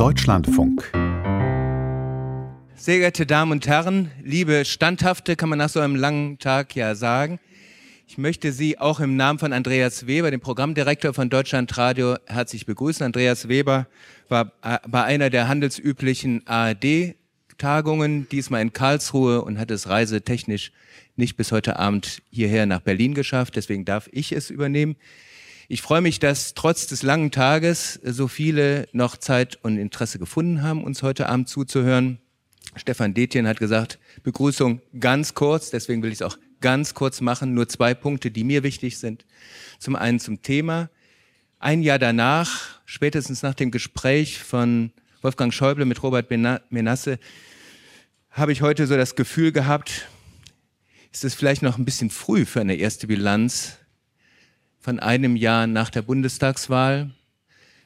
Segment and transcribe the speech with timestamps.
[0.00, 0.90] Deutschlandfunk.
[2.74, 6.94] Sehr geehrte Damen und Herren, liebe Standhafte, kann man nach so einem langen Tag ja
[6.94, 7.38] sagen.
[8.08, 13.04] Ich möchte Sie auch im Namen von Andreas Weber, dem Programmdirektor von Deutschlandradio, herzlich begrüßen.
[13.04, 13.88] Andreas Weber
[14.30, 20.72] war äh, bei einer der handelsüblichen ARD-Tagungen, diesmal in Karlsruhe und hat es reisetechnisch
[21.16, 23.54] nicht bis heute Abend hierher nach Berlin geschafft.
[23.54, 24.96] Deswegen darf ich es übernehmen.
[25.72, 30.64] Ich freue mich, dass trotz des langen Tages so viele noch Zeit und Interesse gefunden
[30.64, 32.18] haben, uns heute Abend zuzuhören.
[32.74, 37.54] Stefan Detjen hat gesagt, Begrüßung ganz kurz, deswegen will ich es auch ganz kurz machen.
[37.54, 39.24] Nur zwei Punkte, die mir wichtig sind.
[39.78, 40.90] Zum einen zum Thema.
[41.60, 44.90] Ein Jahr danach, spätestens nach dem Gespräch von
[45.22, 46.32] Wolfgang Schäuble mit Robert
[46.70, 47.20] Menasse,
[48.32, 50.08] habe ich heute so das Gefühl gehabt,
[51.12, 53.76] ist es vielleicht noch ein bisschen früh für eine erste Bilanz
[54.80, 57.10] von einem Jahr nach der Bundestagswahl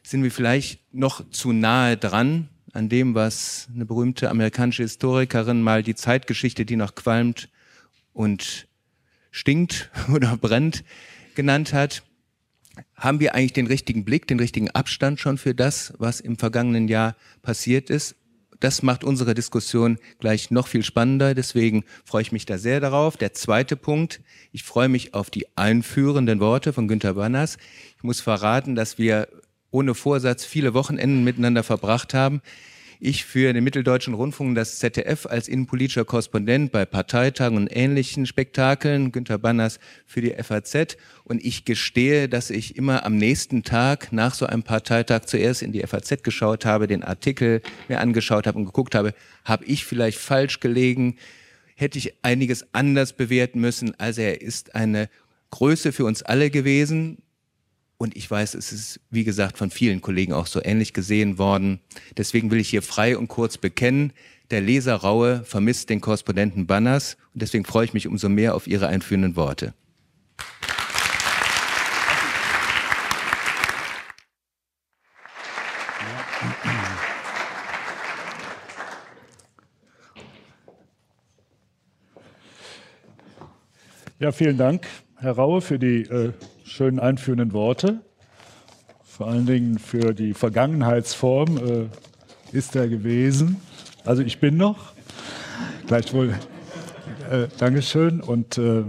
[0.05, 5.83] sind wir vielleicht noch zu nahe dran an dem, was eine berühmte amerikanische Historikerin mal
[5.83, 7.49] die Zeitgeschichte, die noch qualmt
[8.13, 8.69] und
[9.33, 10.85] stinkt oder brennt,
[11.35, 12.05] genannt hat.
[12.97, 16.89] Haben wir eigentlich den richtigen Blick, den richtigen Abstand schon für das, was im vergangenen
[16.89, 18.17] Jahr passiert ist?
[18.65, 21.35] Das macht unsere Diskussion gleich noch viel spannender.
[21.35, 23.19] Deswegen freue ich mich da sehr darauf.
[23.19, 27.59] Der zweite Punkt, ich freue mich auf die einführenden Worte von Günter Banners.
[27.99, 29.29] Ich muss verraten, dass wir
[29.71, 32.41] ohne Vorsatz viele Wochenenden miteinander verbracht haben
[33.05, 39.13] ich für den Mitteldeutschen Rundfunk das ZDF als innenpolitischer Korrespondent bei Parteitagen und ähnlichen Spektakeln,
[39.13, 40.97] Günter Banners für die FAZ.
[41.25, 45.73] Und ich gestehe, dass ich immer am nächsten Tag nach so einem Parteitag zuerst in
[45.73, 49.13] die FAZ geschaut habe, den Artikel mir angeschaut habe und geguckt habe,
[49.45, 51.17] habe ich vielleicht falsch gelegen?
[51.77, 53.95] Hätte ich einiges anders bewerten müssen?
[53.99, 55.11] Also er ist eine
[55.51, 57.19] Größe für uns alle gewesen.
[58.05, 61.81] Und ich weiß, es ist, wie gesagt, von vielen Kollegen auch so ähnlich gesehen worden.
[62.19, 64.13] Deswegen will ich hier frei und kurz bekennen,
[64.51, 68.67] der Leser Raue vermisst den Korrespondenten Banners und deswegen freue ich mich umso mehr auf
[68.67, 69.73] Ihre einführenden Worte.
[84.19, 84.87] Ja, vielen Dank,
[85.17, 86.35] Herr Raue, für die äh,
[86.75, 88.01] schönen einführenden Worte.
[89.05, 91.87] Vor allen Dingen für die Vergangenheitsform äh,
[92.51, 93.59] ist er gewesen.
[94.05, 94.93] Also ich bin noch.
[95.87, 96.35] Gleichwohl
[97.31, 98.83] äh, Dankeschön und äh,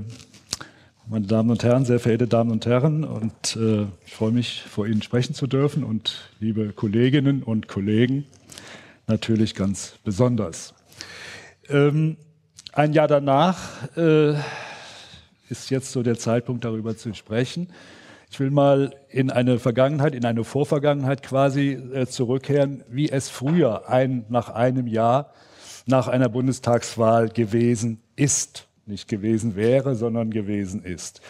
[1.07, 4.87] meine Damen und Herren, sehr verehrte Damen und Herren, und äh, ich freue mich, vor
[4.87, 8.25] Ihnen sprechen zu dürfen und liebe Kolleginnen und Kollegen,
[9.05, 10.73] natürlich ganz besonders.
[11.69, 12.17] Ähm,
[12.73, 14.33] ein Jahr danach äh,
[15.49, 17.69] ist jetzt so der Zeitpunkt, darüber zu sprechen.
[18.31, 23.87] Ich will mal in eine Vergangenheit, in eine Vorvergangenheit quasi äh, zurückkehren, wie es früher
[23.89, 25.31] ein, nach einem Jahr
[25.85, 28.67] nach einer Bundestagswahl gewesen ist.
[28.85, 31.21] Nicht gewesen wäre, sondern gewesen ist.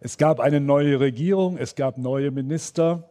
[0.00, 3.08] Es gab eine neue Regierung, es gab neue Minister.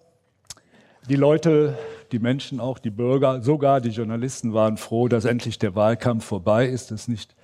[1.10, 1.78] Die Leute,
[2.12, 6.68] die Menschen auch, die Bürger, sogar die Journalisten waren froh, dass endlich der Wahlkampf vorbei
[6.68, 7.36] ist, dass nicht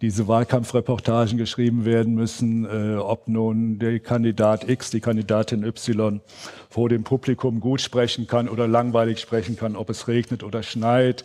[0.00, 6.20] diese Wahlkampfreportagen geschrieben werden müssen, äh, ob nun der Kandidat X, die Kandidatin Y
[6.68, 11.24] vor dem Publikum gut sprechen kann oder langweilig sprechen kann, ob es regnet oder schneit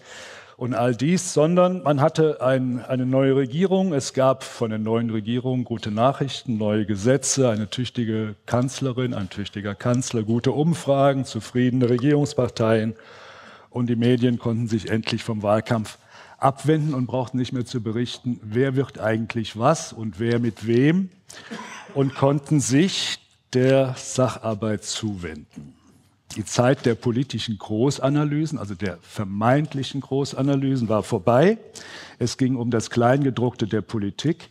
[0.59, 3.93] und all dies, sondern man hatte ein, eine neue Regierung.
[3.93, 9.73] Es gab von der neuen Regierung gute Nachrichten, neue Gesetze, eine tüchtige Kanzlerin, ein tüchtiger
[9.73, 12.95] Kanzler, gute Umfragen, zufriedene Regierungsparteien
[13.69, 15.97] und die Medien konnten sich endlich vom Wahlkampf
[16.39, 21.09] abwenden und brauchten nicht mehr zu berichten, wer wird eigentlich was und wer mit wem
[21.93, 23.19] und konnten sich
[23.53, 25.73] der Sacharbeit zuwenden.
[26.35, 31.57] Die Zeit der politischen Großanalysen, also der vermeintlichen Großanalysen, war vorbei.
[32.19, 34.49] Es ging um das Kleingedruckte der Politik.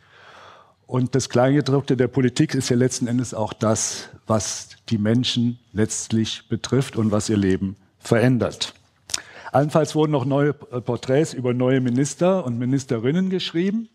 [0.88, 6.48] Und das Kleingedruckte der Politik ist ja letzten Endes auch das, was die Menschen letztlich
[6.48, 8.74] betrifft und was ihr Leben verändert.
[9.52, 13.88] Allenfalls wurden noch neue äh, Porträts über neue Minister und Ministerinnen geschrieben.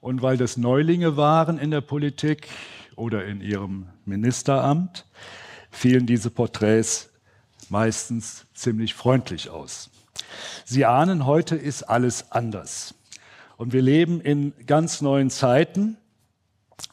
[0.00, 2.48] Und weil das Neulinge waren in der Politik
[2.94, 5.06] oder in ihrem Ministeramt,
[5.70, 7.10] fielen diese Porträts
[7.68, 9.90] meistens ziemlich freundlich aus.
[10.64, 12.94] Sie ahnen, heute ist alles anders.
[13.56, 15.96] Und wir leben in ganz neuen Zeiten.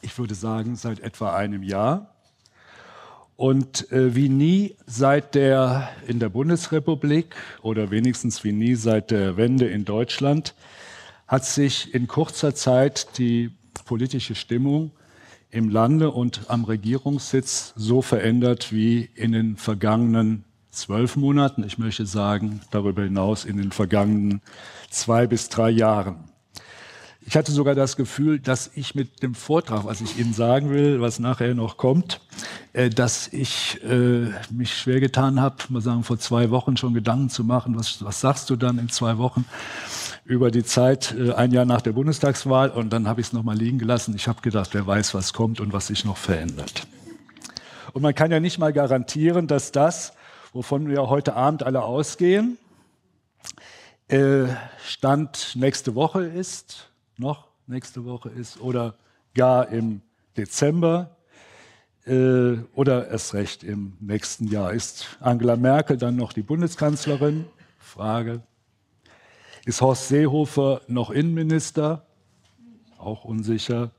[0.00, 2.15] Ich würde sagen, seit etwa einem Jahr.
[3.36, 9.36] Und äh, wie nie seit der in der Bundesrepublik oder wenigstens wie nie seit der
[9.36, 10.54] Wende in Deutschland
[11.26, 13.50] hat sich in kurzer Zeit die
[13.84, 14.90] politische Stimmung
[15.50, 22.06] im Lande und am Regierungssitz so verändert wie in den vergangenen zwölf Monaten, ich möchte
[22.06, 24.40] sagen, darüber hinaus in den vergangenen
[24.90, 26.24] zwei bis drei Jahren.
[27.28, 31.00] Ich hatte sogar das Gefühl, dass ich mit dem Vortrag, was ich Ihnen sagen will,
[31.00, 32.20] was nachher noch kommt,
[32.72, 37.28] äh, dass ich äh, mich schwer getan habe, mal sagen, vor zwei Wochen schon Gedanken
[37.28, 39.44] zu machen, was, was sagst du dann in zwei Wochen
[40.24, 42.70] über die Zeit, äh, ein Jahr nach der Bundestagswahl.
[42.70, 44.14] Und dann habe ich es nochmal liegen gelassen.
[44.14, 46.86] Ich habe gedacht, wer weiß, was kommt und was sich noch verändert.
[47.92, 50.12] Und man kann ja nicht mal garantieren, dass das,
[50.52, 52.56] wovon wir heute Abend alle ausgehen,
[54.86, 58.94] Stand nächste Woche ist, noch nächste Woche ist oder
[59.34, 60.02] gar im
[60.36, 61.16] Dezember
[62.06, 64.72] äh, oder erst recht im nächsten Jahr.
[64.72, 67.46] Ist Angela Merkel dann noch die Bundeskanzlerin?
[67.78, 68.42] Frage.
[69.64, 72.06] Ist Horst Seehofer noch Innenminister?
[72.98, 73.90] Auch unsicher.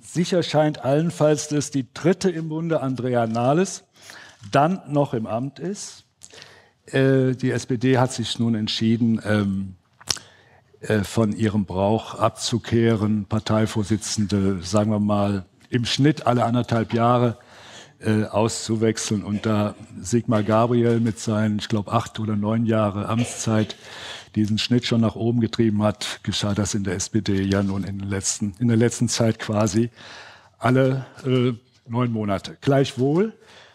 [0.00, 3.84] Sicher scheint allenfalls, dass die dritte im Bunde, Andrea Nahles,
[4.52, 6.04] dann noch im Amt ist.
[6.86, 9.85] Äh, die SPD hat sich nun entschieden, ähm, äh,
[11.04, 17.38] von ihrem Brauch abzukehren, Parteivorsitzende, sagen wir mal, im Schnitt alle anderthalb Jahre
[18.00, 19.24] äh, auszuwechseln.
[19.24, 23.76] Und da Sigmar Gabriel mit seinen, ich glaube, acht oder neun Jahre Amtszeit
[24.34, 27.98] diesen Schnitt schon nach oben getrieben hat, geschah das in der SPD ja nun in,
[27.98, 29.90] den letzten, in der letzten Zeit quasi
[30.58, 31.52] alle äh,
[31.88, 32.56] neun Monate.
[32.60, 33.32] Gleichwohl,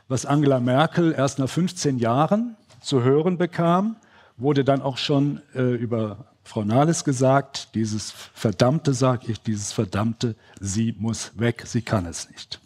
[0.07, 3.95] was Angela Merkel erst nach 15 Jahren zu hören bekam,
[4.37, 10.35] wurde dann auch schon äh, über Frau Nahles gesagt, dieses Verdammte, sage ich, dieses Verdammte,
[10.59, 12.59] sie muss weg, sie kann es nicht.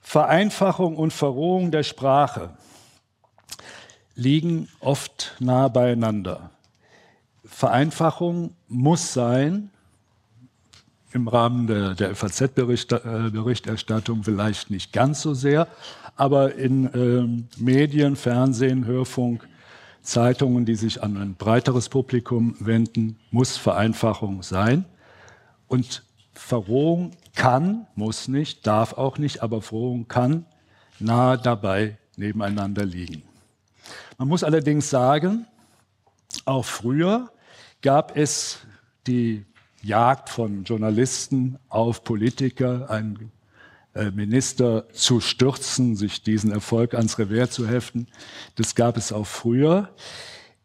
[0.00, 2.50] Vereinfachung und Verrohung der Sprache
[4.14, 6.50] liegen oft nah beieinander.
[7.44, 9.70] Vereinfachung muss sein,
[11.14, 15.66] im Rahmen der, der FAZ-Berichterstattung äh, vielleicht nicht ganz so sehr,
[16.16, 17.26] aber in äh,
[17.60, 19.46] Medien, Fernsehen, Hörfunk
[20.02, 24.84] Zeitungen, die sich an ein breiteres Publikum wenden, muss Vereinfachung sein.
[25.68, 26.02] Und
[26.34, 30.44] Verrohung kann, muss nicht, darf auch nicht, aber Verrohung kann
[30.98, 33.22] nahe dabei nebeneinander liegen.
[34.18, 35.46] Man muss allerdings sagen,
[36.44, 37.30] auch früher
[37.80, 38.58] gab es
[39.06, 39.44] die
[39.82, 43.32] Jagd von Journalisten auf Politiker, ein
[43.94, 48.06] Minister zu stürzen, sich diesen Erfolg ans Revers zu heften.
[48.54, 49.90] Das gab es auch früher.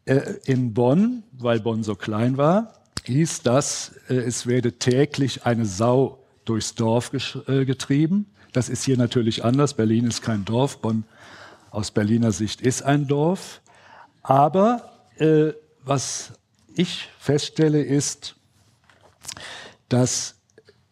[0.06, 2.72] Äh, in Bonn, weil Bonn so klein war,
[3.04, 8.24] hieß das, äh, es werde täglich eine Sau durchs Dorf getrieben.
[8.54, 9.74] Das ist hier natürlich anders.
[9.74, 10.78] Berlin ist kein Dorf.
[10.78, 11.04] Bonn
[11.70, 13.60] aus Berliner Sicht ist ein Dorf.
[14.22, 15.52] Aber äh,
[15.84, 16.32] was
[16.74, 18.36] ich feststelle, ist,
[19.90, 20.37] dass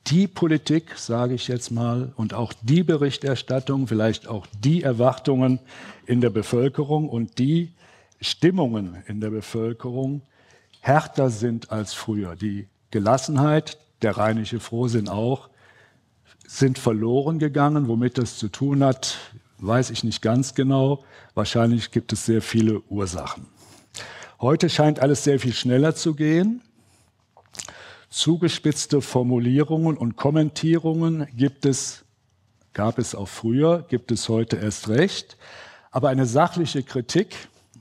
[0.08, 5.58] die Politik, sage ich jetzt mal, und auch die Berichterstattung, vielleicht auch die Erwartungen
[6.06, 7.72] in der Bevölkerung und die
[8.20, 10.22] Stimmungen in der Bevölkerung
[10.80, 12.36] härter sind als früher.
[12.36, 15.48] Die Gelassenheit, der rheinische Frohsinn auch,
[16.46, 17.88] sind verloren gegangen.
[17.88, 19.18] Womit das zu tun hat,
[19.58, 21.04] weiß ich nicht ganz genau.
[21.34, 23.46] Wahrscheinlich gibt es sehr viele Ursachen.
[24.40, 26.62] Heute scheint alles sehr viel schneller zu gehen.
[28.16, 32.06] Zugespitzte Formulierungen und Kommentierungen gibt es,
[32.72, 35.36] gab es auch früher, gibt es heute erst recht.
[35.90, 37.36] Aber eine sachliche Kritik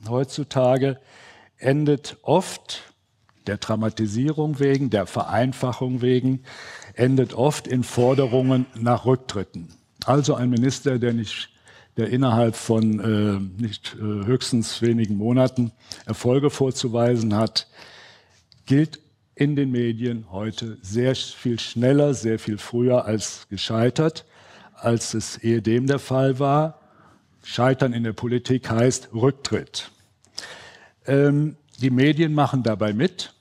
[0.06, 1.00] heutzutage
[1.56, 2.82] endet oft
[3.46, 6.42] der Dramatisierung wegen, der Vereinfachung wegen,
[6.92, 9.72] endet oft in Forderungen nach Rücktritten.
[10.04, 11.48] Also ein Minister, der nicht
[11.96, 15.72] der innerhalb von äh, nicht äh, höchstens wenigen Monaten
[16.04, 17.68] Erfolge vorzuweisen hat,
[18.66, 19.00] gilt
[19.36, 24.24] in den Medien heute sehr viel schneller, sehr viel früher als gescheitert,
[24.74, 26.80] als es ehedem der Fall war.
[27.44, 29.90] Scheitern in der Politik heißt Rücktritt.
[31.06, 33.34] Ähm, die Medien machen dabei mit,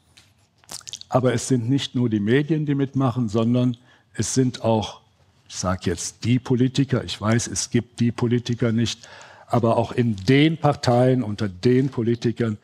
[1.07, 3.77] aber es sind nicht nur die Medien, die mitmachen, sondern
[4.13, 4.99] es sind auch,
[5.47, 9.07] ich sage jetzt die Politiker, ich weiß, es gibt die Politiker nicht,
[9.47, 12.57] aber auch in den Parteien, unter den Politikern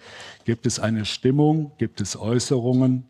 [0.45, 3.05] gibt es eine Stimmung, gibt es Äußerungen,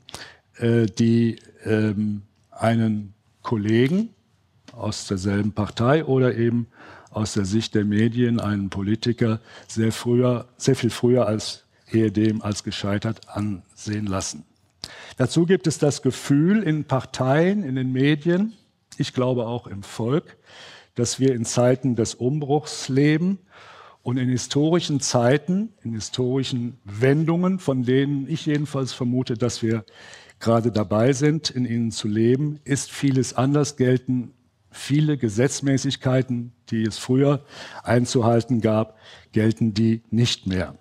[0.57, 4.09] äh, die ähm, einen Kollegen
[4.73, 6.67] aus derselben Partei oder eben
[7.09, 12.63] aus der Sicht der Medien einen Politiker sehr früher, sehr viel früher als ehedem als
[12.63, 14.45] gescheitert ansehen lassen.
[15.17, 18.53] Dazu gibt es das Gefühl in Parteien, in den Medien,
[18.97, 20.37] ich glaube auch im Volk,
[20.95, 23.39] dass wir in Zeiten des Umbruchs leben
[24.03, 29.85] und in historischen Zeiten, in historischen Wendungen, von denen ich jedenfalls vermute, dass wir
[30.39, 34.33] gerade dabei sind, in ihnen zu leben, ist vieles anders, gelten
[34.71, 37.43] viele Gesetzmäßigkeiten, die es früher
[37.83, 38.97] einzuhalten gab,
[39.33, 40.75] gelten die nicht mehr.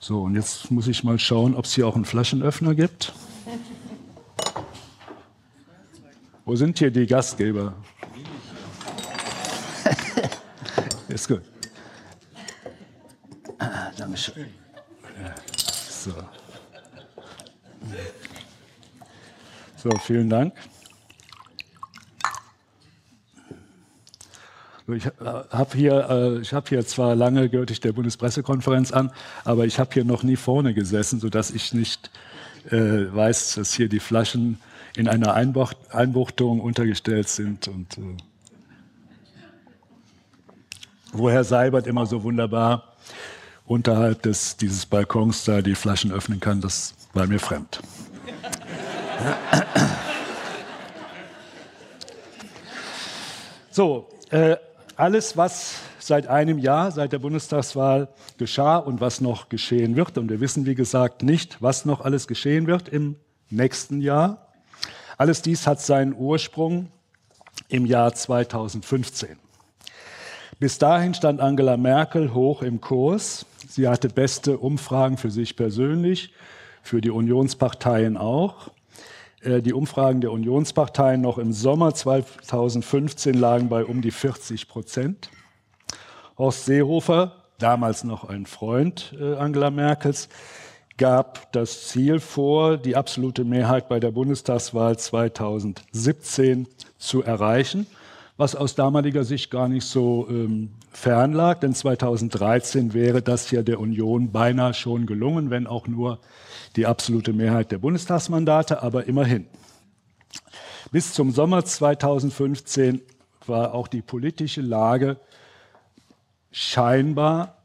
[0.00, 3.12] So, und jetzt muss ich mal schauen, ob es hier auch einen Flaschenöffner gibt.
[6.44, 7.74] Wo sind hier die Gastgeber?
[11.16, 11.40] Ist gut.
[13.58, 14.48] Ah, Dankeschön.
[15.88, 16.12] So.
[19.78, 20.52] so, vielen Dank.
[24.88, 29.10] Ich äh, habe hier, äh, ich hab hier zwar lange gehört ich der Bundespressekonferenz an,
[29.42, 32.10] aber ich habe hier noch nie vorne gesessen, sodass ich nicht
[32.70, 34.60] äh, weiß, dass hier die Flaschen
[34.98, 37.68] in einer Einbucht, Einbuchtung untergestellt sind.
[37.68, 38.16] Und äh,
[41.18, 42.92] wo Herr Seibert immer so wunderbar
[43.64, 47.80] unterhalb des, dieses Balkons da die Flaschen öffnen kann, das war mir fremd.
[53.70, 54.56] So, äh,
[54.96, 58.08] alles, was seit einem Jahr, seit der Bundestagswahl
[58.38, 62.26] geschah und was noch geschehen wird, und wir wissen, wie gesagt, nicht, was noch alles
[62.26, 63.16] geschehen wird im
[63.50, 64.46] nächsten Jahr,
[65.18, 66.90] alles dies hat seinen Ursprung
[67.68, 69.45] im Jahr 2015.
[70.58, 73.44] Bis dahin stand Angela Merkel hoch im Kurs.
[73.68, 76.32] Sie hatte beste Umfragen für sich persönlich,
[76.82, 78.70] für die Unionsparteien auch.
[79.42, 85.28] Äh, die Umfragen der Unionsparteien noch im Sommer 2015 lagen bei um die 40 Prozent.
[86.38, 90.30] Horst Seehofer, damals noch ein Freund äh, Angela Merkels,
[90.96, 97.86] gab das Ziel vor, die absolute Mehrheit bei der Bundestagswahl 2017 zu erreichen
[98.36, 103.62] was aus damaliger Sicht gar nicht so ähm, fern lag, denn 2013 wäre das ja
[103.62, 106.20] der Union beinahe schon gelungen, wenn auch nur
[106.76, 109.46] die absolute Mehrheit der Bundestagsmandate, aber immerhin.
[110.92, 113.00] Bis zum Sommer 2015
[113.46, 115.16] war auch die politische Lage
[116.52, 117.56] scheinbar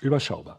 [0.00, 0.58] überschaubar.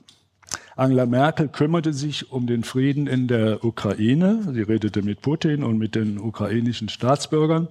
[0.77, 4.43] Angela Merkel kümmerte sich um den Frieden in der Ukraine.
[4.53, 7.67] Sie redete mit Putin und mit den ukrainischen Staatsbürgern.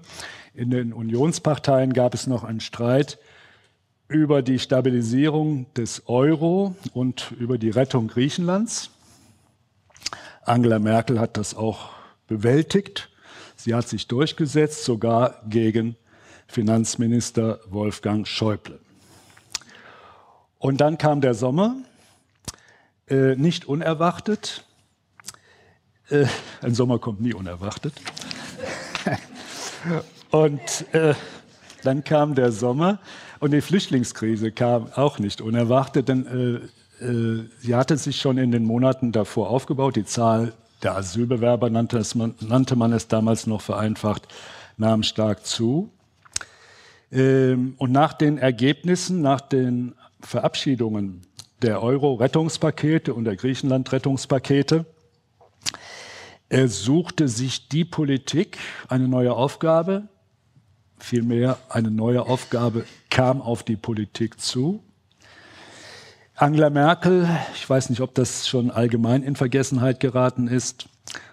[0.55, 3.21] In den Unionsparteien gab es noch einen Streit
[4.09, 8.91] über die Stabilisierung des Euro und über die Rettung Griechenlands.
[10.43, 11.91] Angela Merkel hat das auch
[12.27, 13.09] bewältigt.
[13.55, 15.95] Sie hat sich durchgesetzt, sogar gegen
[16.49, 18.81] Finanzminister Wolfgang Schäuble.
[20.59, 21.77] Und dann kam der Sommer,
[23.09, 24.65] äh, nicht unerwartet.
[26.11, 26.27] Äh,
[26.63, 27.95] ein Sommer kommt nie unerwartet.
[30.31, 30.61] Und
[30.93, 31.15] äh,
[31.83, 32.99] dann kam der Sommer
[33.39, 36.27] und die Flüchtlingskrise kam auch nicht unerwartet, denn
[37.01, 39.97] äh, äh, sie hatte sich schon in den Monaten davor aufgebaut.
[39.97, 44.27] Die Zahl der Asylbewerber nannte, man, nannte man es damals noch vereinfacht,
[44.77, 45.91] nahm stark zu.
[47.13, 51.23] Ähm, und nach den Ergebnissen, nach den Verabschiedungen
[51.63, 54.87] der Euro-Rettungspakete und der Griechenland-Rettungspakete
[56.49, 58.59] er suchte sich die Politik
[58.89, 60.09] eine neue Aufgabe,
[60.99, 64.83] Vielmehr eine neue Aufgabe kam auf die Politik zu.
[66.35, 70.89] Angela Merkel, ich weiß nicht, ob das schon allgemein in Vergessenheit geraten ist,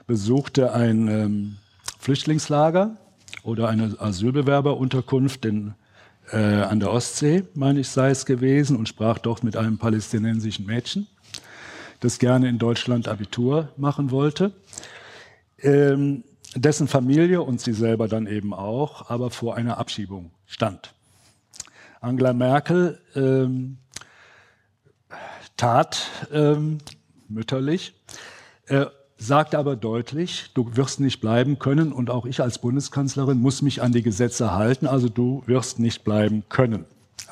[0.05, 1.57] besuchte ein ähm,
[1.97, 2.97] Flüchtlingslager
[3.43, 5.75] oder eine Asylbewerberunterkunft in,
[6.31, 10.65] äh, an der Ostsee, meine ich, sei es gewesen, und sprach dort mit einem palästinensischen
[10.65, 11.07] Mädchen,
[11.99, 14.53] das gerne in Deutschland Abitur machen wollte.
[15.59, 16.23] Ähm,
[16.55, 20.93] dessen Familie und sie selber dann eben auch, aber vor einer Abschiebung stand.
[21.99, 23.77] Angela Merkel ähm,
[25.57, 26.79] tat ähm,
[27.29, 27.93] mütterlich,
[28.67, 28.85] äh,
[29.23, 33.81] sagte aber deutlich, du wirst nicht bleiben können und auch ich als Bundeskanzlerin muss mich
[33.81, 36.85] an die Gesetze halten, also du wirst nicht bleiben können.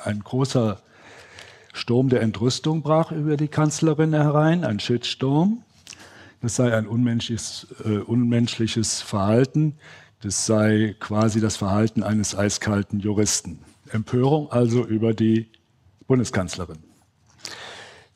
[0.04, 0.82] Ein großer
[1.74, 5.64] Sturm der Entrüstung brach über die Kanzlerin herein, ein Shitstorm.
[6.42, 9.78] Das sei ein unmenschliches, äh, unmenschliches Verhalten.
[10.22, 13.60] Das sei quasi das Verhalten eines eiskalten Juristen.
[13.90, 15.50] Empörung also über die
[16.08, 16.80] Bundeskanzlerin.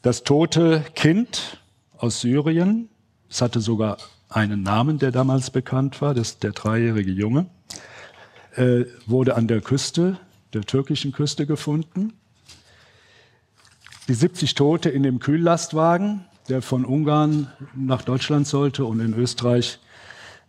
[0.02, 1.62] Das tote Kind
[1.98, 2.90] aus Syrien,
[3.36, 3.98] es hatte sogar
[4.30, 7.48] einen Namen, der damals bekannt war, das, der dreijährige Junge,
[8.56, 10.18] äh, wurde an der Küste,
[10.54, 12.14] der türkischen Küste gefunden.
[14.08, 19.80] Die 70 Tote in dem Kühllastwagen, der von Ungarn nach Deutschland sollte und in Österreich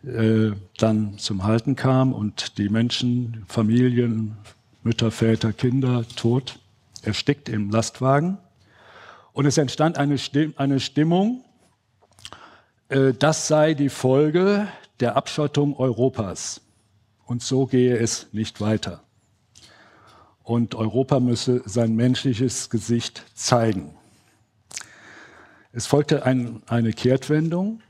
[0.05, 4.37] äh, dann zum Halten kam und die Menschen, Familien,
[4.83, 6.57] Mütter, Väter, Kinder tot,
[7.01, 8.37] erstickt im Lastwagen.
[9.33, 11.43] Und es entstand eine, Stimm eine Stimmung,
[12.89, 14.67] das sei die Folge
[14.99, 16.61] der Abschottung Europas.
[17.25, 19.03] Und so gehe es nicht weiter.
[20.43, 23.93] Und Europa müsse sein menschliches Gesicht zeigen.
[25.73, 27.81] Es folgte ein, eine Kehrtwendung.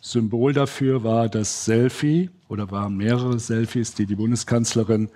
[0.00, 5.10] Symbol dafür war das Selfie oder waren mehrere Selfies, die die Bundeskanzlerin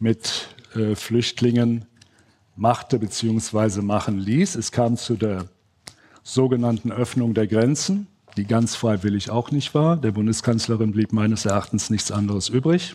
[0.00, 1.84] mit äh, Flüchtlingen
[2.56, 3.80] machte bzw.
[3.80, 4.56] machen ließ.
[4.56, 5.46] Es kam zu der
[6.22, 9.96] sogenannten Öffnung der Grenzen, die ganz freiwillig auch nicht war.
[9.96, 12.94] Der Bundeskanzlerin blieb meines Erachtens nichts anderes übrig.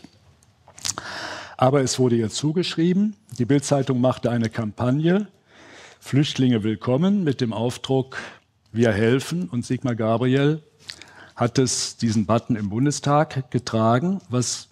[1.56, 3.16] Aber es wurde ihr zugeschrieben.
[3.38, 5.28] Die Bildzeitung machte eine Kampagne,
[6.00, 8.18] Flüchtlinge willkommen, mit dem Aufdruck,
[8.72, 9.48] wir helfen.
[9.48, 10.62] Und Sigmar Gabriel
[11.34, 14.68] hat es diesen Button im Bundestag getragen, was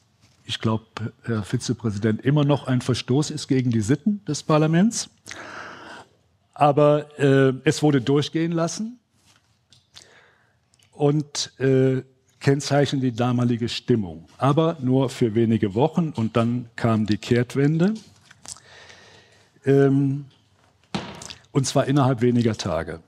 [0.47, 0.85] ich glaube,
[1.23, 5.09] Herr Vizepräsident, immer noch ein Verstoß ist gegen die Sitten des Parlaments.
[6.53, 8.99] Aber äh, es wurde durchgehen lassen
[10.95, 12.03] und äh,
[12.41, 14.27] kennzeichnen die damalige Stimmung.
[14.39, 17.95] Aber nur für wenige Wochen und dann kam die Kehrtwende.
[19.65, 20.27] Ähm,
[21.53, 23.01] und zwar innerhalb weniger Tage.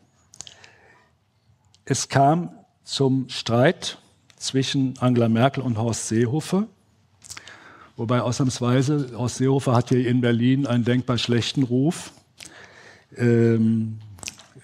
[1.84, 2.50] Es kam
[2.82, 3.98] zum Streit
[4.36, 6.66] zwischen Angela Merkel und Horst Seehofer.
[7.96, 12.12] Wobei ausnahmsweise Horst Seehofer hat hier in Berlin einen denkbar schlechten Ruf.
[13.16, 13.98] Ähm,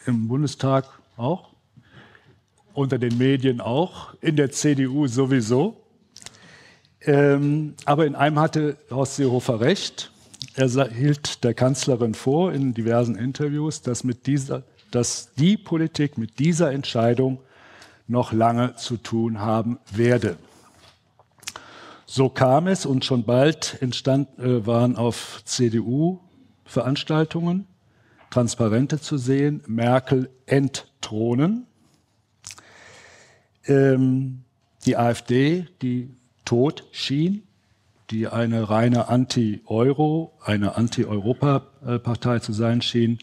[0.07, 0.87] Im Bundestag
[1.17, 1.52] auch,
[2.75, 5.77] unter den Medien auch, in der CDU sowieso.
[7.01, 10.11] Ähm, aber in einem hatte Horst Seehofer recht.
[10.55, 16.39] Er hielt der Kanzlerin vor in diversen Interviews, dass, mit dieser, dass die Politik mit
[16.39, 17.41] dieser Entscheidung
[18.07, 20.37] noch lange zu tun haben werde.
[22.07, 27.67] So kam es und schon bald entstand, äh, waren auf CDU-Veranstaltungen
[28.33, 31.67] Transparente zu sehen, Merkel entthronen.
[33.67, 34.43] Ähm,
[34.85, 36.11] die AfD, die
[36.45, 37.43] tot schien,
[38.11, 43.19] die eine reine Anti-Euro, eine Anti-Europa-Partei zu sein schien,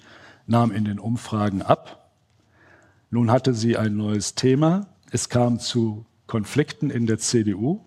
[0.47, 2.09] nahm in den Umfragen ab.
[3.11, 4.87] Nun hatte sie ein neues Thema.
[5.11, 7.81] Es kam zu Konflikten in der CDU.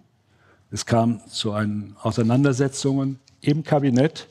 [0.70, 4.28] Es kam zu Auseinandersetzungen im Kabinett,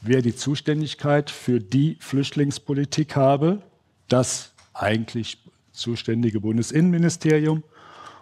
[0.00, 3.62] wer die Zuständigkeit für die Flüchtlingspolitik habe,
[4.08, 5.38] das eigentlich
[5.72, 7.62] zuständige Bundesinnenministerium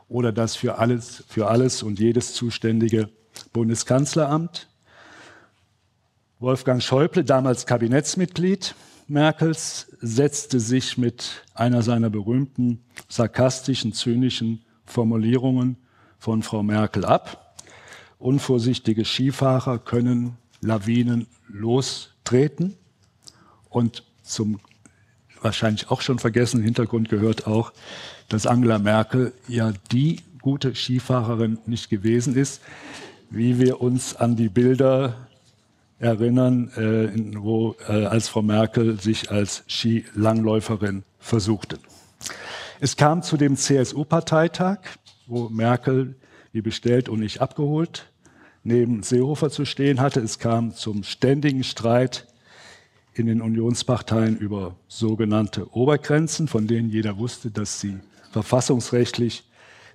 [0.08, 3.10] oder das für alles, für alles und jedes zuständige
[3.52, 4.68] Bundeskanzleramt.
[6.40, 8.74] Wolfgang Schäuble, damals Kabinettsmitglied
[9.08, 15.76] Merkels, setzte sich mit einer seiner berühmten sarkastischen, zynischen Formulierungen
[16.18, 17.56] von Frau Merkel ab.
[18.18, 22.76] Unvorsichtige Skifahrer können Lawinen lostreten.
[23.68, 24.60] Und zum
[25.42, 27.72] wahrscheinlich auch schon vergessenen Hintergrund gehört auch,
[28.28, 32.60] dass Angela Merkel ja die gute Skifahrerin nicht gewesen ist,
[33.30, 35.28] wie wir uns an die Bilder
[35.98, 41.78] erinnern, äh, wo äh, als Frau Merkel sich als Skilangläuferin versuchte.
[42.80, 44.78] Es kam zu dem CSU-Parteitag,
[45.26, 46.14] wo Merkel
[46.52, 48.10] wie bestellt und nicht abgeholt,
[48.62, 50.20] neben Seehofer zu stehen hatte.
[50.20, 52.26] Es kam zum ständigen Streit
[53.18, 57.98] in den Unionsparteien über sogenannte Obergrenzen, von denen jeder wusste, dass sie
[58.30, 59.44] verfassungsrechtlich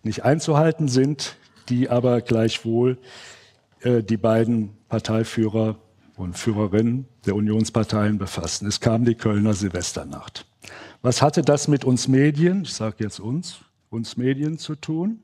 [0.03, 1.37] nicht einzuhalten sind,
[1.69, 2.97] die aber gleichwohl
[3.81, 5.77] äh, die beiden Parteiführer
[6.15, 8.67] und Führerinnen der Unionsparteien befassten.
[8.67, 10.45] Es kam die Kölner Silvesternacht.
[11.01, 13.59] Was hatte das mit uns Medien, ich sage jetzt uns,
[13.89, 15.19] uns Medien zu tun?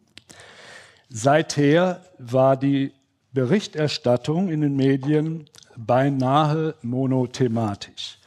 [1.09, 2.91] Seither war die
[3.31, 5.45] Berichterstattung in den Medien
[5.85, 8.19] beinahe monothematisch.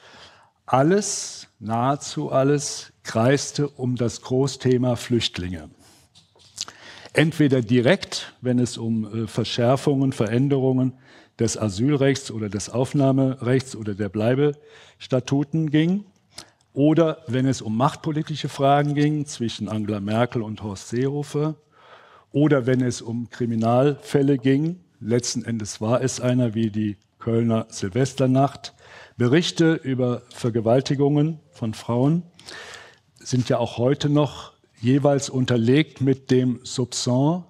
[0.66, 5.70] Alles, nahezu alles, kreiste um das Großthema Flüchtlinge.
[7.12, 10.94] Entweder direkt, wenn es um äh, Verschärfungen, Veränderungen
[11.38, 16.04] des Asylrechts oder des Aufnahmerechts oder der Bleibestatuten ging,
[16.74, 21.56] oder wenn es um machtpolitische Fragen ging zwischen Angela Merkel und Horst Seehofer,
[22.32, 28.74] oder wenn es um Kriminalfälle ging, letzten Endes war es einer wie die Kölner Silvesternacht,
[29.16, 32.24] Berichte über Vergewaltigungen von Frauen
[33.14, 37.44] sind ja auch heute noch jeweils unterlegt mit dem Soupçon,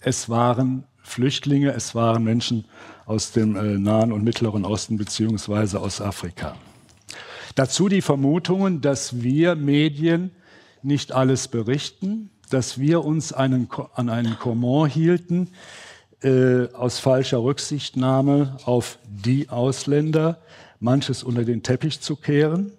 [0.00, 2.66] es waren Flüchtlinge, es waren Menschen
[3.06, 6.54] aus dem äh, Nahen und Mittleren Osten beziehungsweise aus Afrika.
[7.54, 10.30] Dazu die Vermutungen, dass wir Medien
[10.82, 15.48] nicht alles berichten, dass wir uns einen, an einen Comment hielten
[16.22, 20.38] äh, aus falscher Rücksichtnahme auf die Ausländer,
[20.80, 22.72] manches unter den Teppich zu kehren.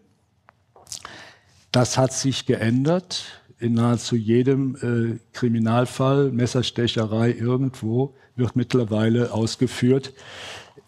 [1.72, 3.26] Das hat sich geändert.
[3.60, 10.14] in nahezu jedem äh, Kriminalfall, Messerstecherei irgendwo, wird mittlerweile ausgeführt,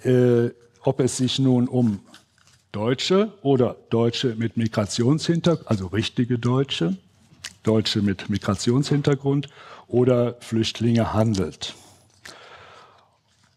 [0.04, 0.50] äh,
[0.84, 2.00] ob es sich nun um
[2.72, 6.98] Deutsche oder Deutsche mit Migrationshintergrund, also richtige Deutsche,
[7.64, 9.50] Deutsche mit Migrationshintergrund
[9.88, 11.74] oder Flüchtlinge handelt.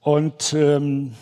[0.03, 1.13] Und ähm,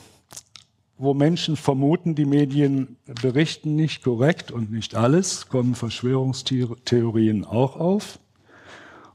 [0.96, 8.18] wo Menschen vermuten, die Medien berichten nicht korrekt und nicht alles, kommen Verschwörungstheorien auch auf.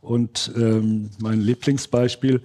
[0.01, 2.41] Und ähm, mein Lieblingsbeispiel,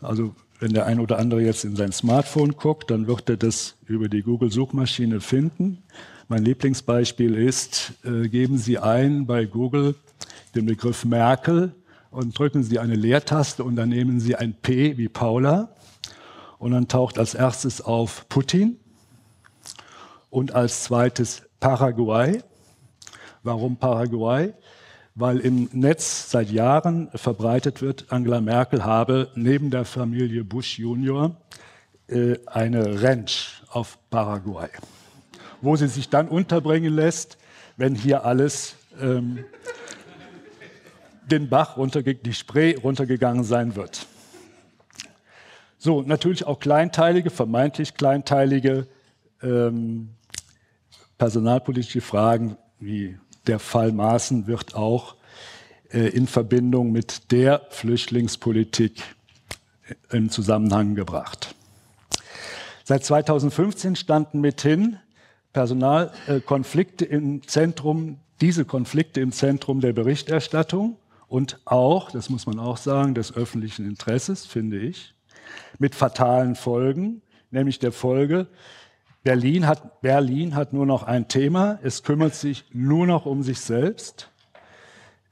[0.00, 3.76] also wenn der ein oder andere jetzt in sein Smartphone guckt, dann wird er das
[3.86, 5.82] über die Google-Suchmaschine finden.
[6.28, 9.94] Mein Lieblingsbeispiel ist, äh, geben Sie ein bei Google
[10.56, 11.72] den Begriff Merkel
[12.10, 15.68] und drücken Sie eine Leertaste und dann nehmen Sie ein P wie Paula
[16.64, 18.78] und dann taucht als erstes auf Putin
[20.30, 22.40] und als zweites Paraguay.
[23.42, 24.54] Warum Paraguay?
[25.14, 31.36] Weil im Netz seit Jahren verbreitet wird, Angela Merkel habe neben der Familie Bush Junior
[32.08, 34.70] äh, eine Ranch auf Paraguay,
[35.60, 37.36] wo sie sich dann unterbringen lässt,
[37.76, 39.44] wenn hier alles ähm,
[41.26, 44.06] den Bach runterge die Spree runtergegangen sein wird.
[45.84, 48.86] So, natürlich auch kleinteilige, vermeintlich kleinteilige
[49.42, 50.08] ähm,
[51.18, 55.16] personalpolitische Fragen wie der Fall Maaßen wird auch
[55.90, 59.02] äh, in Verbindung mit der Flüchtlingspolitik
[60.10, 61.54] äh, im Zusammenhang gebracht.
[62.84, 64.96] Seit 2015 standen mithin
[65.52, 70.96] Personalkonflikte äh, im Zentrum, diese Konflikte im Zentrum der Berichterstattung
[71.28, 75.14] und auch, das muss man auch sagen, des öffentlichen Interesses, finde ich,
[75.78, 78.48] mit fatalen Folgen, nämlich der Folge,
[79.24, 83.58] Berlin hat, Berlin hat nur noch ein Thema, es kümmert sich nur noch um sich
[83.58, 84.28] selbst.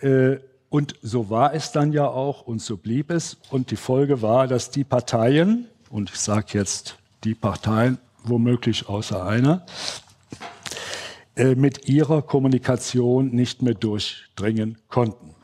[0.01, 0.39] Äh,
[0.71, 3.37] und so war es dann ja auch und so blieb es.
[3.51, 9.27] Und die Folge war, dass die Parteien, und ich sage jetzt die Parteien, womöglich außer
[9.27, 9.67] einer,
[11.37, 15.35] äh, mit ihrer Kommunikation nicht mehr durchdringen konnten.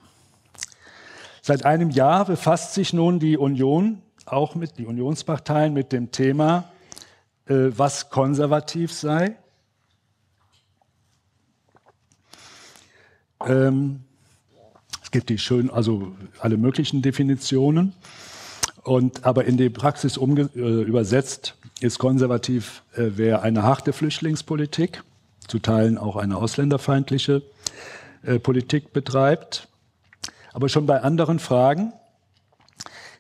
[1.42, 4.00] Seit einem Jahr befasst sich nun die Union,
[4.32, 6.70] auch mit die Unionsparteien, mit dem Thema
[7.46, 9.36] äh, was konservativ sei.
[13.46, 14.04] Ähm,
[15.02, 17.94] es gibt die schön, also alle möglichen Definitionen.
[18.84, 25.02] Und, aber in die Praxis umge äh, übersetzt ist konservativ äh, wäre eine harte Flüchtlingspolitik,
[25.46, 27.42] zu Teilen auch eine ausländerfeindliche
[28.22, 29.68] äh, Politik betreibt.
[30.52, 31.92] Aber schon bei anderen Fragen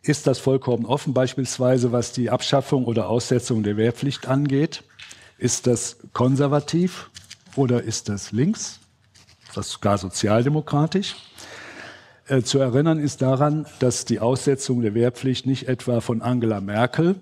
[0.02, 4.84] ist das vollkommen offen, beispielsweise was die Abschaffung oder Aussetzung der Wehrpflicht angeht.
[5.38, 7.10] Ist das konservativ
[7.56, 8.80] oder ist das links?
[9.48, 11.16] Ist das gar sozialdemokratisch?
[12.26, 17.16] Äh, zu erinnern ist daran, dass die Aussetzung der Wehrpflicht nicht etwa von Angela Merkel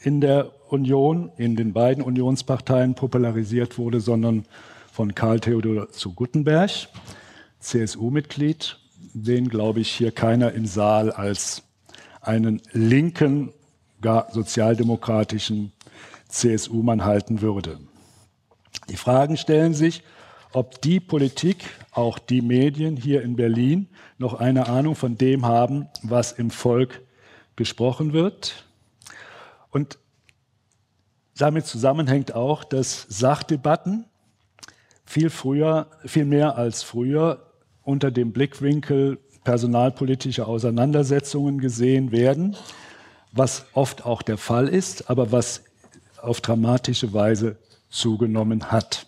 [0.00, 4.46] in der Union, in den beiden Unionsparteien popularisiert wurde, sondern
[4.90, 6.70] von Karl Theodor zu Guttenberg,
[7.60, 8.78] CSU-Mitglied,
[9.14, 11.61] den, glaube ich, hier keiner im Saal als
[12.22, 13.52] einen linken,
[14.00, 15.72] gar sozialdemokratischen
[16.28, 17.78] CSU-Mann halten würde.
[18.88, 20.02] Die Fragen stellen sich,
[20.52, 25.88] ob die Politik, auch die Medien hier in Berlin noch eine Ahnung von dem haben,
[26.02, 27.02] was im Volk
[27.56, 28.66] gesprochen wird.
[29.70, 29.98] Und
[31.36, 34.04] damit zusammenhängt auch, dass Sachdebatten
[35.04, 42.56] viel früher, viel mehr als früher unter dem Blickwinkel personalpolitische Auseinandersetzungen gesehen werden,
[43.32, 45.62] was oft auch der Fall ist, aber was
[46.20, 47.56] auf dramatische Weise
[47.90, 49.06] zugenommen hat.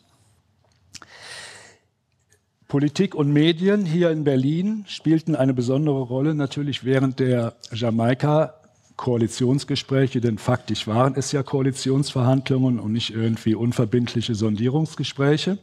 [2.68, 8.54] Politik und Medien hier in Berlin spielten eine besondere Rolle natürlich während der Jamaika
[8.96, 15.58] Koalitionsgespräche, denn faktisch waren es ja Koalitionsverhandlungen und nicht irgendwie unverbindliche Sondierungsgespräche.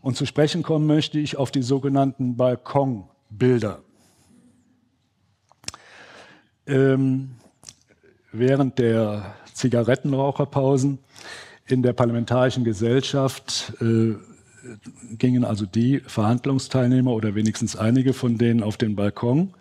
[0.00, 3.82] Und zu sprechen kommen möchte ich auf die sogenannten Balkon Bilder.
[6.66, 7.36] Ähm,
[8.32, 10.98] während der Zigarettenraucherpausen
[11.66, 14.14] in der Parlamentarischen Gesellschaft äh,
[15.18, 19.54] gingen also die Verhandlungsteilnehmer oder wenigstens einige von denen auf den Balkon,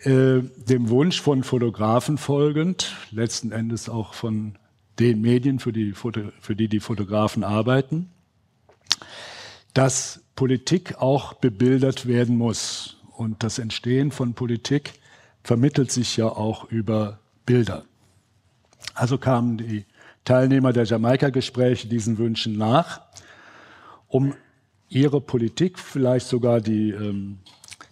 [0.00, 4.58] äh, dem Wunsch von Fotografen folgend, letzten Endes auch von
[4.98, 8.10] den Medien, für die, für die die Fotografen arbeiten,
[9.74, 12.98] dass Politik auch bebildert werden muss.
[13.16, 14.92] Und das Entstehen von Politik
[15.42, 17.84] vermittelt sich ja auch über Bilder.
[18.94, 19.86] Also kamen die
[20.24, 23.00] Teilnehmer der Jamaika-Gespräche diesen Wünschen nach,
[24.08, 24.34] um
[24.88, 27.38] ihre Politik, vielleicht sogar die, ähm,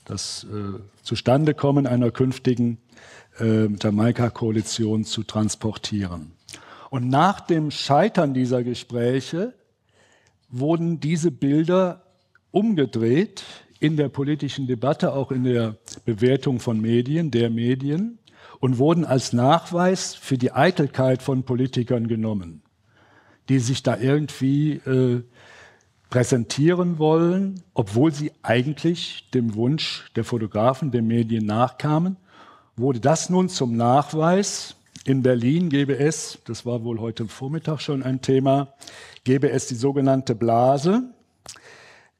[0.04, 2.78] das äh, Zustandekommen einer künftigen
[3.38, 6.32] äh, Jamaika-Koalition zu transportieren.
[6.90, 9.54] Und nach dem Scheitern dieser Gespräche
[10.48, 12.03] wurden diese Bilder
[12.54, 13.44] umgedreht
[13.80, 18.18] in der politischen Debatte, auch in der Bewertung von Medien, der Medien,
[18.60, 22.62] und wurden als Nachweis für die Eitelkeit von Politikern genommen,
[23.48, 25.22] die sich da irgendwie äh,
[26.08, 32.16] präsentieren wollen, obwohl sie eigentlich dem Wunsch der Fotografen, der Medien nachkamen,
[32.76, 34.76] wurde das nun zum Nachweis.
[35.04, 38.74] In Berlin gäbe es, das war wohl heute Vormittag schon ein Thema,
[39.24, 41.13] gäbe es die sogenannte Blase,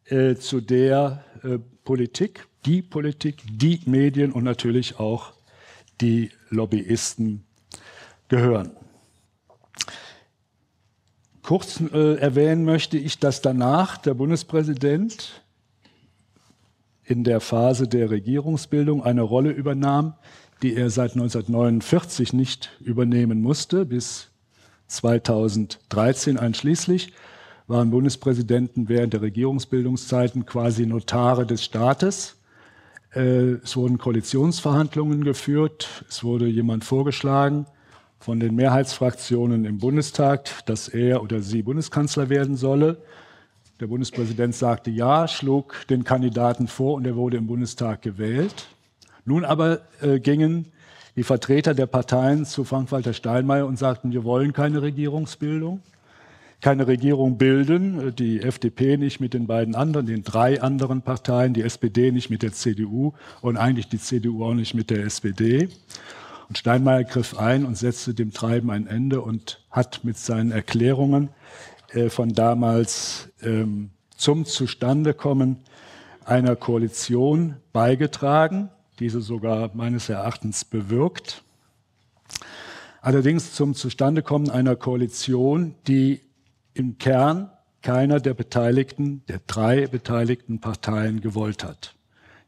[0.06, 5.32] äh, zu der äh, Politik, die Politik, die Medien und natürlich auch
[6.00, 7.44] die Lobbyisten
[8.28, 8.72] gehören.
[11.42, 15.42] Kurz äh, erwähnen möchte ich, dass danach der Bundespräsident
[17.04, 20.14] in der Phase der Regierungsbildung eine Rolle übernahm,
[20.62, 24.30] die er seit 1949 nicht übernehmen musste, bis
[24.86, 27.12] 2013 einschließlich,
[27.66, 32.36] waren Bundespräsidenten während der Regierungsbildungszeiten quasi Notare des Staates.
[33.14, 37.66] Äh, es wurden Koalitionsverhandlungen geführt, es wurde jemand vorgeschlagen
[38.18, 42.98] von den Mehrheitsfraktionen im Bundestag, dass er oder sie Bundeskanzler werden solle.
[43.80, 48.68] Der Bundespräsident sagte ja, schlug den Kandidaten vor und er wurde im Bundestag gewählt.
[49.24, 50.66] Nun aber äh, gingen
[51.16, 55.80] die Vertreter der Parteien zu Frank-Walter Steinmeier und sagten, wir wollen keine Regierungsbildung,
[56.60, 61.62] keine Regierung bilden, die FDP nicht mit den beiden anderen, den drei anderen Parteien, die
[61.62, 63.12] SPD nicht mit der CDU
[63.42, 65.68] und eigentlich die CDU auch nicht mit der SPD.
[66.48, 71.30] Und Steinmeier griff ein und setzte dem Treiben ein Ende und hat mit seinen Erklärungen
[71.92, 75.58] äh, von damals ähm, zum Zustandekommen
[76.24, 81.42] einer Koalition beigetragen, diese sogar meines Erachtens bewirkt.
[83.00, 86.20] Allerdings zum Zustandekommen einer Koalition, die
[86.74, 87.50] im Kern
[87.82, 91.94] keiner der beteiligten, der drei beteiligten Parteien gewollt hat.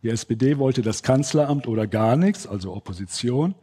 [0.02, 3.54] Die SPD wollte das Kanzleramt oder gar nichts, also Opposition.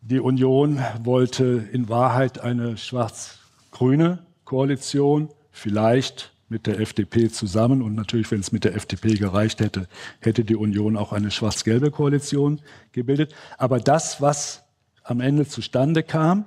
[0.00, 7.82] Die Union wollte in Wahrheit eine schwarz-grüne Koalition, vielleicht mit der FDP zusammen.
[7.82, 9.88] Und natürlich, wenn es mit der FDP gereicht hätte,
[10.20, 12.60] hätte die Union auch eine schwarz-gelbe Koalition
[12.92, 13.34] gebildet.
[13.58, 14.62] Aber das, was
[15.02, 16.46] am Ende zustande kam,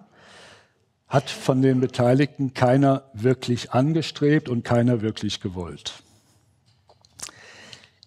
[1.09, 6.03] hat von den Beteiligten keiner wirklich angestrebt und keiner wirklich gewollt.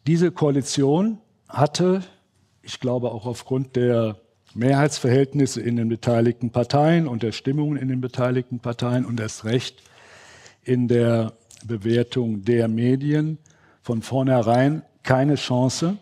[0.07, 2.03] Diese Koalition hatte,
[2.63, 4.17] ich glaube auch aufgrund der
[4.55, 9.83] Mehrheitsverhältnisse in den beteiligten Parteien und der Stimmungen in den beteiligten Parteien und erst recht
[10.63, 11.33] in der
[11.65, 13.39] Bewertung der Medien
[13.83, 15.97] von vornherein keine Chance.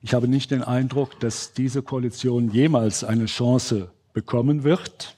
[0.00, 5.17] Ich habe nicht den Eindruck, dass diese Koalition jemals eine Chance bekommen wird,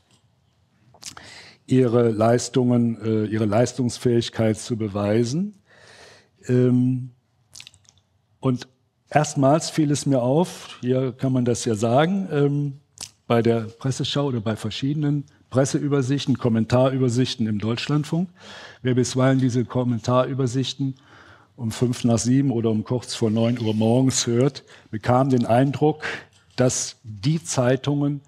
[1.70, 5.54] ihre Leistungen, äh, ihre Leistungsfähigkeit zu beweisen.
[6.46, 7.10] Ähm,
[8.40, 8.68] und
[9.08, 12.80] erstmals fiel es mir auf, hier kann man das ja sagen, ähm,
[13.26, 18.28] bei der Presseschau oder bei verschiedenen Presseübersichten, Kommentarübersichten im Deutschlandfunk.
[18.82, 20.96] Wer bisweilen diese Kommentarübersichten
[21.56, 26.04] um fünf nach sieben oder um kurz vor neun Uhr morgens hört, bekam den Eindruck,
[26.56, 28.22] dass die Zeitungen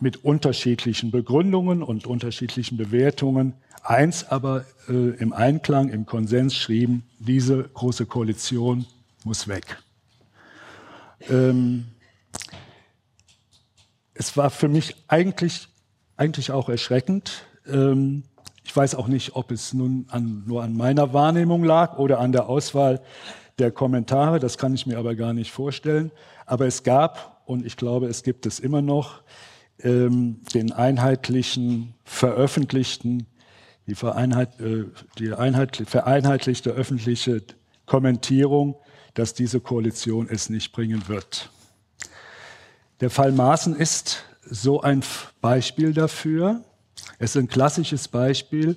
[0.00, 7.62] mit unterschiedlichen Begründungen und unterschiedlichen Bewertungen eins aber äh, im Einklang, im Konsens schrieben, diese
[7.62, 8.84] große Koalition
[9.24, 9.78] muss weg.
[11.30, 11.86] Ähm,
[14.14, 15.68] es war für mich eigentlich
[16.16, 17.44] eigentlich auch erschreckend.
[17.66, 18.24] Ähm,
[18.64, 22.32] ich weiß auch nicht, ob es nun an, nur an meiner Wahrnehmung lag oder an
[22.32, 23.00] der Auswahl
[23.58, 24.40] der Kommentare.
[24.40, 26.10] Das kann ich mir aber gar nicht vorstellen.
[26.46, 29.22] Aber es gab, und ich glaube, es gibt es immer noch,
[29.82, 33.26] ähm, den einheitlichen, veröffentlichten,
[33.86, 34.84] die, Vereinheit, äh,
[35.18, 37.42] die einheit, vereinheitlichte öffentliche
[37.86, 38.76] Kommentierung,
[39.14, 41.50] dass diese Koalition es nicht bringen wird.
[43.00, 45.02] Der Fall Maaßen ist so ein
[45.40, 46.64] Beispiel dafür.
[47.18, 48.76] Es ist ein klassisches Beispiel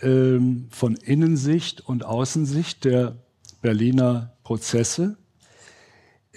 [0.00, 3.16] ähm, von Innensicht und Außensicht der
[3.60, 5.16] Berliner Prozesse.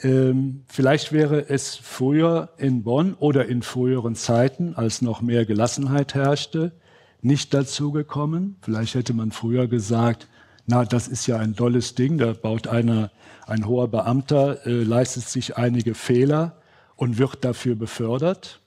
[0.02, 6.16] Ähm, vielleicht wäre es früher in Bonn oder in früheren Zeiten, als noch mehr Gelassenheit
[6.16, 6.74] herrschte,
[7.22, 8.58] nicht dazu gekommen.
[8.62, 10.28] Vielleicht hätte man früher gesagt,
[10.68, 13.12] na, das ist ja ein tolles Ding, da baut einer,
[13.48, 16.58] ein hoher Beamter, äh, leistet sich einige Fehler
[16.96, 18.62] und wird dafür befördert.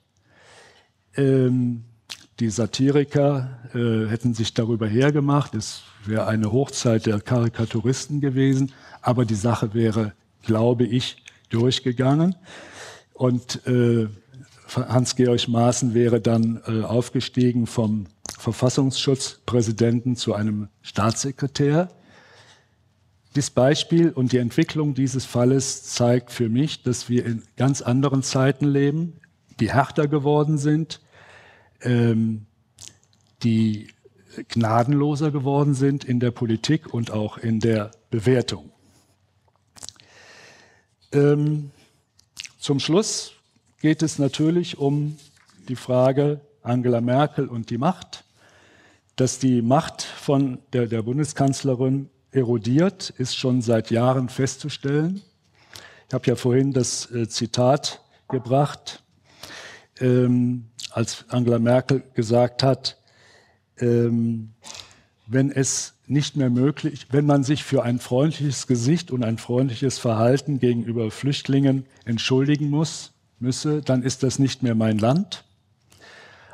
[1.15, 1.83] Ähm,
[2.39, 5.53] Die Satiriker äh, hätten sich darüber hergemacht.
[5.55, 8.71] Es wäre eine Hochzeit der Karikaturisten gewesen.
[9.01, 10.13] Aber die Sache wäre,
[10.49, 11.17] glaube ich,
[11.49, 12.35] durchgegangen.
[13.13, 14.07] Und äh,
[14.75, 21.89] Hans-Georg Maaßen wäre dann äh, aufgestiegen vom Verfassungsschutzpräsidenten zu einem Staatssekretär.
[23.35, 28.23] Dieses Beispiel und die Entwicklung dieses Falles zeigt für mich, dass wir in ganz anderen
[28.23, 29.17] Zeiten leben,
[29.59, 30.99] die härter geworden sind,
[31.83, 32.47] ähm,
[33.43, 33.89] die
[34.47, 38.71] gnadenloser geworden sind in der Politik und auch in der Bewertung.
[41.11, 41.71] Ähm,
[42.59, 43.33] zum Schluss
[43.81, 45.17] geht es natürlich um
[45.67, 48.25] die Frage Angela Merkel und die Macht.
[49.15, 55.21] Dass die Macht von der, der Bundeskanzlerin erodiert, ist schon seit Jahren festzustellen.
[56.07, 59.03] Ich habe ja vorhin das äh, Zitat gebracht,
[59.99, 62.97] ähm, als Angela Merkel gesagt hat,
[63.79, 64.53] ähm,
[65.27, 69.99] wenn es nicht mehr möglich, wenn man sich für ein freundliches Gesicht und ein freundliches
[69.99, 75.43] Verhalten gegenüber Flüchtlingen entschuldigen muss, müsse, dann ist das nicht mehr mein Land.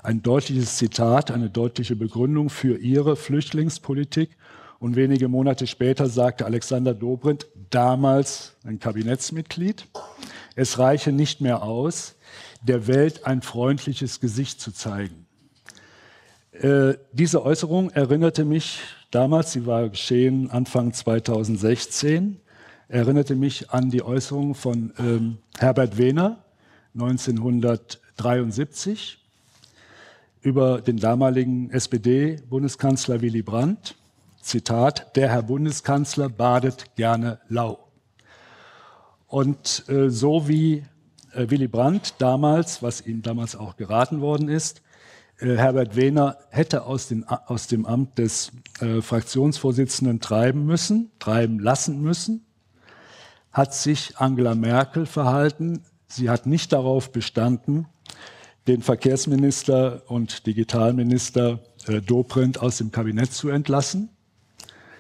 [0.04, 4.38] Ein deutliches Zitat, eine deutliche Begründung für ihre Flüchtlingspolitik.
[4.80, 9.88] Und wenige Monate später sagte Alexander Dobrindt, damals ein Kabinettsmitglied,
[10.56, 12.15] es reiche nicht mehr aus,
[12.62, 15.26] der Welt ein freundliches Gesicht zu zeigen.
[16.52, 18.80] Äh, diese Äußerung erinnerte mich
[19.15, 22.41] damals, sie war geschehen Anfang 2016,
[22.89, 26.43] erinnerte mich an die Äußerung von ähm, Herbert Wehner
[26.95, 29.19] 1973
[30.41, 33.95] über den damaligen SPD-Bundeskanzler Willy Brandt.
[34.41, 37.88] Zitat, der Herr Bundeskanzler badet gerne lau.
[39.28, 40.84] Und äh, so wie
[41.32, 44.82] äh, Willy Brandt damals, was ihm damals auch geraten worden ist,
[45.38, 52.02] Herbert Wehner hätte aus, den, aus dem Amt des äh, Fraktionsvorsitzenden treiben müssen, treiben lassen
[52.02, 52.45] müssen,
[53.52, 55.84] hat sich Angela Merkel verhalten.
[56.08, 57.88] Sie hat nicht darauf bestanden,
[58.67, 64.10] den Verkehrsminister und Digitalminister äh, Dobrindt aus dem Kabinett zu entlassen.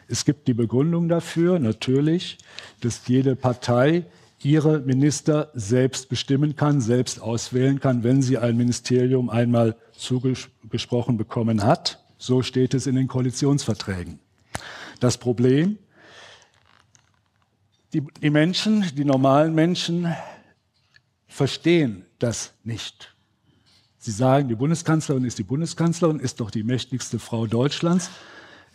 [0.07, 2.37] Es gibt die Begründung dafür, natürlich,
[2.81, 4.05] dass jede Partei
[4.45, 11.63] ihre Minister selbst bestimmen kann, selbst auswählen kann, wenn sie ein Ministerium einmal zugesprochen bekommen
[11.63, 12.05] hat.
[12.19, 14.19] So steht es in den Koalitionsverträgen.
[14.99, 15.79] Das Problem,
[17.91, 20.13] die, die Menschen, die normalen Menschen
[21.27, 23.15] verstehen das nicht.
[23.97, 28.11] Sie sagen, die Bundeskanzlerin ist die Bundeskanzlerin, ist doch die mächtigste Frau Deutschlands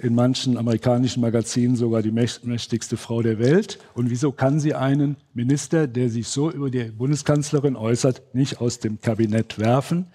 [0.02, 3.78] in manchen amerikanischen Magazinen sogar die mächtigste Frau der Welt.
[3.92, 8.78] Und wieso kann sie einen Minister, der sich so über die Bundeskanzlerin äußert, nicht aus
[8.78, 10.06] dem Kabinett werfen?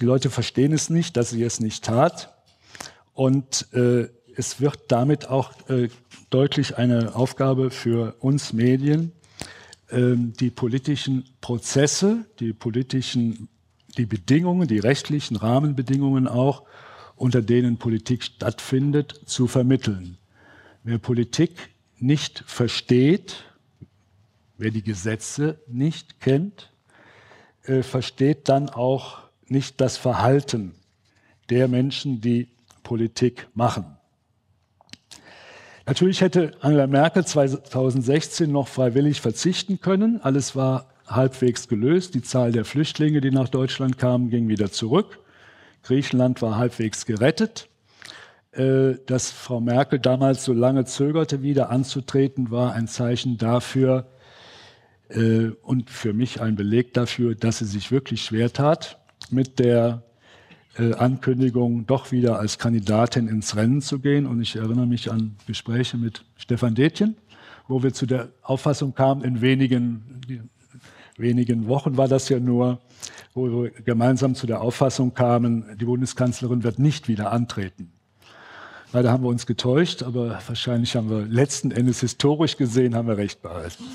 [0.00, 2.36] Die Leute verstehen es nicht, dass sie es nicht tat.
[3.12, 5.88] Und äh, es wird damit auch äh,
[6.30, 9.10] deutlich eine Aufgabe für uns Medien,
[9.88, 13.48] äh, die politischen Prozesse, die politischen,
[13.96, 16.62] die Bedingungen, die rechtlichen Rahmenbedingungen auch
[17.16, 20.18] unter denen Politik stattfindet, zu vermitteln.
[20.84, 23.44] Wer Politik nicht versteht,
[24.58, 26.70] wer die Gesetze nicht kennt,
[27.64, 30.74] äh, versteht dann auch nicht das Verhalten
[31.50, 32.48] der Menschen, die
[32.82, 33.96] Politik machen.
[35.86, 40.20] Natürlich hätte Angela Merkel 2016 noch freiwillig verzichten können.
[40.20, 42.14] Alles war halbwegs gelöst.
[42.14, 45.20] Die Zahl der Flüchtlinge, die nach Deutschland kamen, ging wieder zurück.
[45.86, 47.68] Griechenland war halbwegs gerettet.
[48.52, 54.06] Äh, dass Frau Merkel damals so lange zögerte, wieder anzutreten, war ein Zeichen dafür
[55.10, 58.98] äh, und für mich ein Beleg dafür, dass sie sich wirklich schwer tat,
[59.30, 60.02] mit der
[60.78, 64.26] äh, Ankündigung, doch wieder als Kandidatin ins Rennen zu gehen.
[64.26, 67.16] Und ich erinnere mich an Gespräche mit Stefan Detjen,
[67.68, 70.42] wo wir zu der Auffassung kamen, in wenigen,
[71.18, 72.80] wenigen Wochen war das ja nur,
[73.34, 77.92] wo wir gemeinsam zu der Auffassung kamen, die Bundeskanzlerin wird nicht wieder antreten.
[78.92, 83.16] Leider haben wir uns getäuscht, aber wahrscheinlich haben wir letzten Endes historisch gesehen, haben wir
[83.16, 83.84] recht behalten.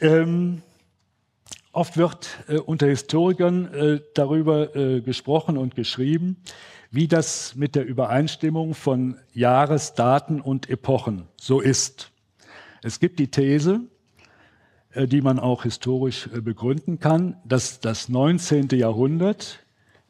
[0.00, 0.62] ähm,
[1.72, 6.36] oft wird äh, unter Historikern äh, darüber äh, gesprochen und geschrieben,
[6.90, 12.10] wie das mit der Übereinstimmung von Jahresdaten und Epochen so ist.
[12.82, 13.80] Es gibt die These,
[14.94, 18.68] die man auch historisch äh, begründen kann, dass das 19.
[18.70, 19.60] Jahrhundert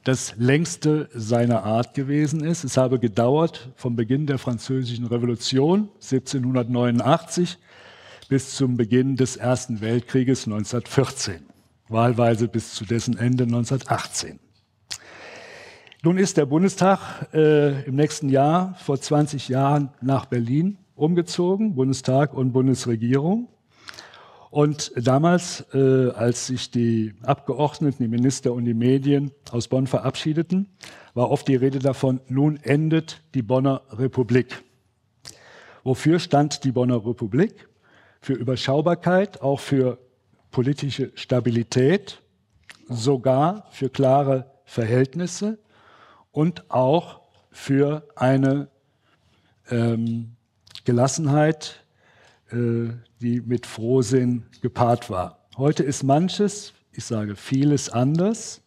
[0.04, 2.64] das längste seiner Art gewesen ist.
[2.64, 7.58] Es habe gedauert vom Beginn der Französischen Revolution 1789
[8.28, 11.42] bis zum Beginn des Ersten Weltkrieges 1914.
[11.88, 14.38] wahlweise bis zu dessen Ende 1918.
[16.02, 22.32] Nun ist der Bundestag äh, im nächsten Jahr vor 20 Jahren nach Berlin umgezogen, Bundestag
[22.32, 23.48] und Bundesregierung.
[24.50, 30.68] Und damals, äh, als sich die Abgeordneten, die Minister und die Medien aus Bonn verabschiedeten,
[31.14, 34.62] war oft die Rede davon, nun endet die Bonner Republik.
[35.84, 37.68] Wofür stand die Bonner Republik?
[38.20, 39.98] Für Überschaubarkeit, auch für
[40.50, 42.20] politische Stabilität,
[42.88, 45.58] sogar für klare Verhältnisse
[46.32, 47.20] und auch
[47.50, 48.68] für eine
[49.70, 50.36] ähm,
[50.84, 51.79] Gelassenheit,
[52.52, 55.38] die mit Frohsinn gepaart war.
[55.56, 58.62] Heute ist manches, ich sage vieles anders.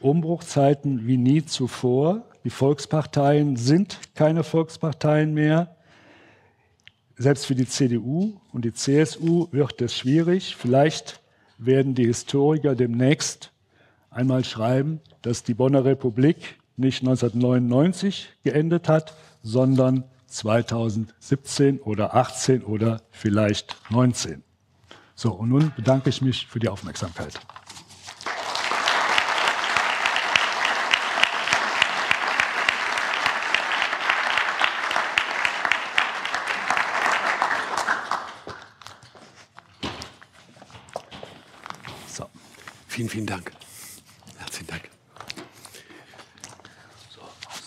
[0.00, 2.24] Umbruchzeiten wie nie zuvor.
[2.44, 5.76] Die Volksparteien sind keine Volksparteien mehr.
[7.16, 10.56] Selbst für die CDU und die CSU wird es schwierig.
[10.56, 11.20] Vielleicht
[11.58, 13.52] werden die Historiker demnächst
[14.10, 23.02] einmal schreiben, dass die Bonner Republik nicht 1999 geendet hat, sondern 2017 oder 18 oder
[23.10, 24.42] vielleicht 19.
[25.14, 27.38] So, und nun bedanke ich mich für die Aufmerksamkeit.
[42.06, 42.24] So.
[42.86, 43.52] Vielen, vielen Dank.
[44.38, 44.88] Herzlichen Dank.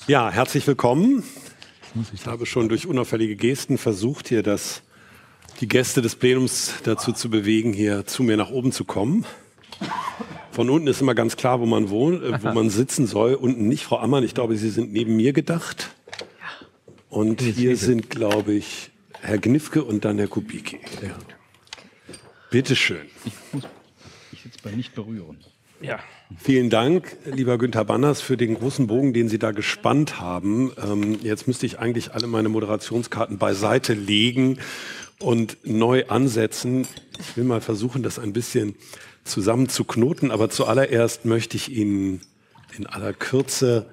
[0.08, 1.24] Ja, herzlich willkommen.
[2.14, 4.82] Ich habe schon durch unauffällige Gesten versucht, hier das,
[5.60, 9.26] die Gäste des Plenums dazu zu bewegen, hier zu mir nach oben zu kommen.
[10.52, 13.36] Von unten ist immer ganz klar, wo man wohnt, äh, wo man sitzen soll.
[13.36, 14.24] Unten nicht, Frau Ammann.
[14.24, 15.92] Ich glaube, Sie sind neben mir gedacht.
[17.10, 18.92] Und hier sind, glaube ich,
[19.22, 20.80] Herr Gnifke und dann Herr Kubicki.
[21.02, 21.16] Ja.
[22.50, 23.06] Bitte schön.
[23.26, 23.64] Ich muss
[24.32, 25.38] ich jetzt bei nicht berühren.
[25.82, 26.00] Ja.
[26.40, 30.72] Vielen Dank, lieber Günther Banners, für den großen Bogen, den Sie da gespannt haben.
[30.82, 34.60] Ähm, jetzt müsste ich eigentlich alle meine Moderationskarten beiseite legen
[35.20, 36.88] und neu ansetzen.
[37.20, 38.76] Ich will mal versuchen, das ein bisschen
[39.24, 42.22] zusammenzuknoten, aber zuallererst möchte ich Ihnen
[42.78, 43.90] in aller Kürze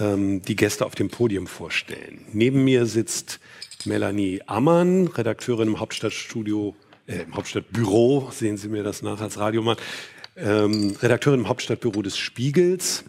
[0.00, 2.26] ähm, die Gäste auf dem Podium vorstellen.
[2.32, 3.40] Neben mir sitzt
[3.84, 6.74] Melanie Ammann, Redakteurin im Hauptstadtstudio,
[7.06, 9.76] äh, im Hauptstadtbüro, sehen Sie mir das nach als Radiomann
[10.36, 13.04] ähm, Redakteurin im Hauptstadtbüro des Spiegels.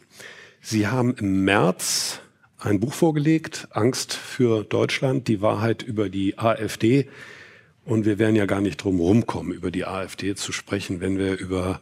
[0.61, 2.19] Sie haben im März
[2.59, 7.09] ein Buch vorgelegt, Angst für Deutschland, die Wahrheit über die AfD.
[7.85, 11.37] Und wir werden ja gar nicht drum rumkommen, über die AfD zu sprechen, wenn wir
[11.37, 11.81] über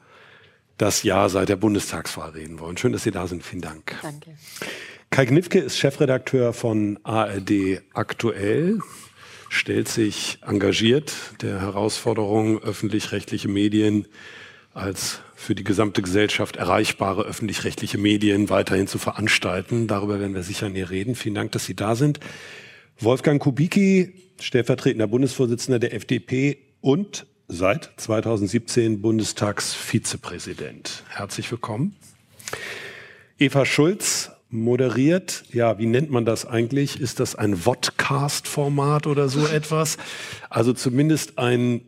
[0.78, 2.76] das Jahr seit der Bundestagswahl reden wollen.
[2.78, 3.44] Schön, dass Sie da sind.
[3.44, 3.96] Vielen Dank.
[4.02, 4.32] Danke.
[5.12, 8.80] Kai Knifke ist Chefredakteur von ARD Aktuell,
[9.50, 14.08] stellt sich engagiert der Herausforderung öffentlich-rechtliche Medien
[14.74, 19.88] als für die gesamte Gesellschaft erreichbare öffentlich-rechtliche Medien weiterhin zu veranstalten.
[19.88, 21.16] Darüber werden wir sicher näher reden.
[21.16, 22.20] Vielen Dank, dass Sie da sind.
[23.00, 31.04] Wolfgang Kubicki, stellvertretender Bundesvorsitzender der FDP und seit 2017 Bundestagsvizepräsident.
[31.10, 31.96] Herzlich willkommen.
[33.40, 37.02] Eva Schulz moderiert, ja, wie nennt man das eigentlich?
[37.02, 39.98] Ist das ein Vodcast-Format oder so etwas?
[40.52, 41.82] Also zumindest ein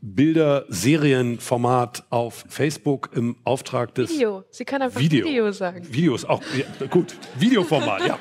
[0.00, 4.44] Bilder-Serienformat auf Facebook im Auftrag des Video.
[4.50, 5.86] Sie kann einfach Video, Video sagen.
[5.92, 7.14] Videos auch ja, gut.
[7.36, 8.18] Videoformat, ja.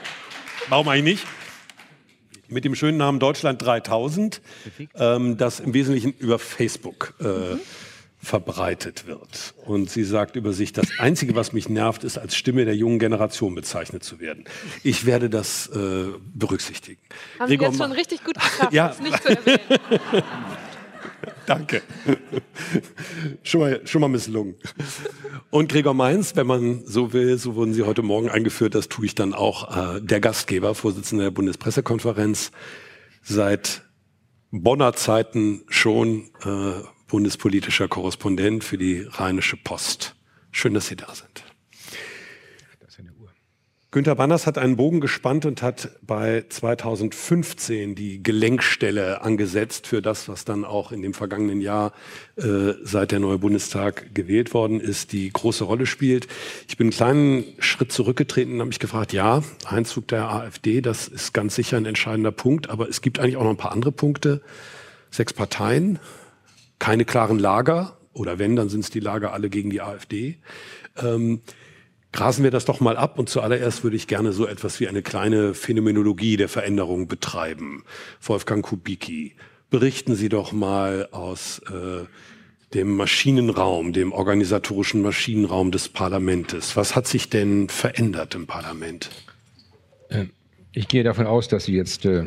[0.69, 1.27] Warum eigentlich nicht?
[2.49, 4.41] Mit dem schönen Namen Deutschland 3000,
[4.95, 7.59] ähm, das im Wesentlichen über Facebook äh, mhm.
[8.21, 9.53] verbreitet wird.
[9.65, 12.99] Und sie sagt über sich, das Einzige, was mich nervt, ist als Stimme der jungen
[12.99, 14.45] Generation bezeichnet zu werden.
[14.81, 17.01] Ich werde das äh, berücksichtigen.
[17.37, 18.87] Haben Gregor, Sie jetzt schon richtig gut geschafft, ja.
[18.87, 19.59] das nicht zu erwähnen.
[21.45, 21.81] Danke.
[23.43, 24.55] schon, mal, schon mal misslungen.
[25.49, 29.05] Und Gregor Mainz, wenn man so will, so wurden Sie heute Morgen eingeführt, das tue
[29.05, 32.51] ich dann auch, äh, der Gastgeber, Vorsitzender der Bundespressekonferenz,
[33.23, 33.83] seit
[34.51, 40.15] Bonner Zeiten schon äh, bundespolitischer Korrespondent für die Rheinische Post.
[40.51, 41.46] Schön, dass Sie da sind.
[43.89, 50.27] Günter Banners hat einen Bogen gespannt und hat bei 2015 die Gelenkstelle angesetzt für das,
[50.27, 51.93] was dann auch in dem vergangenen Jahr,
[52.35, 56.27] äh, seit der neue Bundestag gewählt worden ist, die große Rolle spielt.
[56.67, 61.07] Ich bin einen kleinen Schritt zurückgetreten und habe mich gefragt, ja, Einzug der AfD, das
[61.07, 63.93] ist ganz sicher ein entscheidender Punkt, aber es gibt eigentlich auch noch ein paar andere
[63.93, 64.41] Punkte.
[65.11, 65.99] Sechs Parteien,
[66.77, 70.39] keine klaren Lager, oder wenn, dann sind es die Lager alle gegen die AfD.
[70.97, 71.41] Ähm,
[72.17, 75.03] Grasen wir das doch mal ab und zuallererst würde ich gerne so etwas wie eine
[75.03, 77.83] kleine Phänomenologie der Veränderung betreiben.
[78.23, 79.35] Wolfgang Kubicki,
[79.69, 82.05] berichten Sie doch mal aus äh,
[82.73, 86.75] dem Maschinenraum, dem organisatorischen Maschinenraum des Parlaments.
[86.75, 89.11] Was hat sich denn verändert im Parlament?
[90.09, 90.25] Äh,
[90.71, 92.23] ich gehe davon aus, dass Sie jetzt äh,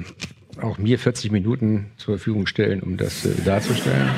[0.63, 4.09] auch mir 40 Minuten zur Verfügung stellen, um das äh, darzustellen.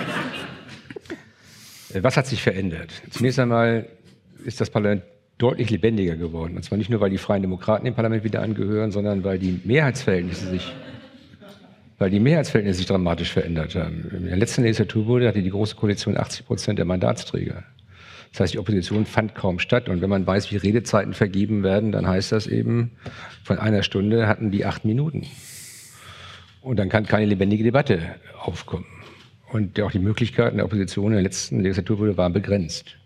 [1.94, 2.90] Was hat sich verändert?
[3.10, 3.88] Zunächst einmal
[4.44, 5.04] ist das Parlament
[5.42, 6.56] deutlich lebendiger geworden.
[6.56, 9.60] Und zwar nicht nur, weil die Freien Demokraten dem Parlament wieder angehören, sondern weil die
[9.64, 10.72] Mehrheitsverhältnisse sich
[12.02, 14.10] weil die Mehrheitsverhältnisse sich dramatisch verändert haben.
[14.10, 17.62] In der letzten Legislaturperiode hatte die Große Koalition 80 Prozent der Mandatsträger.
[18.32, 19.88] Das heißt, die Opposition fand kaum statt.
[19.88, 22.90] Und wenn man weiß, wie Redezeiten vergeben werden, dann heißt das eben,
[23.44, 25.26] von einer Stunde hatten die acht Minuten.
[26.60, 28.00] Und dann kann keine lebendige Debatte
[28.36, 28.86] aufkommen.
[29.52, 32.96] Und auch die Möglichkeiten der Opposition in der letzten Legislaturperiode waren begrenzt.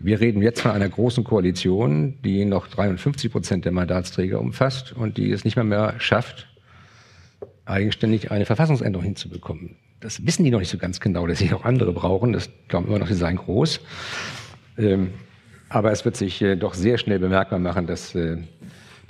[0.00, 5.16] Wir reden jetzt von einer großen Koalition, die noch 53 Prozent der Mandatsträger umfasst und
[5.16, 6.48] die es nicht mehr, mehr schafft,
[7.64, 9.76] eigenständig eine Verfassungsänderung hinzubekommen.
[10.00, 12.32] Das wissen die noch nicht so ganz genau, dass sie auch andere brauchen.
[12.32, 13.80] Das glauben immer noch, sie seien groß.
[14.76, 15.10] Ähm,
[15.70, 18.36] aber es wird sich äh, doch sehr schnell bemerkbar machen, dass äh,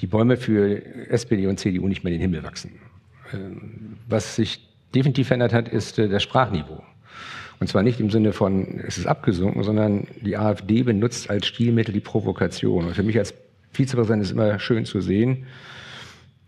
[0.01, 2.73] die Bäume für SPD und CDU nicht mehr in den Himmel wachsen.
[3.33, 6.83] Ähm, was sich definitiv verändert hat, ist äh, das Sprachniveau.
[7.61, 11.93] Und zwar nicht im Sinne von, es ist abgesunken, sondern die AfD benutzt als Stilmittel
[11.93, 12.87] die Provokation.
[12.87, 13.35] Und für mich als
[13.73, 15.47] Vizepräsident ist immer schön zu sehen,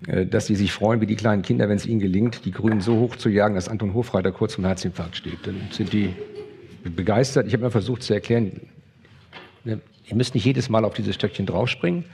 [0.06, 2.80] äh, dass sie sich freuen wie die kleinen Kinder, wenn es ihnen gelingt, die Grünen
[2.80, 5.46] so hoch zu jagen, dass Anton Hofreiter kurz vom Herzinfarkt steht.
[5.46, 6.14] Dann sind die
[6.84, 7.46] begeistert.
[7.46, 8.60] Ich habe mal versucht zu erklären,
[9.64, 12.04] ne, ihr müsst nicht jedes Mal auf dieses Stöckchen draufspringen.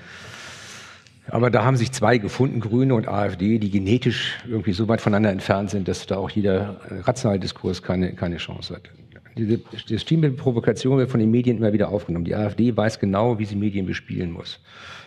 [1.29, 5.31] Aber da haben sich zwei gefunden, Grüne und AfD, die genetisch irgendwie so weit voneinander
[5.31, 8.91] entfernt sind, dass da auch jeder rationale Diskurs keine, keine Chance hat.
[9.37, 12.25] Diese, das Team Provokation wird von den Medien immer wieder aufgenommen.
[12.25, 14.61] Die AfD weiß genau, wie sie Medien bespielen muss.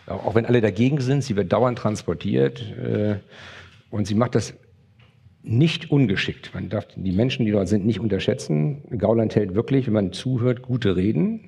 [0.07, 3.15] Auch wenn alle dagegen sind, sie wird dauernd transportiert äh,
[3.91, 4.53] und sie macht das
[5.47, 6.51] nicht ungeschickt.
[6.53, 8.81] Man darf die Menschen, die dort sind, nicht unterschätzen.
[8.97, 11.41] Gauland hält wirklich, wenn man zuhört, gute Reden,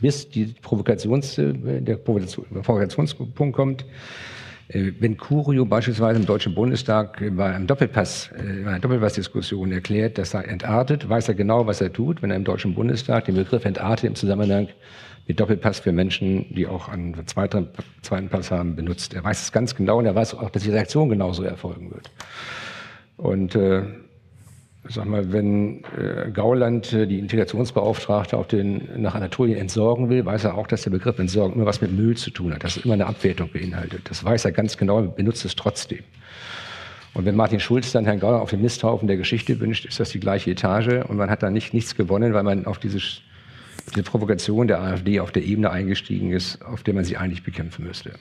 [0.00, 3.84] bis die Provokations, äh, der Provokationspunkt kommt.
[4.68, 10.18] Äh, wenn Curio beispielsweise im Deutschen Bundestag bei einem Doppelpass, äh, bei einer Doppelpassdiskussion erklärt,
[10.18, 13.34] dass er entartet, weiß er genau, was er tut, wenn er im Deutschen Bundestag den
[13.34, 14.68] Begriff entartet im Zusammenhang
[15.26, 17.68] mit Doppelpass für Menschen, die auch einen zweiten,
[18.02, 19.14] zweiten Pass haben, benutzt.
[19.14, 22.10] Er weiß es ganz genau und er weiß auch, dass die Reaktion genauso erfolgen wird.
[23.18, 23.82] Und äh,
[24.88, 30.44] sag mal, wenn äh, Gauland äh, die Integrationsbeauftragte auf den, nach Anatolien entsorgen will, weiß
[30.44, 32.84] er auch, dass der Begriff Entsorgen immer was mit Müll zu tun hat, dass es
[32.84, 34.02] immer eine Abwertung beinhaltet.
[34.08, 36.00] Das weiß er ganz genau, benutzt es trotzdem.
[37.14, 40.10] Und wenn Martin Schulz dann Herrn Gauland auf den Misthaufen der Geschichte wünscht, ist das
[40.10, 44.02] die gleiche Etage und man hat da nicht, nichts gewonnen, weil man auf diese, diese
[44.04, 48.12] Provokation der AfD auf der Ebene eingestiegen ist, auf der man sie eigentlich bekämpfen müsste.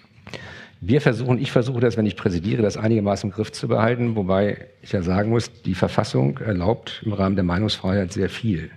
[0.80, 4.67] Wir versuchen, ich versuche das, wenn ich präsidiere, das einigermaßen im Griff zu behalten, wobei
[4.84, 8.69] ich ja sagen muss, die Verfassung erlaubt im Rahmen der Meinungsfreiheit sehr viel.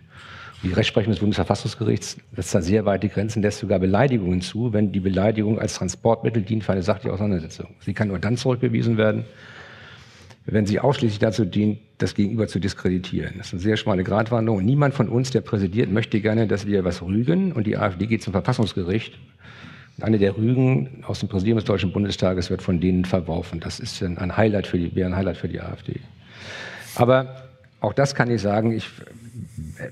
[0.62, 5.01] Die Rechtsprechung des Bundesverfassungsgerichts setzt da sehr weite Grenzen, lässt sogar Beleidigungen zu, wenn die
[5.01, 7.68] Beleidigung als Transportmittel dient für eine sachliche Auseinandersetzung.
[7.80, 9.24] Sie kann nur dann zurückgewiesen werden,
[10.46, 13.34] wenn sie ausschließlich dazu dient, das Gegenüber zu diskreditieren.
[13.36, 14.64] Das ist eine sehr schmale Gratwanderung.
[14.64, 18.22] niemand von uns, der präsidiert, möchte gerne, dass wir was rügen und die AfD geht
[18.22, 19.18] zum Verfassungsgericht
[20.01, 23.61] eine der Rügen aus dem Präsidium des Deutschen Bundestages wird von denen verworfen.
[23.61, 26.01] Das ist ein Highlight für die, wäre ein Highlight für die AfD.
[26.95, 27.43] Aber
[27.80, 28.86] auch das kann ich sagen, ich
[29.78, 29.88] äh,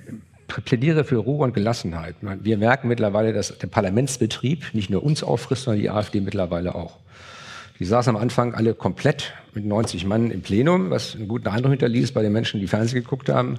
[0.47, 2.17] plädiere für Ruhe und Gelassenheit.
[2.21, 6.99] Wir merken mittlerweile, dass der Parlamentsbetrieb nicht nur uns auffrisst, sondern die AfD mittlerweile auch.
[7.79, 11.71] Die saßen am Anfang alle komplett mit 90 Mann im Plenum, was einen guten Eindruck
[11.71, 13.59] hinterließ bei den Menschen, die Fernsehen geguckt haben.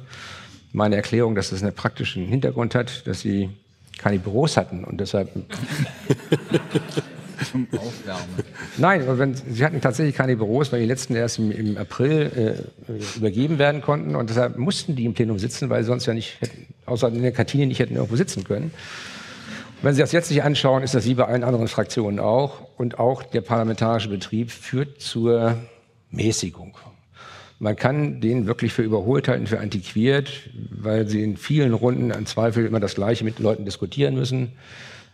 [0.74, 3.50] Meine Erklärung, dass das einen praktischen Hintergrund hat, dass sie
[4.00, 5.30] keine Büros hatten und deshalb.
[7.52, 8.44] Zum Aufwärmen.
[8.78, 13.18] Nein, wenn, sie hatten tatsächlich keine Büros, weil die letzten erst im, im April äh,
[13.18, 16.42] übergeben werden konnten und deshalb mussten die im Plenum sitzen, weil sie sonst ja nicht,
[16.42, 18.72] hätten, außer in der Kantine, nicht hätten irgendwo sitzen können.
[19.82, 22.68] wenn Sie das jetzt sich anschauen, ist das wie bei allen anderen Fraktionen auch.
[22.78, 25.58] Und auch der parlamentarische Betrieb führt zur
[26.12, 26.76] Mäßigung.
[27.62, 32.26] Man kann den wirklich für überholt halten, für antiquiert, weil sie in vielen Runden an
[32.26, 34.54] Zweifel immer das Gleiche mit Leuten diskutieren müssen.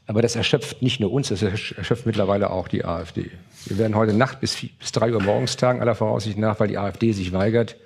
[0.06, 3.32] Aber das erschöpft nicht nur uns, das erschöpft mittlerweile auch die AfD.
[3.66, 6.78] Wir werden heute Nacht bis, bis drei Uhr morgens tagen, aller Voraussicht nach, weil die
[6.78, 7.78] AfD sich weigert,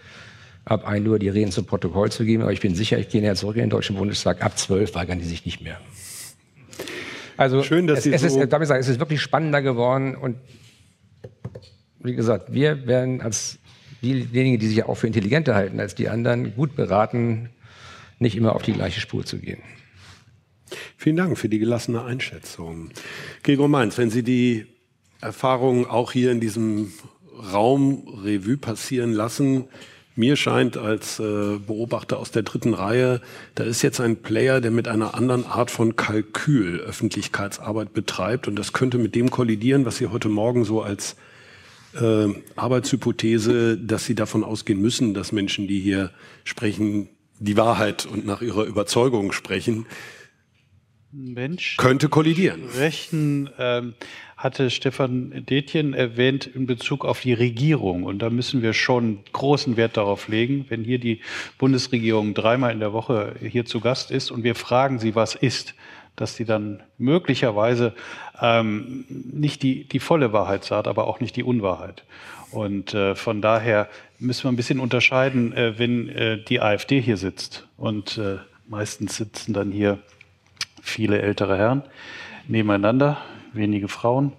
[0.65, 2.43] ab 1 Uhr die Reden zum Protokoll zu geben.
[2.43, 4.43] Aber ich bin sicher, ich gehe näher zurück in den Deutschen Bundestag.
[4.43, 5.79] Ab 12 weigern die sich nicht mehr.
[7.37, 10.17] Also Schön, dass es, Sie es, so ist, sagen, es ist wirklich spannender geworden.
[10.17, 10.35] Und
[11.99, 13.59] wie gesagt, wir werden als
[14.01, 17.49] diejenigen, die sich auch für intelligenter halten als die anderen, gut beraten,
[18.19, 19.61] nicht immer auf die gleiche Spur zu gehen.
[20.97, 22.89] Vielen Dank für die gelassene Einschätzung.
[23.43, 24.65] Gregor Mainz, wenn Sie die
[25.21, 26.91] Erfahrungen auch hier in diesem
[27.53, 29.67] Raum Revue passieren lassen,
[30.19, 33.21] Mir scheint als äh, Beobachter aus der dritten Reihe,
[33.55, 38.49] da ist jetzt ein Player, der mit einer anderen Art von Kalkül Öffentlichkeitsarbeit betreibt.
[38.49, 41.15] Und das könnte mit dem kollidieren, was Sie heute Morgen so als
[41.93, 46.11] äh, Arbeitshypothese, dass Sie davon ausgehen müssen, dass Menschen, die hier
[46.43, 47.09] sprechen,
[47.39, 49.85] die Wahrheit und nach ihrer Überzeugung sprechen,
[51.11, 52.65] Mensch könnte kollidieren.
[52.77, 53.95] Rechten ähm,
[54.37, 58.03] hatte Stefan Detjen erwähnt in Bezug auf die Regierung.
[58.03, 61.21] Und da müssen wir schon großen Wert darauf legen, wenn hier die
[61.57, 65.73] Bundesregierung dreimal in der Woche hier zu Gast ist und wir fragen sie, was ist,
[66.19, 67.93] dass sie dann möglicherweise
[68.41, 72.03] ähm, nicht die, die volle Wahrheit sagt, aber auch nicht die Unwahrheit.
[72.51, 77.17] Und äh, von daher müssen wir ein bisschen unterscheiden, äh, wenn äh, die AfD hier
[77.17, 79.99] sitzt und äh, meistens sitzen dann hier
[80.81, 81.83] viele ältere Herren
[82.47, 83.17] nebeneinander,
[83.53, 84.33] wenige Frauen,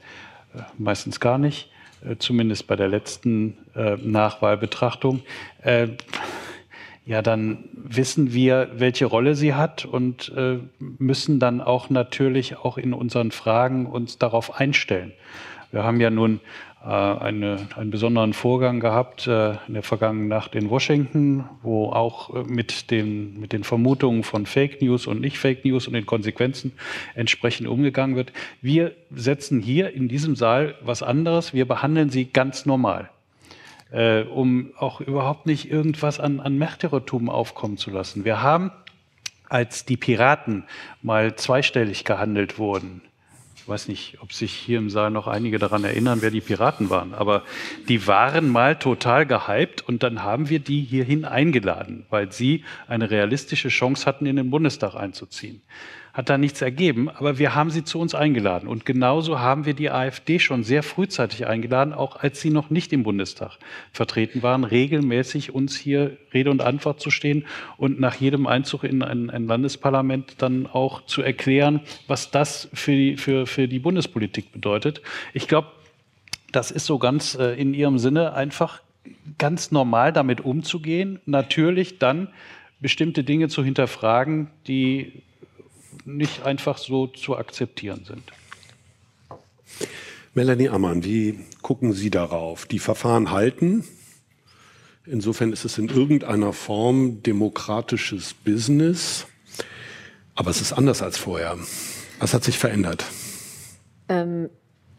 [0.54, 1.70] äh, meistens gar nicht,
[2.04, 5.22] äh, zumindest bei der letzten Nachwahlbetrachtung.
[7.10, 10.32] Ja, dann wissen wir, welche Rolle sie hat und
[10.78, 15.10] müssen dann auch natürlich auch in unseren Fragen uns darauf einstellen.
[15.72, 16.38] Wir haben ja nun
[16.84, 22.34] äh, eine, einen besonderen Vorgang gehabt äh, in der vergangenen Nacht in Washington, wo auch
[22.34, 26.06] äh, mit den, mit den Vermutungen von Fake News und nicht Fake News und den
[26.06, 26.72] Konsequenzen
[27.14, 28.32] entsprechend umgegangen wird.
[28.62, 31.52] Wir setzen hier in diesem Saal was anderes.
[31.52, 33.10] Wir behandeln sie ganz normal.
[33.92, 38.24] Äh, um auch überhaupt nicht irgendwas an, an Märtyrertum aufkommen zu lassen.
[38.24, 38.70] Wir haben,
[39.48, 40.64] als die Piraten
[41.02, 43.02] mal zweistellig gehandelt wurden,
[43.70, 47.14] weiß nicht, ob sich hier im Saal noch einige daran erinnern, wer die Piraten waren,
[47.14, 47.44] aber
[47.88, 53.10] die waren mal total gehypt und dann haben wir die hierhin eingeladen, weil sie eine
[53.10, 55.62] realistische Chance hatten, in den Bundestag einzuziehen
[56.20, 58.68] hat da nichts ergeben, aber wir haben sie zu uns eingeladen.
[58.68, 62.92] Und genauso haben wir die AfD schon sehr frühzeitig eingeladen, auch als sie noch nicht
[62.92, 63.56] im Bundestag
[63.90, 67.46] vertreten waren, regelmäßig uns hier Rede und Antwort zu stehen
[67.78, 72.92] und nach jedem Einzug in ein, ein Landesparlament dann auch zu erklären, was das für
[72.92, 75.00] die, für, für die Bundespolitik bedeutet.
[75.32, 75.68] Ich glaube,
[76.52, 78.82] das ist so ganz äh, in ihrem Sinne einfach
[79.38, 82.28] ganz normal damit umzugehen, natürlich dann
[82.78, 85.22] bestimmte Dinge zu hinterfragen, die
[86.04, 88.32] nicht einfach so zu akzeptieren sind.
[90.34, 92.66] Melanie Ammann, wie gucken Sie darauf?
[92.66, 93.84] Die Verfahren halten.
[95.06, 99.26] Insofern ist es in irgendeiner Form demokratisches Business.
[100.34, 101.58] Aber es ist anders als vorher.
[102.20, 103.04] Was hat sich verändert?
[104.08, 104.50] Ähm,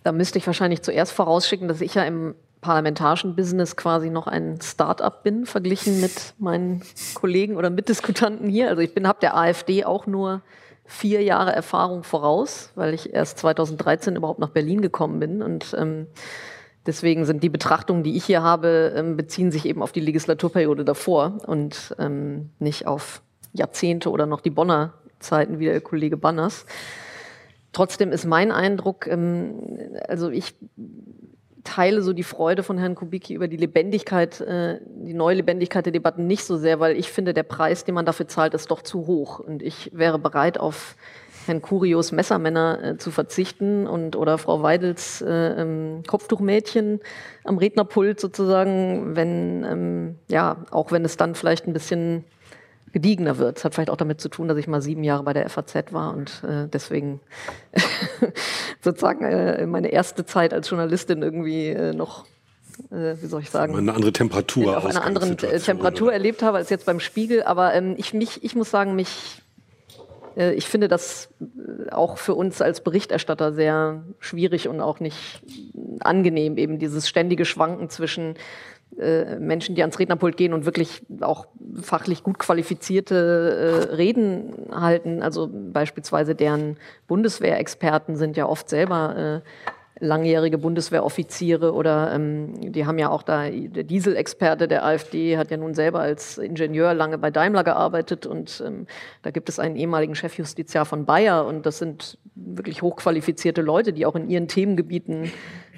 [0.04, 4.60] da müsste ich wahrscheinlich zuerst vorausschicken, dass ich ja im parlamentarischen Business quasi noch ein
[4.62, 6.84] Start-up bin, verglichen mit meinen
[7.14, 8.70] Kollegen oder Mitdiskutanten hier.
[8.70, 10.42] Also ich bin, habe der AfD auch nur
[10.92, 15.42] vier Jahre Erfahrung voraus, weil ich erst 2013 überhaupt nach Berlin gekommen bin.
[15.42, 16.08] Und ähm,
[16.86, 20.84] deswegen sind die Betrachtungen, die ich hier habe, ähm, beziehen sich eben auf die Legislaturperiode
[20.84, 23.22] davor und ähm, nicht auf
[23.54, 26.66] Jahrzehnte oder noch die Bonner Zeiten wie der Kollege Banners.
[27.72, 30.56] Trotzdem ist mein Eindruck, ähm, also ich
[31.64, 35.94] teile so die Freude von Herrn Kubicki über die Lebendigkeit, äh, die neue Lebendigkeit der
[35.94, 38.82] Debatten nicht so sehr, weil ich finde, der Preis, den man dafür zahlt, ist doch
[38.82, 39.40] zu hoch.
[39.40, 40.96] Und ich wäre bereit, auf
[41.46, 47.00] Herrn Kurios Messermänner äh, zu verzichten und oder Frau Weidels äh, ähm, Kopftuchmädchen
[47.44, 52.26] am Rednerpult sozusagen, wenn ähm, ja, auch wenn es dann vielleicht ein bisschen
[52.92, 53.58] gediegener wird.
[53.58, 55.92] Das hat vielleicht auch damit zu tun, dass ich mal sieben Jahre bei der FAZ
[55.92, 57.20] war und äh, deswegen
[58.82, 62.26] sozusagen äh, meine erste Zeit als Journalistin irgendwie äh, noch,
[62.92, 66.14] äh, wie soll ich sagen, eine andere Temperatur, auf einer anderen äh, Temperatur oder?
[66.14, 67.44] erlebt habe als jetzt beim Spiegel.
[67.44, 69.42] Aber ähm, ich mich, ich muss sagen, mich
[70.36, 71.30] äh, ich finde das
[71.92, 75.42] auch für uns als Berichterstatter sehr schwierig und auch nicht
[76.00, 78.36] angenehm, eben dieses ständige Schwanken zwischen
[79.00, 81.48] äh, Menschen, die ans Rednerpult gehen und wirklich auch
[81.82, 85.22] fachlich gut qualifizierte äh, Reden halten.
[85.22, 86.78] Also beispielsweise deren
[87.08, 89.70] Bundeswehrexperten sind ja oft selber äh,
[90.02, 95.58] langjährige Bundeswehroffiziere oder ähm, die haben ja auch da, der Dieselexperte der AfD hat ja
[95.58, 98.88] nun selber als Ingenieur lange bei Daimler gearbeitet und ähm,
[99.22, 104.08] da gibt es einen ehemaligen Chefjustiziar von Bayer und das sind wirklich hochqualifizierte Leute, die
[104.08, 105.26] auch in ihren Themengebieten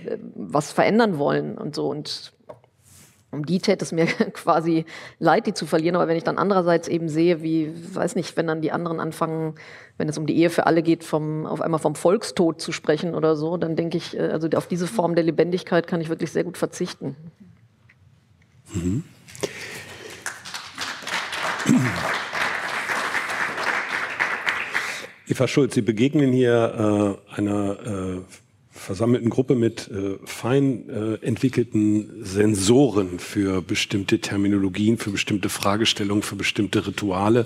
[0.06, 2.33] äh, was verändern wollen und so und
[3.34, 4.86] um die täte es mir quasi
[5.20, 5.96] leid, die zu verlieren.
[5.96, 9.56] Aber wenn ich dann andererseits eben sehe, wie, weiß nicht, wenn dann die anderen anfangen,
[9.98, 13.16] wenn es um die Ehe für alle geht, vom, auf einmal vom Volkstod zu sprechen
[13.16, 16.32] oder so, dann denke ich, äh, also auf diese Form der Lebendigkeit kann ich wirklich
[16.32, 17.16] sehr gut verzichten.
[18.74, 19.04] Mhm.
[25.28, 28.43] Eva Schulz, Sie begegnen hier äh, einer äh,
[28.84, 36.36] versammelten Gruppe mit äh, fein äh, entwickelten Sensoren für bestimmte Terminologien, für bestimmte Fragestellungen, für
[36.36, 37.46] bestimmte Rituale.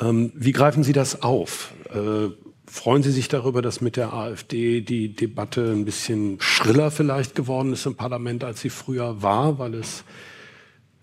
[0.00, 1.72] Ähm, wie greifen Sie das auf?
[1.90, 2.30] Äh,
[2.66, 7.72] freuen Sie sich darüber, dass mit der AfD die Debatte ein bisschen schriller vielleicht geworden
[7.72, 10.02] ist im Parlament, als sie früher war, weil es,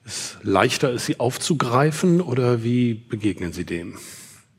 [0.05, 2.20] es leichter ist, sie aufzugreifen?
[2.20, 3.97] Oder wie begegnen Sie dem?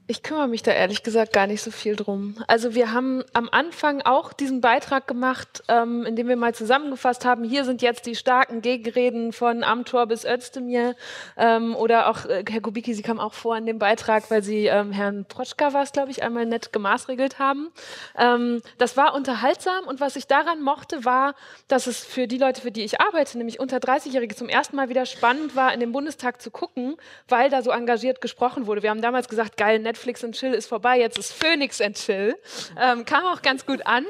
[0.07, 2.37] Ich kümmere mich da ehrlich gesagt gar nicht so viel drum.
[2.47, 7.25] Also wir haben am Anfang auch diesen Beitrag gemacht, ähm, in dem wir mal zusammengefasst
[7.25, 10.95] haben, hier sind jetzt die starken Gegenreden von Amtor bis Özdemir
[11.39, 14.67] ähm, oder auch äh, Herr Kubicki, Sie kam auch vor in dem Beitrag, weil Sie
[14.67, 17.71] ähm, Herrn Protschka war es, glaube ich, einmal nett gemaßregelt haben.
[18.19, 21.35] Ähm, das war unterhaltsam und was ich daran mochte, war,
[21.67, 24.91] dass es für die Leute, für die ich arbeite, nämlich unter 30-Jährige, zum ersten Mal
[24.91, 26.97] wieder spannend war, in den Bundestag zu gucken,
[27.27, 28.83] weil da so engagiert gesprochen wurde.
[28.83, 31.97] Wir haben damals gesagt, geil, nett Netflix and Chill ist vorbei, jetzt ist Phoenix and
[31.97, 32.37] Chill.
[32.81, 34.05] Ähm, kam auch ganz gut an.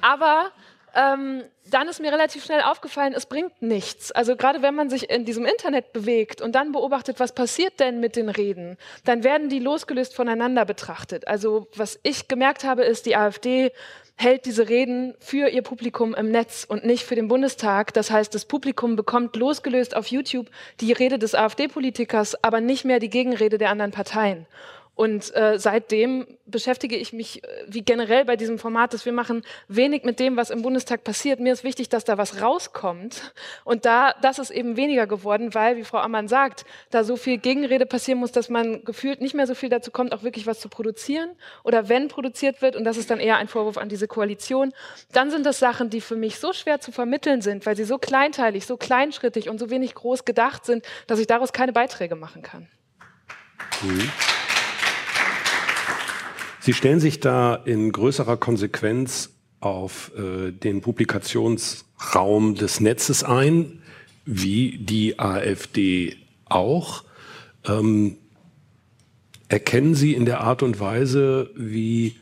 [0.00, 0.50] Aber
[0.96, 4.10] ähm, dann ist mir relativ schnell aufgefallen, es bringt nichts.
[4.10, 8.00] Also gerade wenn man sich in diesem Internet bewegt und dann beobachtet, was passiert denn
[8.00, 11.28] mit den Reden, dann werden die losgelöst voneinander betrachtet.
[11.28, 13.70] Also was ich gemerkt habe, ist, die AfD
[14.16, 17.94] hält diese Reden für ihr Publikum im Netz und nicht für den Bundestag.
[17.94, 20.50] Das heißt, das Publikum bekommt losgelöst auf YouTube
[20.80, 24.46] die Rede des AfD-Politikers, aber nicht mehr die Gegenrede der anderen Parteien.
[24.94, 29.42] Und äh, seitdem beschäftige ich mich äh, wie generell bei diesem Format, dass wir machen
[29.66, 31.40] wenig mit dem, was im Bundestag passiert.
[31.40, 33.32] Mir ist wichtig, dass da was rauskommt.
[33.64, 37.38] Und da, das ist eben weniger geworden, weil, wie Frau Ammann sagt, da so viel
[37.38, 40.60] Gegenrede passieren muss, dass man gefühlt nicht mehr so viel dazu kommt, auch wirklich was
[40.60, 41.30] zu produzieren.
[41.64, 44.74] Oder wenn produziert wird, und das ist dann eher ein Vorwurf an diese Koalition,
[45.12, 47.96] dann sind das Sachen, die für mich so schwer zu vermitteln sind, weil sie so
[47.96, 52.42] kleinteilig, so kleinschrittig und so wenig groß gedacht sind, dass ich daraus keine Beiträge machen
[52.42, 52.68] kann.
[53.80, 54.10] Mhm.
[56.64, 63.82] Sie stellen sich da in größerer Konsequenz auf äh, den Publikationsraum des Netzes ein,
[64.26, 67.02] wie die AfD auch.
[67.66, 68.16] Ähm,
[69.48, 72.14] erkennen Sie in der Art und Weise, wie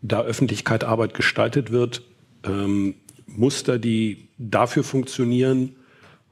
[0.00, 2.02] da Öffentlichkeit Arbeit gestaltet wird,
[2.44, 2.94] ähm,
[3.26, 5.74] Muster, die dafür funktionieren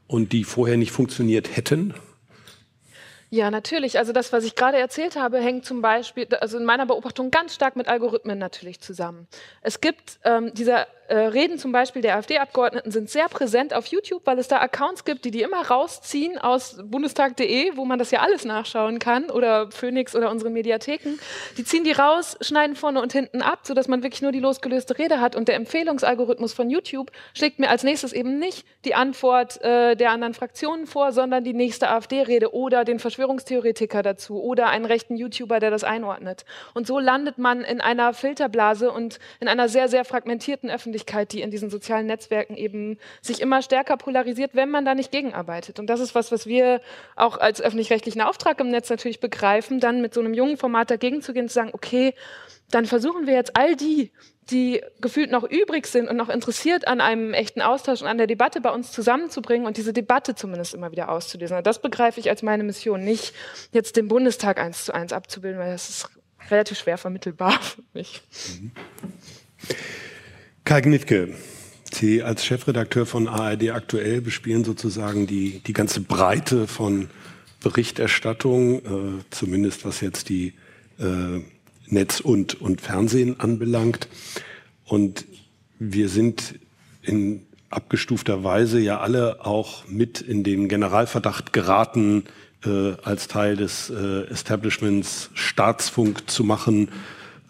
[0.07, 1.95] und die vorher nicht funktioniert hätten?
[3.33, 3.97] Ja, natürlich.
[3.97, 7.55] Also das, was ich gerade erzählt habe, hängt zum Beispiel, also in meiner Beobachtung ganz
[7.55, 9.29] stark mit Algorithmen natürlich zusammen.
[9.63, 14.23] Es gibt ähm, dieser äh, Reden zum Beispiel der AfD-Abgeordneten sind sehr präsent auf YouTube,
[14.27, 18.21] weil es da Accounts gibt, die die immer rausziehen aus bundestag.de, wo man das ja
[18.21, 21.19] alles nachschauen kann, oder Phoenix oder unsere Mediatheken.
[21.57, 24.99] Die ziehen die raus, schneiden vorne und hinten ab, sodass man wirklich nur die losgelöste
[24.99, 25.35] Rede hat.
[25.35, 30.13] Und der Empfehlungsalgorithmus von YouTube schlägt mir als nächstes eben nicht die Antwort äh, der
[30.13, 35.59] anderen Fraktionen vor, sondern die nächste AfD-Rede oder den Verschwörungstheoretiker dazu oder einen rechten YouTuber,
[35.59, 36.45] der das einordnet.
[36.73, 41.00] Und so landet man in einer Filterblase und in einer sehr, sehr fragmentierten Öffentlichkeit.
[41.01, 45.11] Öffentlichkeit, die in diesen sozialen Netzwerken eben sich immer stärker polarisiert, wenn man da nicht
[45.11, 45.79] gegenarbeitet.
[45.79, 46.81] Und das ist was, was wir
[47.17, 51.23] auch als öffentlich-rechtlichen Auftrag im Netz natürlich begreifen, dann mit so einem jungen Format dagegen
[51.23, 52.15] zu gehen, zu sagen, okay,
[52.71, 54.13] dann versuchen wir jetzt all die,
[54.51, 58.27] die gefühlt noch übrig sind und noch interessiert an einem echten Austausch und an der
[58.27, 61.57] Debatte bei uns zusammenzubringen und diese Debatte zumindest immer wieder auszulösen.
[61.57, 63.35] Und das begreife ich als meine Mission, nicht
[63.73, 66.09] jetzt den Bundestag eins zu eins abzubilden, weil das ist
[66.51, 68.23] relativ schwer vermittelbar für mich.
[68.61, 68.73] Mhm.
[70.65, 71.35] Kai Gnitke,
[71.93, 77.09] Sie als Chefredakteur von ARD aktuell bespielen sozusagen die, die ganze Breite von
[77.61, 80.55] Berichterstattung, äh, zumindest was jetzt die
[80.99, 81.41] äh,
[81.87, 84.09] Netz und, und Fernsehen anbelangt.
[84.85, 85.25] Und
[85.79, 86.59] wir sind
[87.03, 92.25] in abgestufter Weise ja alle auch mit in den Generalverdacht geraten,
[92.65, 96.89] äh, als Teil des äh, Establishments Staatsfunk zu machen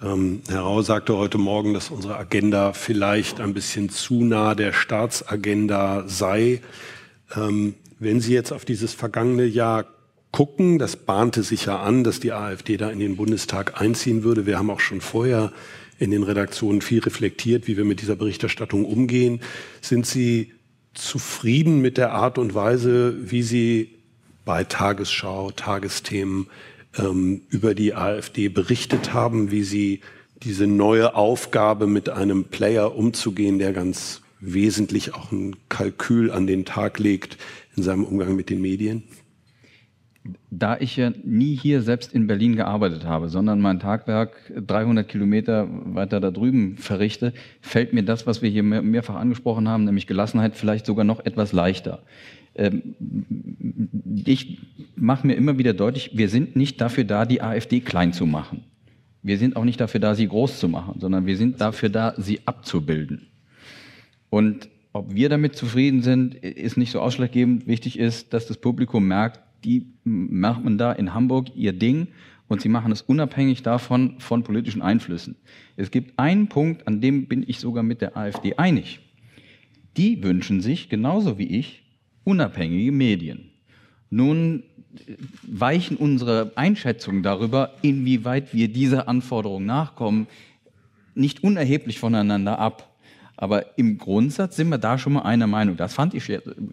[0.03, 4.73] ähm, Herr Rau sagte heute Morgen, dass unsere Agenda vielleicht ein bisschen zu nah der
[4.73, 6.63] Staatsagenda sei.
[7.37, 9.85] Ähm, wenn Sie jetzt auf dieses vergangene Jahr
[10.33, 14.47] gucken, das bahnte sich ja an, dass die AfD da in den Bundestag einziehen würde.
[14.47, 15.53] Wir haben auch schon vorher
[15.99, 19.41] in den Redaktionen viel reflektiert, wie wir mit dieser Berichterstattung umgehen.
[19.83, 20.55] Sind Sie
[20.95, 23.99] zufrieden mit der Art und Weise, wie Sie
[24.45, 26.47] bei Tagesschau, Tagesthemen
[26.99, 30.01] ähm, über die AfD berichtet haben, wie sie
[30.43, 36.65] diese neue Aufgabe mit einem Player umzugehen, der ganz wesentlich auch ein Kalkül an den
[36.65, 37.37] Tag legt
[37.77, 39.03] in seinem Umgang mit den Medien?
[40.51, 45.67] Da ich ja nie hier selbst in Berlin gearbeitet habe, sondern mein Tagwerk 300 Kilometer
[45.71, 47.33] weiter da drüben verrichte,
[47.63, 51.53] fällt mir das, was wir hier mehrfach angesprochen haben, nämlich Gelassenheit, vielleicht sogar noch etwas
[51.53, 52.03] leichter.
[52.55, 52.95] Ähm,
[54.25, 54.59] ich
[54.97, 58.65] mache mir immer wieder deutlich, wir sind nicht dafür da, die AfD klein zu machen.
[59.23, 62.15] Wir sind auch nicht dafür da, sie groß zu machen, sondern wir sind dafür da,
[62.17, 63.29] sie abzubilden.
[64.31, 67.67] Und ob wir damit zufrieden sind, ist nicht so ausschlaggebend.
[67.67, 72.09] Wichtig ist, dass das Publikum merkt, die machen da in Hamburg ihr Ding
[72.49, 75.37] und sie machen es unabhängig davon von politischen Einflüssen.
[75.77, 79.01] Es gibt einen Punkt, an dem bin ich sogar mit der AfD einig.
[79.97, 81.80] Die wünschen sich, genauso wie ich,
[82.25, 83.51] unabhängige Medien.
[84.11, 84.65] Nun
[85.43, 90.27] weichen unsere Einschätzungen darüber, inwieweit wir dieser Anforderung nachkommen,
[91.15, 92.89] nicht unerheblich voneinander ab.
[93.37, 95.77] Aber im Grundsatz sind wir da schon mal einer Meinung.
[95.77, 96.31] Das fand ich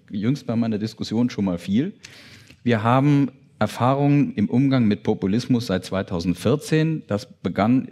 [0.10, 1.94] jüngst bei meiner Diskussion schon mal viel.
[2.64, 3.30] Wir haben
[3.60, 7.04] Erfahrungen im Umgang mit Populismus seit 2014.
[7.08, 7.88] Das begann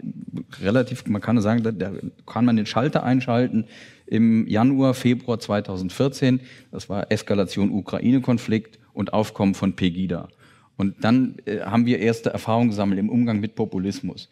[0.60, 1.92] relativ, man kann sagen, da
[2.26, 3.64] kann man den Schalter einschalten
[4.06, 6.40] im Januar, Februar 2014.
[6.70, 10.28] Das war Eskalation Ukraine-Konflikt und Aufkommen von Pegida.
[10.76, 14.28] Und dann äh, haben wir erste Erfahrungen gesammelt im Umgang mit Populismus.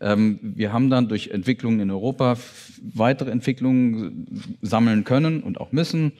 [0.00, 2.36] Ähm, wir haben dann durch Entwicklungen in Europa
[2.94, 4.26] weitere Entwicklungen
[4.62, 6.12] sammeln können und auch müssen.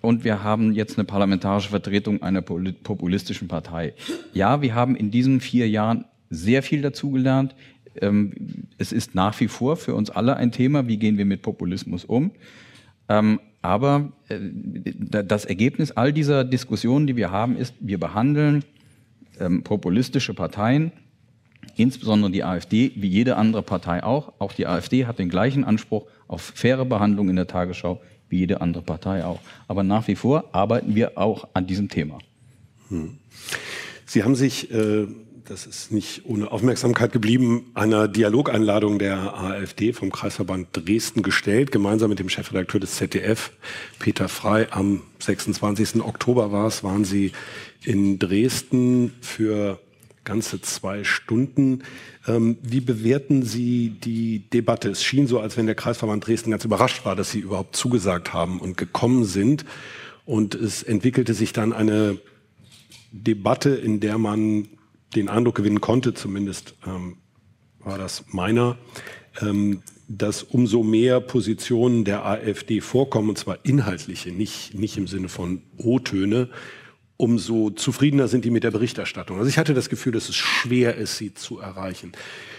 [0.00, 3.92] Und wir haben jetzt eine parlamentarische Vertretung einer populistischen Partei.
[4.32, 7.54] Ja, wir haben in diesen vier Jahren sehr viel dazugelernt.
[7.96, 11.42] Ähm, es ist nach wie vor für uns alle ein Thema, wie gehen wir mit
[11.42, 12.30] Populismus um.
[13.08, 14.38] Ähm, aber äh,
[15.24, 18.64] das Ergebnis all dieser Diskussionen, die wir haben, ist, wir behandeln
[19.38, 20.92] ähm, populistische Parteien,
[21.76, 24.32] insbesondere die AfD, wie jede andere Partei auch.
[24.38, 28.60] Auch die AfD hat den gleichen Anspruch auf faire Behandlung in der Tagesschau wie jede
[28.60, 29.40] andere Partei auch.
[29.66, 32.18] Aber nach wie vor arbeiten wir auch an diesem Thema.
[32.88, 33.18] Hm.
[34.06, 35.06] Sie haben sich äh
[35.50, 42.08] das ist nicht ohne Aufmerksamkeit geblieben, einer Dialogeinladung der AfD vom Kreisverband Dresden gestellt, gemeinsam
[42.08, 43.50] mit dem Chefredakteur des ZDF,
[43.98, 44.70] Peter Frei.
[44.70, 46.02] Am 26.
[46.04, 47.32] Oktober war es, waren sie
[47.82, 49.80] in Dresden für
[50.22, 51.82] ganze zwei Stunden.
[52.28, 54.90] Ähm, wie bewerten Sie die Debatte?
[54.90, 58.32] Es schien so, als wenn der Kreisverband Dresden ganz überrascht war, dass Sie überhaupt zugesagt
[58.32, 59.64] haben und gekommen sind.
[60.26, 62.18] Und es entwickelte sich dann eine
[63.10, 64.68] Debatte, in der man
[65.14, 67.18] den Eindruck gewinnen konnte, zumindest ähm,
[67.80, 68.78] war das meiner,
[69.40, 75.28] ähm, dass umso mehr Positionen der AfD vorkommen, und zwar inhaltliche, nicht, nicht im Sinne
[75.28, 76.48] von O-Töne,
[77.16, 79.38] umso zufriedener sind die mit der Berichterstattung.
[79.38, 82.12] Also ich hatte das Gefühl, dass es schwer ist, sie zu erreichen.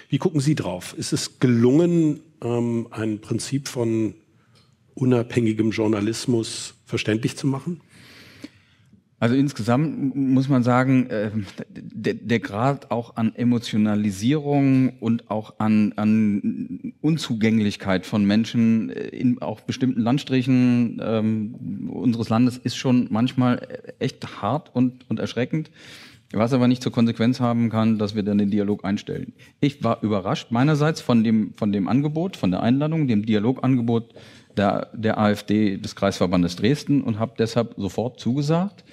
[0.08, 0.94] Wie gucken Sie drauf?
[0.98, 4.14] Ist es gelungen, ähm, ein Prinzip von
[4.94, 7.82] unabhängigem Journalismus verständlich zu machen?
[9.22, 11.30] Also insgesamt muss man sagen, äh,
[11.70, 19.40] der, der Grad auch an Emotionalisierung und auch an, an Unzugänglichkeit von Menschen äh, in
[19.40, 23.68] auch bestimmten Landstrichen ähm, unseres Landes ist schon manchmal
[24.00, 25.70] echt hart und, und erschreckend.
[26.34, 29.34] Was aber nicht zur Konsequenz haben kann, dass wir dann den Dialog einstellen.
[29.60, 34.16] Ich war überrascht meinerseits von dem, von dem Angebot, von der Einladung, dem Dialogangebot
[34.58, 38.84] der, der AfD des Kreisverbandes Dresden und habe deshalb sofort zugesagt,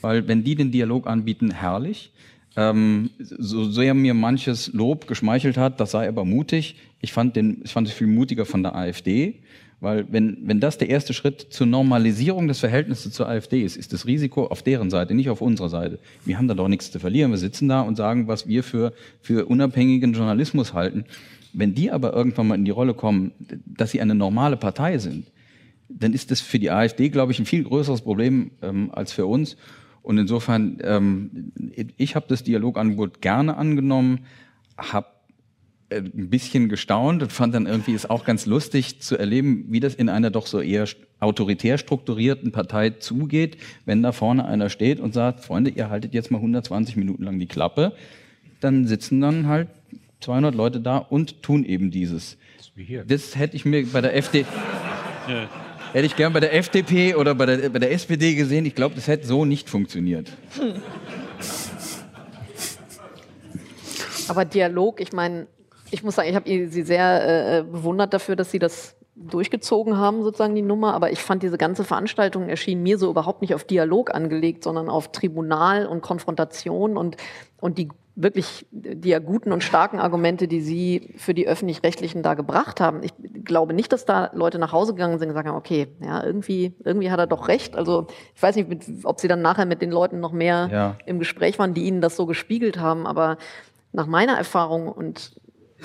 [0.00, 2.12] weil wenn die den Dialog anbieten, herrlich.
[2.58, 6.76] Ähm, so sehr mir manches Lob geschmeichelt hat, das sei aber mutig.
[7.02, 9.40] Ich fand, den, ich fand es viel mutiger von der AfD,
[9.80, 13.92] weil wenn, wenn das der erste Schritt zur Normalisierung des Verhältnisses zur AfD ist, ist
[13.92, 15.98] das Risiko auf deren Seite, nicht auf unserer Seite.
[16.24, 17.30] Wir haben da doch nichts zu verlieren.
[17.30, 21.04] Wir sitzen da und sagen, was wir für, für unabhängigen Journalismus halten.
[21.58, 23.32] Wenn die aber irgendwann mal in die Rolle kommen,
[23.64, 25.32] dass sie eine normale Partei sind,
[25.88, 29.24] dann ist das für die AfD, glaube ich, ein viel größeres Problem ähm, als für
[29.24, 29.56] uns.
[30.02, 31.52] Und insofern, ähm,
[31.96, 34.26] ich habe das Dialogangebot gerne angenommen,
[34.76, 35.06] habe
[35.88, 39.80] äh, ein bisschen gestaunt und fand dann irgendwie es auch ganz lustig zu erleben, wie
[39.80, 40.86] das in einer doch so eher
[41.20, 46.30] autoritär strukturierten Partei zugeht, wenn da vorne einer steht und sagt, Freunde, ihr haltet jetzt
[46.30, 47.94] mal 120 Minuten lang die Klappe,
[48.60, 49.68] dann sitzen dann halt
[50.20, 52.36] 200 Leute da und tun eben dieses.
[53.06, 54.40] Das hätte ich mir bei der FD
[55.28, 55.48] ja.
[55.92, 58.66] hätte ich gern bei der FDP oder bei der, bei der SPD gesehen.
[58.66, 60.30] Ich glaube, das hätte so nicht funktioniert.
[64.28, 65.46] Aber Dialog, ich meine,
[65.90, 70.22] ich muss sagen, ich habe Sie sehr äh, bewundert dafür, dass Sie das durchgezogen haben,
[70.22, 70.94] sozusagen die Nummer.
[70.94, 74.88] Aber ich fand, diese ganze Veranstaltung erschien mir so überhaupt nicht auf Dialog angelegt, sondern
[74.88, 77.16] auf Tribunal und Konfrontation und,
[77.60, 82.80] und die wirklich die guten und starken Argumente, die Sie für die Öffentlich-Rechtlichen da gebracht
[82.80, 83.02] haben.
[83.02, 83.12] Ich
[83.44, 86.74] glaube nicht, dass da Leute nach Hause gegangen sind und gesagt haben, okay, ja, irgendwie,
[86.82, 87.76] irgendwie hat er doch recht.
[87.76, 90.96] Also ich weiß nicht, ob Sie dann nachher mit den Leuten noch mehr ja.
[91.04, 93.36] im Gespräch waren, die Ihnen das so gespiegelt haben, aber
[93.92, 95.38] nach meiner Erfahrung und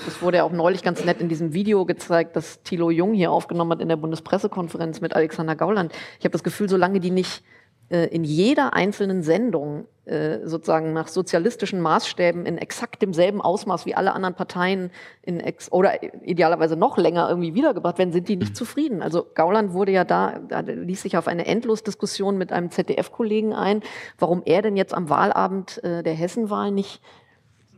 [0.06, 3.30] das wurde ja auch neulich ganz nett in diesem Video gezeigt, das Thilo Jung hier
[3.30, 5.92] aufgenommen hat in der Bundespressekonferenz mit Alexander Gauland.
[6.18, 7.44] Ich habe das Gefühl, solange die nicht
[7.92, 14.14] in jeder einzelnen Sendung äh, sozusagen nach sozialistischen Maßstäben in exakt demselben Ausmaß wie alle
[14.14, 14.90] anderen Parteien
[15.22, 18.54] in ex oder idealerweise noch länger irgendwie wiedergebracht werden, sind die nicht mhm.
[18.56, 19.00] zufrieden.
[19.00, 23.80] Also Gauland wurde ja da, da ließ sich auf eine Endlosdiskussion mit einem ZDF-Kollegen ein,
[24.18, 27.00] warum er denn jetzt am Wahlabend äh, der Hessenwahl nicht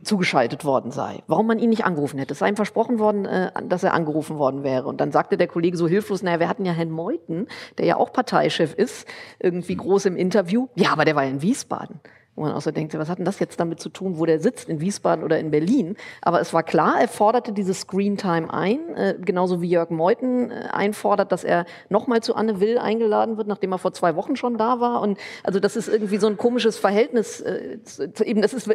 [0.05, 2.33] zugeschaltet worden sei, warum man ihn nicht angerufen hätte.
[2.33, 4.87] Es sei ihm versprochen worden, äh, dass er angerufen worden wäre.
[4.87, 7.47] Und dann sagte der Kollege so hilflos, naja, wir hatten ja Herrn Meuthen,
[7.77, 9.07] der ja auch Parteichef ist,
[9.39, 10.67] irgendwie groß im Interview.
[10.75, 11.99] Ja, aber der war ja in Wiesbaden
[12.35, 14.39] wo man auch so denkt, was hat denn das jetzt damit zu tun, wo der
[14.39, 15.95] sitzt, in Wiesbaden oder in Berlin?
[16.21, 20.67] Aber es war klar, er forderte diese Screentime ein, äh, genauso wie Jörg Meuthen äh,
[20.71, 24.57] einfordert, dass er nochmal zu Anne Will eingeladen wird, nachdem er vor zwei Wochen schon
[24.57, 25.01] da war.
[25.01, 27.77] Und also das ist irgendwie so ein komisches Verhältnis, äh,
[28.23, 28.69] eben das ist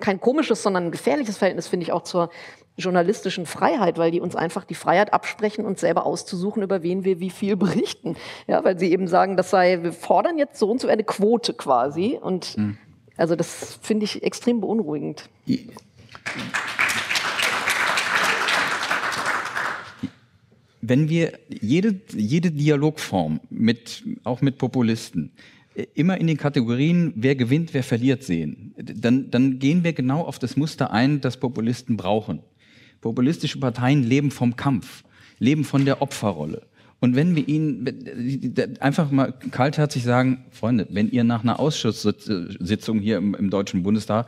[0.00, 2.30] kein komisches, sondern ein gefährliches Verhältnis, finde ich, auch zur
[2.76, 7.20] journalistischen Freiheit, weil die uns einfach die Freiheit absprechen, uns selber auszusuchen, über wen wir
[7.20, 8.16] wie viel berichten.
[8.46, 11.54] Ja, weil sie eben sagen, das sei, wir fordern jetzt so und so eine Quote
[11.54, 12.78] quasi und mhm.
[13.16, 15.28] Also das finde ich extrem beunruhigend.
[20.82, 25.32] Wenn wir jede, jede Dialogform mit, auch mit Populisten,
[25.74, 30.22] äh, immer in den Kategorien, wer gewinnt, wer verliert sehen, dann, dann gehen wir genau
[30.22, 32.40] auf das Muster ein, das Populisten brauchen.
[33.00, 35.04] Populistische Parteien leben vom Kampf,
[35.38, 36.62] leben von der Opferrolle.
[37.06, 37.86] Und wenn wir ihnen
[38.80, 44.26] einfach mal kaltherzig sagen, Freunde, wenn ihr nach einer Ausschusssitzung hier im, im Deutschen Bundestag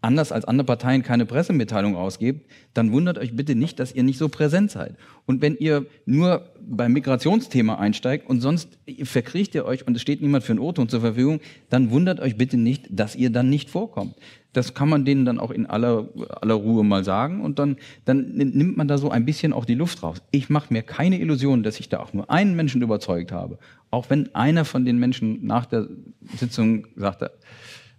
[0.00, 4.16] anders als andere Parteien keine Pressemitteilung ausgebt, dann wundert euch bitte nicht, dass ihr nicht
[4.16, 4.94] so präsent seid.
[5.26, 10.22] Und wenn ihr nur beim Migrationsthema einsteigt und sonst verkriecht ihr euch und es steht
[10.22, 13.68] niemand für ein O-Ton zur Verfügung, dann wundert euch bitte nicht, dass ihr dann nicht
[13.68, 14.14] vorkommt.
[14.52, 16.08] Das kann man denen dann auch in aller,
[16.40, 17.76] aller Ruhe mal sagen und dann,
[18.06, 20.22] dann nimmt man da so ein bisschen auch die Luft raus.
[20.30, 23.58] Ich mache mir keine Illusion, dass ich da auch nur einen Menschen überzeugt habe.
[23.90, 25.88] Auch wenn einer von den Menschen nach der
[26.36, 27.30] Sitzung sagte,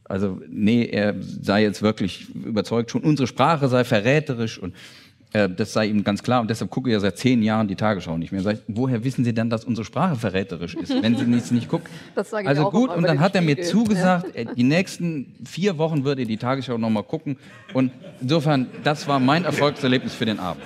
[0.09, 4.73] also nee, er sei jetzt wirklich überzeugt, schon unsere Sprache sei verräterisch und
[5.31, 8.17] das sei ihm ganz klar und deshalb gucke ich ja seit zehn Jahren die Tagesschau
[8.17, 8.43] nicht mehr.
[8.47, 11.87] Ich, woher wissen Sie denn, dass unsere Sprache verräterisch ist, wenn Sie nichts nicht gucken?
[12.15, 14.43] Das sage ich also gut, und dann hat er mir zugesagt, ja.
[14.55, 17.37] die nächsten vier Wochen würde die Tagesschau nochmal gucken
[17.73, 20.63] und insofern, das war mein Erfolgserlebnis für den Abend.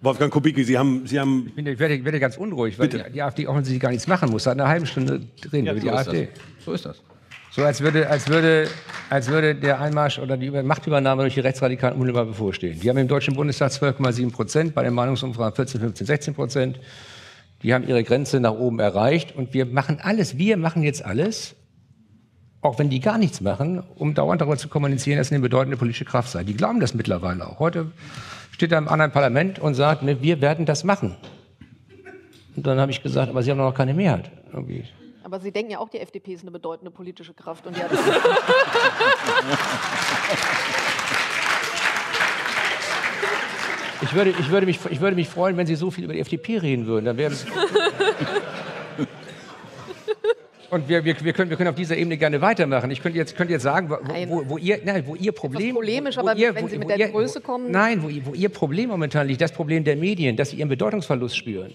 [0.00, 1.06] Wolfgang Kubicki, Sie haben...
[1.06, 3.90] Sie haben ich, bin, ich werde, werde, ganz unruhig, weil die, die, AfD offensichtlich gar
[3.90, 4.44] nichts machen muss.
[4.44, 6.28] Seit einer halben Stunde reden ja, über die so AfD.
[6.32, 6.64] Das.
[6.64, 7.02] So ist das.
[7.52, 8.68] So als würde, als würde,
[9.08, 12.78] als würde der Einmarsch oder die Machtübernahme durch die Rechtsradikalen unmittelbar bevorstehen.
[12.78, 16.80] Die haben im Deutschen Bundestag 12,7 Prozent, bei den Meinungsumfragen 14, 15, 16 Prozent.
[17.64, 21.56] Die haben ihre Grenze nach oben erreicht und wir machen alles, wir machen jetzt alles,
[22.60, 25.76] auch wenn die gar nichts machen, um dauernd darüber zu kommunizieren, dass sie eine bedeutende
[25.76, 26.44] politische Kraft sei.
[26.44, 27.58] Die glauben das mittlerweile auch.
[27.58, 27.90] Heute
[28.52, 31.16] steht er im anderen Parlament und sagt, ne, wir werden das machen.
[32.54, 34.30] Und dann habe ich gesagt, aber Sie haben noch keine Mehrheit.
[34.52, 34.84] Irgendwie.
[35.30, 37.64] Aber Sie denken ja auch, die FDP ist eine bedeutende politische Kraft.
[37.64, 37.84] Und ja,
[44.02, 46.20] ich, würde, ich, würde mich, ich würde mich freuen, wenn Sie so viel über die
[46.20, 47.04] FDP reden würden.
[47.04, 47.32] Dann wäre
[50.70, 52.90] Und wir, wir, wir, können, wir können auf dieser Ebene gerne weitermachen.
[52.90, 55.76] Ich könnte jetzt, könnte jetzt sagen, wo, wo, wo, ihr, nein, wo Ihr Problem...
[55.76, 57.70] polemisch, aber ihr, wenn Sie mit der ihr, Größe kommen...
[57.70, 61.36] Nein, wo, wo Ihr Problem momentan liegt, das Problem der Medien, dass Sie Ihren Bedeutungsverlust
[61.36, 61.72] spüren.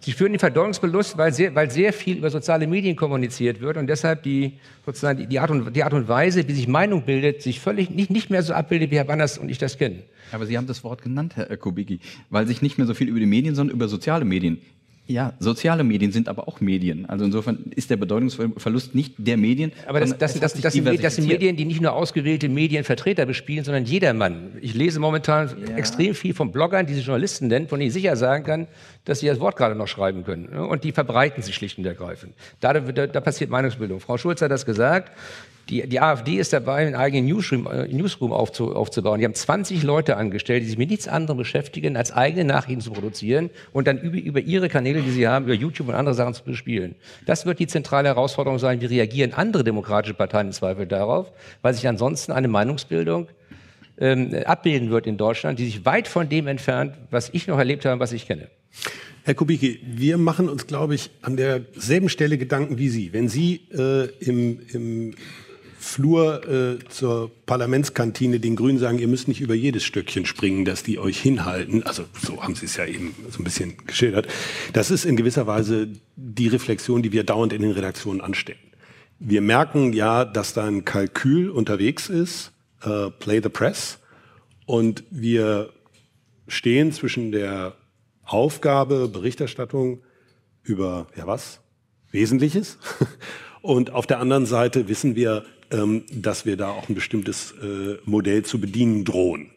[0.00, 3.86] Sie führen den Verdauungsbelust, weil sehr, weil sehr viel über soziale Medien kommuniziert wird und
[3.86, 7.60] deshalb die, sozusagen die, Art und, die Art und Weise, wie sich Meinung bildet, sich
[7.60, 10.02] völlig nicht, nicht mehr so abbildet, wie Herr Banners und ich das kennen.
[10.32, 13.20] Aber Sie haben das Wort genannt, Herr Kubicki, weil sich nicht mehr so viel über
[13.20, 14.60] die Medien, sondern über soziale Medien
[15.06, 17.04] ja, soziale Medien sind aber auch Medien.
[17.06, 19.72] Also insofern ist der Bedeutungsverlust nicht der Medien.
[19.86, 24.52] Aber das, das, das, das, sind, Medien, die nicht nur ausgewählte Medienvertreter bespielen, sondern jedermann.
[24.62, 25.76] Ich lese momentan ja.
[25.76, 28.66] extrem viel von Bloggern, die sich Journalisten nennen, von denen ich sicher sagen kann,
[29.04, 30.48] dass sie das Wort gerade noch schreiben können.
[30.48, 32.32] Und die verbreiten sich schlicht und ergreifend.
[32.60, 34.00] Da, da, da passiert Meinungsbildung.
[34.00, 35.12] Frau Schulz hat das gesagt.
[35.68, 39.18] Die, die AfD ist dabei, einen eigenen Newsroom, äh, Newsroom aufzu, aufzubauen.
[39.18, 42.90] Die haben 20 Leute angestellt, die sich mit nichts anderem beschäftigen, als eigene Nachrichten zu
[42.90, 46.34] produzieren und dann über, über ihre Kanäle, die sie haben, über YouTube und andere Sachen
[46.34, 46.94] zu bespielen.
[47.24, 48.80] Das wird die zentrale Herausforderung sein.
[48.80, 51.32] Wie reagieren andere demokratische Parteien im Zweifel darauf?
[51.62, 53.28] Weil sich ansonsten eine Meinungsbildung
[53.98, 57.84] ähm, abbilden wird in Deutschland, die sich weit von dem entfernt, was ich noch erlebt
[57.86, 58.48] habe, was ich kenne.
[59.22, 63.14] Herr Kubicki, wir machen uns, glaube ich, an derselben Stelle Gedanken wie Sie.
[63.14, 65.14] Wenn Sie äh, im, im
[65.84, 70.82] Flur äh, zur Parlamentskantine den Grünen sagen, ihr müsst nicht über jedes Stöckchen springen, dass
[70.82, 71.82] die euch hinhalten.
[71.82, 74.26] Also so haben sie es ja eben so ein bisschen geschildert.
[74.72, 78.58] Das ist in gewisser Weise die Reflexion, die wir dauernd in den Redaktionen anstellen.
[79.18, 83.98] Wir merken ja, dass da ein Kalkül unterwegs ist, äh, Play the Press,
[84.66, 85.70] und wir
[86.48, 87.76] stehen zwischen der
[88.24, 90.00] Aufgabe, Berichterstattung
[90.62, 91.60] über, ja was,
[92.10, 92.78] Wesentliches
[93.64, 97.96] Und auf der anderen Seite wissen wir, ähm, dass wir da auch ein bestimmtes äh,
[98.04, 99.50] Modell zu bedienen drohen.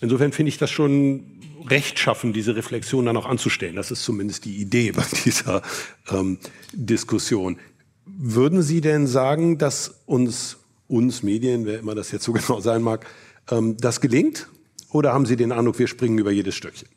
[0.00, 1.24] Insofern finde ich das schon
[1.68, 3.76] rechtschaffen, diese Reflexion dann auch anzustellen.
[3.76, 5.62] Das ist zumindest die Idee bei dieser
[6.10, 6.38] ähm,
[6.72, 7.58] Diskussion.
[8.06, 10.56] Würden Sie denn sagen, dass uns,
[10.88, 13.06] uns Medien, wer immer das jetzt so genau sein mag,
[13.50, 14.48] ähm, das gelingt?
[14.90, 16.88] Oder haben Sie den Eindruck, wir springen über jedes Stückchen?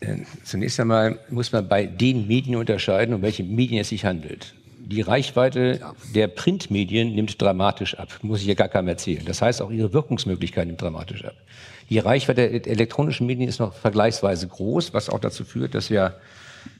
[0.00, 4.54] Äh, zunächst einmal muss man bei den Medien unterscheiden, um welche Medien es sich handelt.
[4.84, 5.94] Die Reichweite ja.
[6.14, 9.24] der Printmedien nimmt dramatisch ab, muss ich ja gar keinem erzählen.
[9.24, 11.34] Das heißt, auch ihre Wirkungsmöglichkeit nimmt dramatisch ab.
[11.88, 16.14] Die Reichweite der elektronischen Medien ist noch vergleichsweise groß, was auch dazu führt, dass ja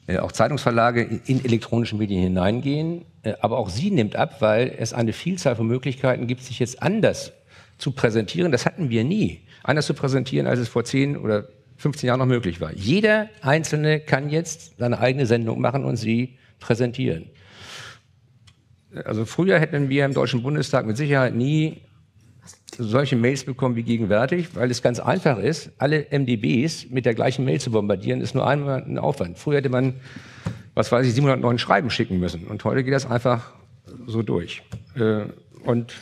[0.07, 3.05] äh, auch Zeitungsverlage in, in elektronische Medien hineingehen.
[3.23, 6.83] Äh, aber auch sie nimmt ab, weil es eine Vielzahl von Möglichkeiten gibt, sich jetzt
[6.83, 7.33] anders
[7.79, 8.53] zu präsentieren.
[8.53, 9.43] Das hatten wir nie.
[9.63, 11.47] Anders zu präsentieren, als es vor 10 oder
[11.77, 12.73] 15 Jahren noch möglich war.
[12.73, 17.29] Jeder Einzelne kann jetzt seine eigene Sendung machen und sie präsentieren.
[19.05, 21.83] Also früher hätten wir im Deutschen Bundestag mit Sicherheit nie
[22.77, 27.45] solche Mails bekommen wie gegenwärtig, weil es ganz einfach ist, alle MDBs mit der gleichen
[27.45, 29.39] Mail zu bombardieren, ist nur einmal ein Aufwand.
[29.39, 29.95] Früher hätte man,
[30.75, 33.53] was weiß ich, 709 Schreiben schicken müssen und heute geht das einfach
[34.07, 34.63] so durch.
[34.97, 35.25] Äh,
[35.65, 35.95] und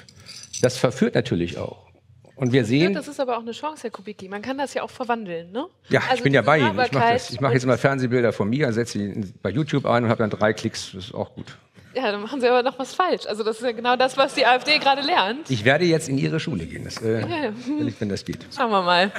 [0.62, 1.90] das verführt natürlich auch.
[2.36, 2.94] Und wir sehen.
[2.94, 4.26] das ist aber auch eine Chance, Herr Kubicki.
[4.26, 5.66] Man kann das ja auch verwandeln, ne?
[5.90, 6.70] Ja, also ich bin ja bei Ihnen.
[6.70, 10.20] Ich mache mach jetzt immer Fernsehbilder von mir, setze sie bei YouTube ein und habe
[10.22, 10.92] dann drei Klicks.
[10.94, 11.58] Das ist auch gut.
[11.94, 13.26] Ja, dann machen Sie aber noch was falsch.
[13.26, 15.50] Also das ist ja genau das, was die AfD gerade lernt.
[15.50, 17.52] Ich werde jetzt in Ihre Schule gehen, das, äh, ja.
[17.66, 18.46] Wenn, ich, wenn das geht.
[18.56, 19.12] Schauen wir mal.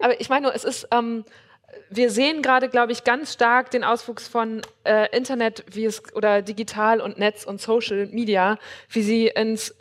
[0.00, 0.88] aber ich meine nur, es ist...
[0.90, 1.24] Ähm,
[1.90, 6.42] wir sehen gerade, glaube ich, ganz stark den Auswuchs von äh, Internet wie es, oder
[6.42, 8.58] digital und Netz und Social Media,
[8.88, 9.74] wie sie ins,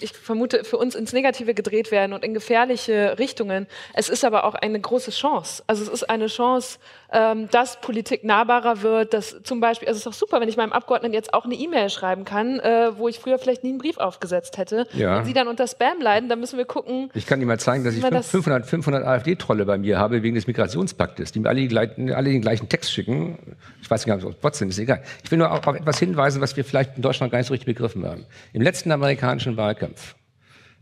[0.00, 3.66] ich vermute, für uns ins Negative gedreht werden und in gefährliche Richtungen.
[3.94, 5.62] Es ist aber auch eine große Chance.
[5.66, 6.78] Also es ist eine Chance,
[7.12, 10.56] ähm, dass Politik nahbarer wird, dass zum Beispiel, also es ist doch super, wenn ich
[10.56, 13.78] meinem Abgeordneten jetzt auch eine E-Mail schreiben kann, äh, wo ich früher vielleicht nie einen
[13.78, 14.86] Brief aufgesetzt hätte.
[14.92, 15.18] Ja.
[15.18, 17.10] Wenn sie dann unter Spam leiden, dann müssen wir gucken.
[17.14, 20.46] Ich kann Ihnen mal zeigen, dass ich 500, 500 AfD-Trolle bei mir habe wegen des
[20.46, 23.38] Migrationspaktes, die mir alle, die alle den gleichen Text schicken.
[23.82, 25.02] Ich weiß nicht, ob es Bots sind, ist egal.
[25.24, 27.54] Ich will nur auf, auf etwas hinweisen, was wir vielleicht in Deutschland gar nicht so
[27.54, 28.26] richtig begriffen haben.
[28.52, 30.14] Im letzten amerikanischen Wahlkampf,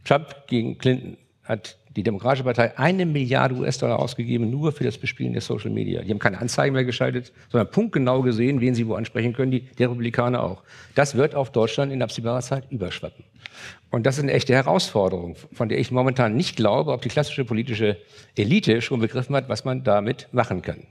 [0.04, 5.32] Trump gegen Clinton, hat die Demokratische Partei eine Milliarde US-Dollar ausgegeben, nur für das Bespielen
[5.32, 6.02] der Social Media.
[6.02, 9.62] Die haben keine Anzeigen mehr geschaltet, sondern punktgenau gesehen, wen sie wo ansprechen können, die,
[9.62, 10.62] die Republikaner auch.
[10.94, 13.24] Das wird auf Deutschland in absehbarer Zeit überschwappen.
[13.90, 17.44] Und das ist eine echte Herausforderung, von der ich momentan nicht glaube, ob die klassische
[17.44, 17.96] politische
[18.36, 20.86] Elite schon begriffen hat, was man damit machen kann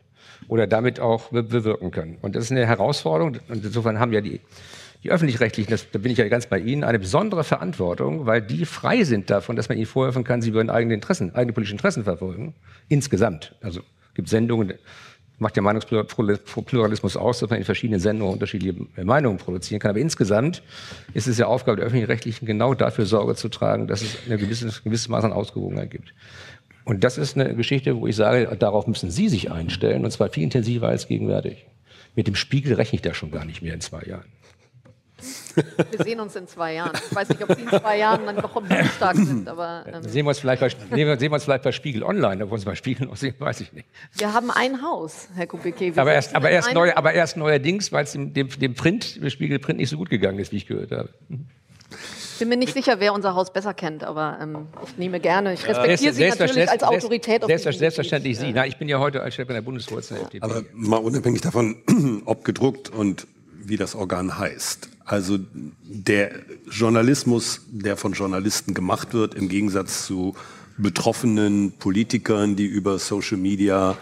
[0.50, 2.18] oder damit auch bewirken kann.
[2.22, 3.38] Und das ist eine Herausforderung.
[3.48, 4.42] Und insofern haben ja die
[5.08, 9.06] die öffentlich-rechtlichen, da bin ich ja ganz bei Ihnen, eine besondere Verantwortung, weil die frei
[9.06, 12.56] sind davon, dass man ihnen vorwerfen kann, sie würden eigene Interessen, eigene politische Interessen verfolgen.
[12.90, 13.56] Insgesamt.
[13.62, 13.82] Also
[14.16, 14.74] gibt Sendungen,
[15.40, 19.92] macht der Meinungspluralismus aus, dass man in verschiedenen Sendungen unterschiedliche Meinungen produzieren kann.
[19.92, 20.62] Aber insgesamt
[21.14, 24.70] ist es ja Aufgabe der öffentlich-rechtlichen, genau dafür Sorge zu tragen, dass es eine gewisse,
[24.84, 26.14] gewisse Maß an Ausgewogenheit gibt.
[26.84, 30.30] Und das ist eine Geschichte, wo ich sage, darauf müssen Sie sich einstellen, und zwar
[30.30, 31.66] viel intensiver als gegenwärtig.
[32.16, 34.26] Mit dem Spiegel rechne ich da schon gar nicht mehr in zwei Jahren.
[35.92, 36.92] Wir sehen uns in zwei Jahren.
[37.10, 38.62] Ich weiß nicht, ob Sie in zwei Jahren dann noch
[38.96, 39.84] stark sind, aber.
[39.88, 42.54] Ähm sehen, wir uns vielleicht bei, sehen wir uns vielleicht bei Spiegel Online, ob wir
[42.54, 43.88] uns bei Spiegel noch sehen, weiß ich nicht.
[44.14, 45.94] Wir haben ein Haus, Herr Kubicki.
[45.96, 49.30] Aber erst, aber, erst neu, aber erst neuerdings, weil es dem, dem, dem Print, dem
[49.30, 51.10] Spiegel Print nicht so gut gegangen ist, wie ich gehört habe.
[52.38, 55.54] Ich bin mir nicht sicher, wer unser Haus besser kennt, aber ähm, ich nehme gerne.
[55.54, 57.44] Ich respektiere Sie natürlich als Autorität.
[57.44, 58.52] Selbst, selbst, selbstverständlich Sie.
[58.54, 60.44] Na, ich bin ja heute als Chef der Bundesvorsitzenden.
[60.44, 61.78] Aber mal unabhängig davon,
[62.26, 64.90] ob gedruckt und wie das Organ heißt.
[65.08, 65.40] Also
[65.84, 66.32] der
[66.70, 70.36] Journalismus, der von Journalisten gemacht wird, im Gegensatz zu
[70.78, 73.98] betroffenen Politikern, die über Social Media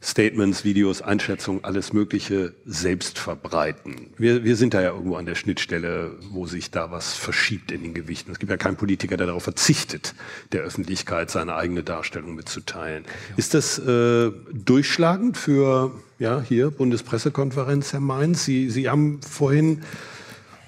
[0.00, 4.10] Statements, Videos, Einschätzungen, alles Mögliche selbst verbreiten.
[4.16, 7.82] Wir, wir sind da ja irgendwo an der Schnittstelle, wo sich da was verschiebt in
[7.82, 8.30] den Gewichten.
[8.30, 10.14] Es gibt ja keinen Politiker, der darauf verzichtet,
[10.52, 13.04] der Öffentlichkeit seine eigene Darstellung mitzuteilen.
[13.36, 18.44] Ist das äh, durchschlagend für, ja, hier, Bundespressekonferenz, Herr Mainz?
[18.44, 19.82] Sie, Sie haben vorhin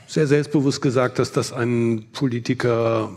[0.08, 3.12] sehr selbstbewusst gesagt, dass das ein Politiker,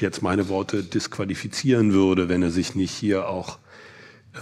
[0.00, 3.58] jetzt meine Worte, disqualifizieren würde, wenn er sich nicht hier auch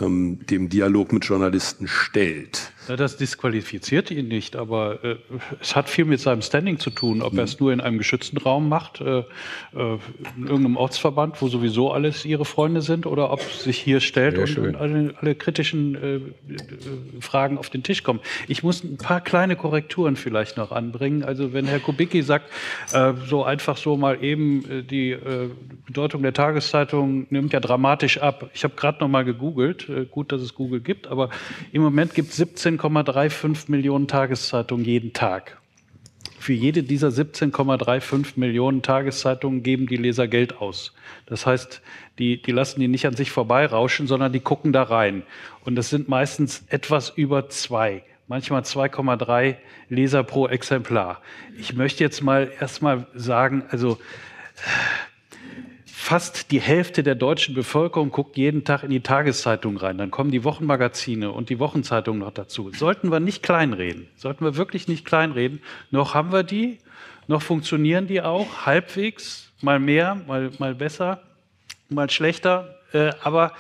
[0.01, 2.73] ähm, dem Dialog mit Journalisten stellt.
[2.89, 5.17] Das disqualifiziert ihn nicht, aber äh,
[5.61, 7.39] es hat viel mit seinem Standing zu tun, ob mhm.
[7.39, 9.25] er es nur in einem geschützten Raum macht, äh, äh,
[10.37, 14.59] in irgendeinem Ortsverband, wo sowieso alles ihre Freunde sind, oder ob sich hier stellt und,
[14.59, 16.23] und, alle, alle kritischen äh, äh,
[17.21, 18.21] Fragen auf den Tisch kommen.
[18.49, 21.23] Ich muss ein paar kleine Korrekturen vielleicht noch anbringen.
[21.23, 22.51] Also wenn Herr Kubicki sagt,
[23.27, 25.17] so einfach so mal eben die
[25.87, 28.51] Bedeutung der Tageszeitung nimmt ja dramatisch ab.
[28.55, 31.31] Ich habe gerade noch mal gegoogelt, gut, dass es Google gibt, aber
[31.73, 35.59] im Moment gibt es 17 17,35 Millionen Tageszeitungen jeden Tag.
[36.39, 40.93] für jede dieser 17,35 Millionen Tageszeitungen geben die Leser Geld aus.
[41.27, 41.83] Das heißt,
[42.19, 45.23] die, die lassen die nicht an sich vorbeirauschen, sondern die gucken da rein.
[45.65, 49.57] Und das sind meistens etwas über zwei manchmal 2,3
[49.91, 51.21] Leser pro Exemplar.
[51.59, 53.99] Ich möchte jetzt mal erstmal sagen, also
[56.03, 59.99] fast die Hälfte der deutschen Bevölkerung guckt jeden Tag in die Tageszeitung rein.
[59.99, 62.73] Dann kommen die Wochenmagazine und die Wochenzeitungen noch dazu.
[62.75, 64.09] Sollten wir nicht kleinreden.
[64.17, 65.63] Sollten wir wirklich nicht kleinreden.
[65.93, 66.79] Noch haben wir die,
[67.29, 71.23] noch funktionieren die auch halbwegs, mal mehr, mal, mal besser,
[71.89, 72.75] mal schlechter.
[72.93, 73.53] Äh, aber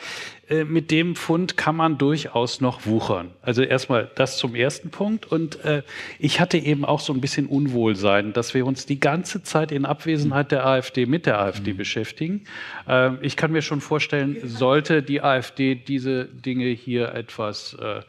[0.53, 3.31] äh, mit dem Fund kann man durchaus noch wuchern.
[3.41, 5.24] Also erstmal das zum ersten Punkt.
[5.24, 5.83] Und äh,
[6.19, 9.87] ich hatte eben auch so ein bisschen Unwohlsein, dass wir uns die ganze Zeit in
[9.87, 11.79] Abwesenheit der AfD mit der AfD mhm.
[11.79, 12.45] beschäftigen.
[12.87, 18.03] Äh, ich kann mir schon vorstellen, sollte die AfD diese Dinge hier etwas äh,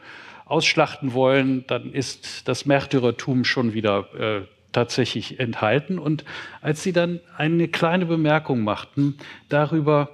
[0.44, 4.42] ausschlachten wollen, dann ist das Märtyrertum schon wieder äh,
[4.72, 5.98] tatsächlich enthalten.
[5.98, 6.24] Und
[6.60, 9.16] als sie dann eine kleine Bemerkung machten
[9.48, 10.10] darüber,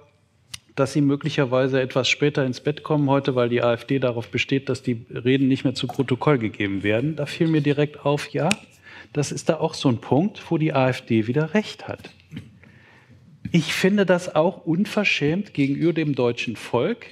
[0.81, 4.83] dass sie möglicherweise etwas später ins Bett kommen heute, weil die AfD darauf besteht, dass
[4.83, 7.17] die Reden nicht mehr zu Protokoll gegeben werden.
[7.17, 8.49] Da fiel mir direkt auf, ja,
[9.13, 12.11] das ist da auch so ein Punkt, wo die AfD wieder recht hat.
[13.53, 17.07] Ich finde das auch unverschämt gegenüber dem deutschen Volk,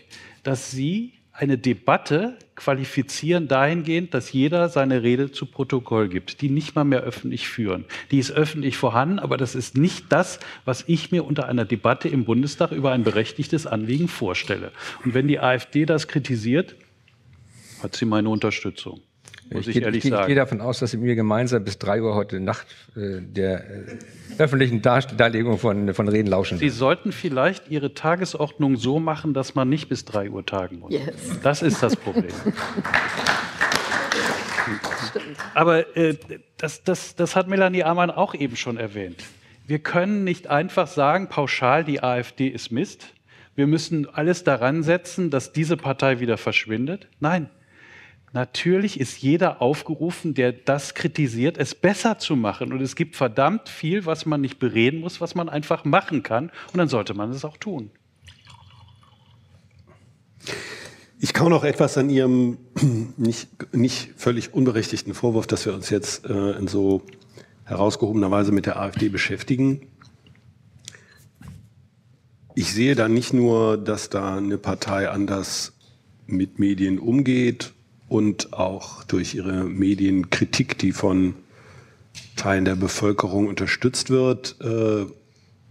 [0.44, 6.74] dass sie eine Debatte qualifizieren dahingehend, dass jeder seine Rede zu Protokoll gibt, die nicht
[6.74, 7.84] mal mehr öffentlich führen.
[8.10, 12.08] Die ist öffentlich vorhanden, aber das ist nicht das, was ich mir unter einer Debatte
[12.08, 14.72] im Bundestag über ein berechtigtes Anliegen vorstelle.
[15.04, 16.74] Und wenn die AfD das kritisiert,
[17.84, 19.00] hat sie meine Unterstützung
[19.50, 20.22] muss ich, ich ehrlich ich, sagen.
[20.22, 22.66] Ich gehe davon aus, dass Sie mir gemeinsam bis drei Uhr heute Nacht
[22.96, 23.98] äh, der äh,
[24.38, 26.58] öffentlichen Darlegung von, von Reden lauschen.
[26.58, 30.92] Sie sollten vielleicht Ihre Tagesordnung so machen, dass man nicht bis drei Uhr tagen muss.
[30.92, 31.14] Yes.
[31.42, 32.32] Das ist das Problem.
[35.54, 36.16] Aber äh,
[36.56, 39.24] das, das, das hat Melanie Amann auch eben schon erwähnt.
[39.66, 43.08] Wir können nicht einfach sagen, pauschal, die AfD ist Mist.
[43.54, 47.08] Wir müssen alles daran setzen, dass diese Partei wieder verschwindet.
[47.20, 47.50] Nein,
[48.32, 52.72] Natürlich ist jeder aufgerufen, der das kritisiert, es besser zu machen.
[52.72, 56.50] Und es gibt verdammt viel, was man nicht bereden muss, was man einfach machen kann.
[56.72, 57.90] Und dann sollte man es auch tun.
[61.20, 62.58] Ich kann noch etwas an Ihrem
[63.16, 67.02] nicht, nicht völlig unberechtigten Vorwurf, dass wir uns jetzt äh, in so
[67.64, 69.88] herausgehobener Weise mit der AfD beschäftigen.
[72.54, 75.72] Ich sehe da nicht nur, dass da eine Partei anders
[76.26, 77.72] mit Medien umgeht
[78.08, 81.34] und auch durch ihre Medienkritik, die von
[82.36, 85.06] Teilen der Bevölkerung unterstützt wird, äh,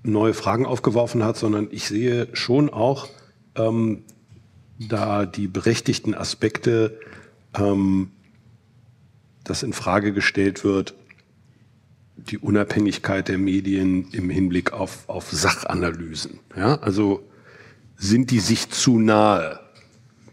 [0.04, 3.08] neue Fragen aufgeworfen hat, sondern ich sehe schon auch
[3.56, 4.04] ähm,
[4.80, 7.00] da die berechtigten Aspekte,
[7.58, 8.12] ähm,
[9.44, 10.94] dass in Frage gestellt wird,
[12.18, 16.40] die Unabhängigkeit der Medien im Hinblick auf, auf Sachanalysen.
[16.56, 16.76] Ja?
[16.80, 17.24] Also
[17.96, 19.60] sind die sich zu nahe?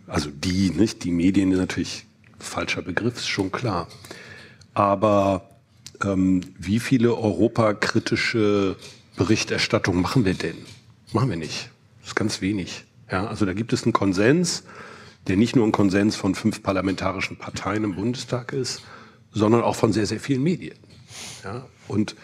[0.06, 1.04] Also die, nicht?
[1.04, 2.06] Die Medien ist natürlich
[2.38, 3.88] falscher Begriff, ist schon klar.
[4.74, 5.48] Aber
[6.02, 8.76] ähm, wie viele europakritische
[9.16, 10.56] Berichterstattung machen wir denn?
[11.12, 11.70] Machen wir nicht.
[12.00, 12.84] Das ist ganz wenig.
[13.10, 14.64] Ja, also da gibt es einen Konsens,
[15.26, 18.82] der nicht nur ein Konsens von fünf parlamentarischen Parteien im Bundestag ist,
[19.32, 20.76] sondern auch von sehr, sehr vielen Medien.
[21.44, 22.16] Ja, und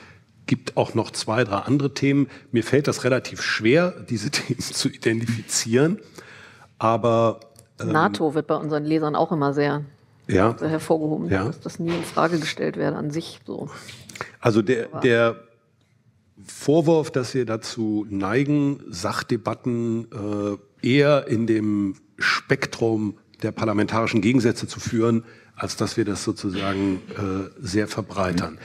[0.46, 2.28] gibt auch noch zwei, drei andere Themen.
[2.50, 5.98] Mir fällt das relativ schwer, diese Themen zu identifizieren.
[6.78, 7.40] Aber
[7.84, 9.84] NATO wird bei unseren Lesern auch immer sehr,
[10.26, 11.44] ja, sehr hervorgehoben, ja.
[11.44, 13.40] dass das nie in Frage gestellt werde an sich.
[13.46, 13.68] So.
[14.40, 15.36] Also der, der
[16.44, 20.08] Vorwurf, dass wir dazu neigen, Sachdebatten
[20.82, 25.24] äh, eher in dem Spektrum der parlamentarischen Gegensätze zu führen,
[25.56, 28.58] als dass wir das sozusagen äh, sehr verbreitern.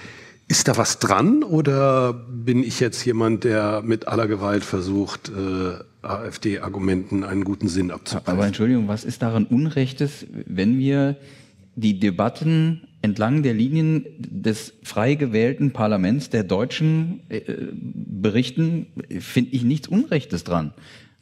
[0.48, 5.84] Ist da was dran oder bin ich jetzt jemand, der mit aller Gewalt versucht, äh,
[6.06, 8.30] AfD-Argumenten einen guten Sinn abzupassen?
[8.30, 11.18] Aber Entschuldigung, was ist daran Unrechtes, wenn wir
[11.76, 17.42] die Debatten entlang der Linien des frei gewählten Parlaments der Deutschen äh,
[17.72, 18.88] berichten,
[19.20, 20.74] finde ich nichts Unrechtes dran.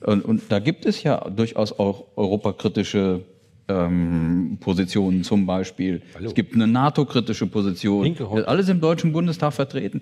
[0.01, 3.25] Und, und da gibt es ja durchaus auch europakritische
[3.67, 6.01] ähm, Positionen zum Beispiel.
[6.15, 6.27] Hallo.
[6.27, 8.15] Es gibt eine NATO-kritische Position.
[8.45, 10.01] Alles im Deutschen Bundestag vertreten.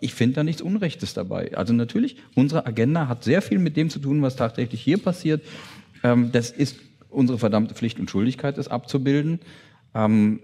[0.00, 1.56] Ich finde da nichts Unrechtes dabei.
[1.56, 5.42] Also natürlich, unsere Agenda hat sehr viel mit dem zu tun, was tagtäglich hier passiert.
[6.02, 6.76] Ähm, das ist
[7.10, 9.40] unsere verdammte Pflicht und Schuldigkeit, das abzubilden.
[9.96, 10.40] Ähm,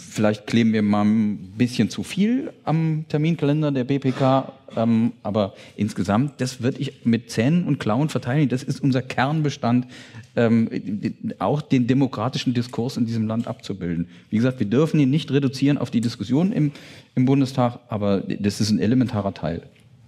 [0.00, 6.40] vielleicht kleben wir mal ein bisschen zu viel am Terminkalender der BPK, ähm, aber insgesamt,
[6.40, 8.48] das würde ich mit Zähnen und Klauen verteidigen.
[8.48, 9.88] Das ist unser Kernbestand,
[10.36, 10.70] ähm,
[11.40, 14.06] auch den demokratischen Diskurs in diesem Land abzubilden.
[14.30, 16.70] Wie gesagt, wir dürfen ihn nicht reduzieren auf die Diskussion im,
[17.16, 19.62] im Bundestag, aber das ist ein elementarer Teil.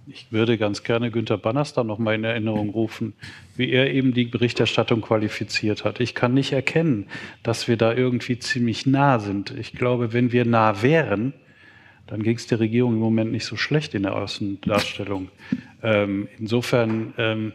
[0.09, 3.13] Ich würde ganz gerne Günter da noch mal in Erinnerung rufen,
[3.57, 5.99] wie er eben die Berichterstattung qualifiziert hat.
[5.99, 7.07] Ich kann nicht erkennen,
[7.43, 9.51] dass wir da irgendwie ziemlich nah sind.
[9.57, 11.33] Ich glaube, wenn wir nah wären,
[12.07, 15.27] dann ging es der Regierung im Moment nicht so schlecht in der Außendarstellung.
[15.83, 17.51] Ähm, insofern, ähm,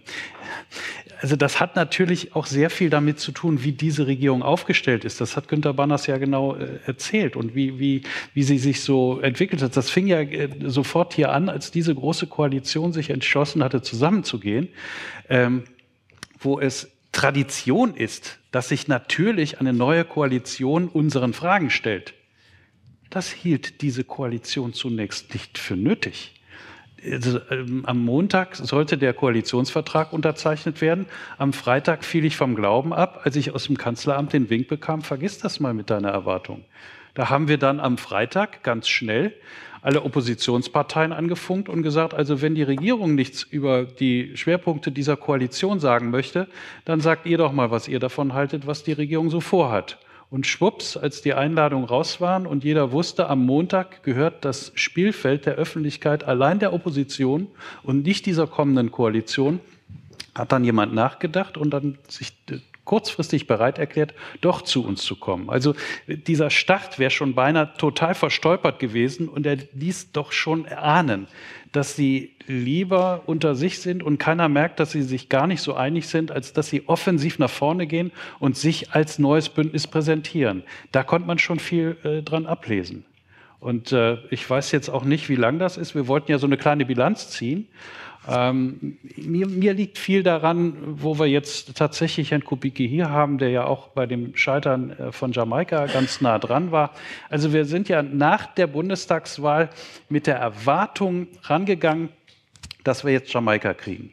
[1.23, 5.21] also das hat natürlich auch sehr viel damit zu tun, wie diese Regierung aufgestellt ist.
[5.21, 8.03] Das hat Günter Banners ja genau äh, erzählt und wie, wie,
[8.35, 9.77] wie sie sich so entwickelt hat.
[9.77, 14.69] Das fing ja äh, sofort hier an, als diese große Koalition sich entschlossen hatte, zusammenzugehen,
[15.29, 15.63] ähm,
[16.41, 22.15] wo es Tradition ist, dass sich natürlich eine neue Koalition unseren Fragen stellt.
[23.11, 26.33] Das hielt diese Koalition zunächst nicht für nötig.
[27.05, 31.07] Also, ähm, am Montag sollte der Koalitionsvertrag unterzeichnet werden.
[31.39, 35.03] Am Freitag fiel ich vom Glauben ab, als ich aus dem Kanzleramt den Wink bekam,
[35.03, 36.65] vergiss das mal mit deiner Erwartung.
[37.15, 39.35] Da haben wir dann am Freitag ganz schnell
[39.83, 45.81] alle Oppositionsparteien angefunkt und gesagt, also wenn die Regierung nichts über die Schwerpunkte dieser Koalition
[45.81, 46.47] sagen möchte,
[46.85, 49.99] dann sagt ihr doch mal, was ihr davon haltet, was die Regierung so vorhat.
[50.33, 55.45] Und schwupps, als die Einladungen raus waren und jeder wusste, am Montag gehört das Spielfeld
[55.45, 57.49] der Öffentlichkeit allein der Opposition
[57.83, 59.61] und nicht dieser kommenden Koalition,
[60.35, 62.33] hat dann jemand nachgedacht und dann sich
[62.87, 65.51] kurzfristig bereit erklärt, doch zu uns zu kommen.
[65.51, 65.75] Also
[66.07, 71.27] dieser Start wäre schon beinahe total verstolpert gewesen und er ließ doch schon ahnen,
[71.73, 75.75] dass sie lieber unter sich sind und keiner merkt, dass sie sich gar nicht so
[75.75, 80.63] einig sind, als dass sie offensiv nach vorne gehen und sich als neues Bündnis präsentieren.
[80.93, 83.05] Da konnte man schon viel äh, dran ablesen.
[83.59, 85.95] Und äh, ich weiß jetzt auch nicht, wie lang das ist.
[85.95, 87.69] Wir wollten ja so eine kleine Bilanz ziehen.
[88.29, 93.51] Ähm, mir, mir, liegt viel daran, wo wir jetzt tatsächlich Herrn Kubicki hier haben, der
[93.51, 96.93] ja auch bei dem Scheitern äh, von Jamaika ganz nah dran war.
[97.31, 99.71] Also wir sind ja nach der Bundestagswahl
[100.09, 102.11] mit der Erwartung rangegangen,
[102.85, 104.13] dass wir jetzt Jamaika kriegen.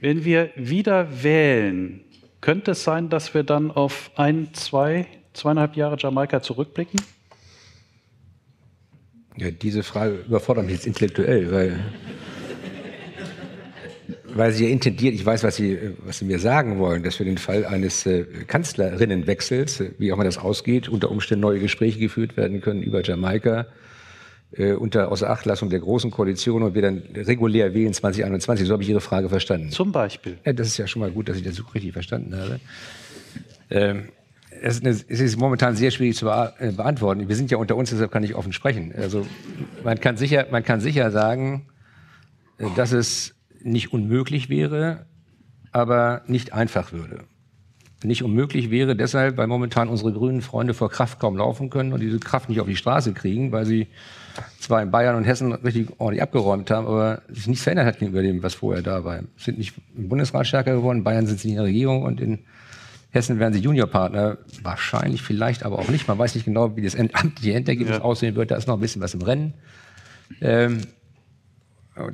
[0.00, 2.00] Wenn wir wieder wählen,
[2.40, 7.00] könnte es sein, dass wir dann auf ein, zwei, zweieinhalb Jahre Jamaika zurückblicken?
[9.36, 11.80] Ja, diese Frage überfordert mich jetzt intellektuell, weil
[14.34, 17.24] weil Sie ja intendiert, ich weiß, was Sie, was Sie mir sagen wollen, dass für
[17.24, 21.98] den Fall eines äh, Kanzlerinnenwechsels, äh, wie auch immer das ausgeht, unter Umständen neue Gespräche
[21.98, 23.66] geführt werden können über Jamaika,
[24.52, 28.66] äh, unter Außerachtlassung der Großen Koalition und wir dann regulär wählen 2021.
[28.66, 29.70] So habe ich Ihre Frage verstanden.
[29.70, 30.38] Zum Beispiel.
[30.44, 32.60] Ja, das ist ja schon mal gut, dass ich das so richtig verstanden habe.
[33.70, 34.08] Ähm,
[34.60, 37.28] es, ist eine, es ist momentan sehr schwierig zu äh, beantworten.
[37.28, 38.94] Wir sind ja unter uns, deshalb kann ich offen sprechen.
[38.96, 39.26] Also
[39.84, 41.66] man kann sicher, man kann sicher sagen,
[42.76, 43.34] dass es
[43.64, 45.06] nicht unmöglich wäre,
[45.70, 47.24] aber nicht einfach würde.
[48.04, 52.00] Nicht unmöglich wäre deshalb, weil momentan unsere grünen Freunde vor Kraft kaum laufen können und
[52.00, 53.86] diese Kraft nicht auf die Straße kriegen, weil sie
[54.58, 58.22] zwar in Bayern und Hessen richtig ordentlich abgeräumt haben, aber sich nichts verändert hat gegenüber
[58.22, 59.20] dem, was vorher da war.
[59.36, 62.40] Sind nicht im Bundesrat stärker geworden, in Bayern sind sie in der Regierung und in
[63.10, 66.08] Hessen werden sie Juniorpartner, wahrscheinlich, vielleicht, aber auch nicht.
[66.08, 68.02] Man weiß nicht genau, wie das amtliche Endergebnis ja.
[68.02, 68.50] aussehen wird.
[68.50, 69.52] Da ist noch ein bisschen was im Rennen.
[70.40, 70.80] Ähm,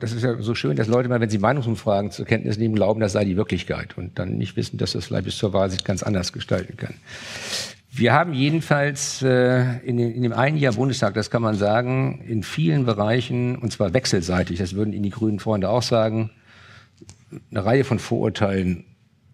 [0.01, 3.01] das ist ja so schön, dass Leute mal, wenn sie Meinungsumfragen zur Kenntnis nehmen, glauben,
[3.01, 5.85] das sei die Wirklichkeit und dann nicht wissen, dass das vielleicht bis zur Wahl sich
[5.85, 6.95] ganz anders gestalten kann.
[7.91, 12.23] Wir haben jedenfalls äh, in, den, in, dem einen Jahr Bundestag, das kann man sagen,
[12.27, 16.31] in vielen Bereichen, und zwar wechselseitig, das würden Ihnen die grünen Freunde auch sagen,
[17.51, 18.85] eine Reihe von Vorurteilen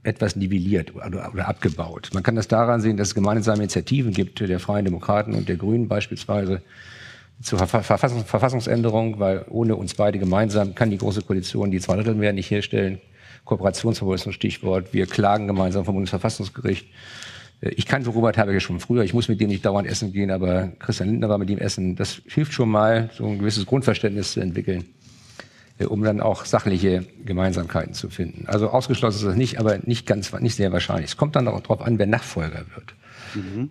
[0.03, 2.11] etwas nivelliert oder, oder abgebaut.
[2.12, 5.57] Man kann das daran sehen, dass es gemeinsame Initiativen gibt, der Freien Demokraten und der
[5.57, 6.62] Grünen beispielsweise,
[7.43, 12.15] zur Verfassungs Verfassungsänderung, weil ohne uns beide gemeinsam kann die Große Koalition die zwei Drittel
[12.15, 13.01] mehr nicht herstellen.
[13.44, 14.93] Kooperationsverbot ist ein Stichwort.
[14.93, 16.86] Wir klagen gemeinsam vom Bundesverfassungsgericht.
[17.61, 19.02] Äh, ich kannte Robert Habeck schon früher.
[19.02, 21.97] Ich muss mit dem nicht dauernd essen gehen, aber Christian Lindner war mit ihm essen.
[21.97, 24.85] Das hilft schon mal, so ein gewisses Grundverständnis zu entwickeln,
[25.78, 28.47] äh, um dann auch sachliche Gemeinsamkeiten zu finden.
[28.47, 31.11] Also ausgeschlossen ist das nicht, aber nicht ganz, nicht sehr wahrscheinlich.
[31.11, 32.94] Es kommt dann auch darauf an, wer Nachfolger wird.
[33.35, 33.70] Mhm.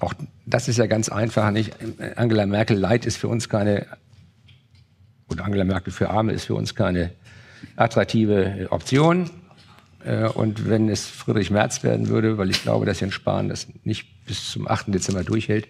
[0.00, 0.14] Auch
[0.46, 1.74] das ist ja ganz einfach nicht.
[2.16, 3.86] Angela Merkel Leid ist für uns keine,
[5.28, 7.10] oder Angela Merkel für Arme ist für uns keine
[7.76, 9.30] attraktive Option.
[10.04, 13.66] Äh, und wenn es Friedrich Merz werden würde, weil ich glaube, dass Jens Spahn das
[13.84, 14.94] nicht bis zum 8.
[14.94, 15.66] Dezember durchhält,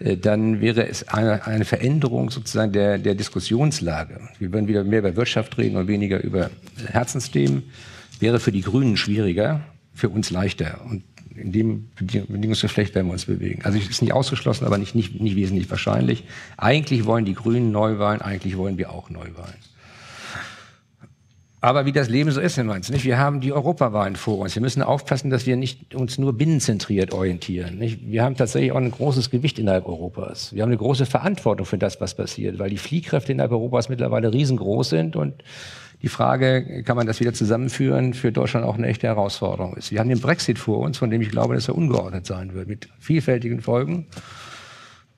[0.00, 4.20] äh, dann wäre es eine, eine Veränderung sozusagen der, der Diskussionslage.
[4.38, 6.50] Wir würden wieder mehr über Wirtschaft reden und weniger über
[6.86, 7.64] Herzensthemen.
[8.18, 9.62] Wäre für die Grünen schwieriger,
[9.94, 10.80] für uns leichter.
[10.84, 11.04] Und
[11.40, 13.62] in dem Bedingungsgeflecht werden wir uns bewegen.
[13.64, 16.24] Also es ist nicht ausgeschlossen, aber nicht, nicht, nicht wesentlich wahrscheinlich.
[16.56, 19.56] Eigentlich wollen die Grünen Neuwahlen, eigentlich wollen wir auch Neuwahlen.
[21.62, 23.04] Aber wie das Leben so ist in Mainz, nicht?
[23.04, 24.54] Wir haben die Europawahlen vor uns.
[24.54, 27.76] Wir müssen aufpassen, dass wir nicht uns nur binnenzentriert orientieren.
[27.76, 28.10] Nicht?
[28.10, 30.54] Wir haben tatsächlich auch ein großes Gewicht innerhalb Europas.
[30.54, 34.32] Wir haben eine große Verantwortung für das, was passiert, weil die Fliehkräfte innerhalb Europas mittlerweile
[34.32, 35.34] riesengroß sind und
[36.02, 39.90] die Frage, kann man das wieder zusammenführen, für Deutschland auch eine echte Herausforderung ist.
[39.92, 42.68] Wir haben den Brexit vor uns, von dem ich glaube, dass er ungeordnet sein wird,
[42.68, 44.06] mit vielfältigen Folgen.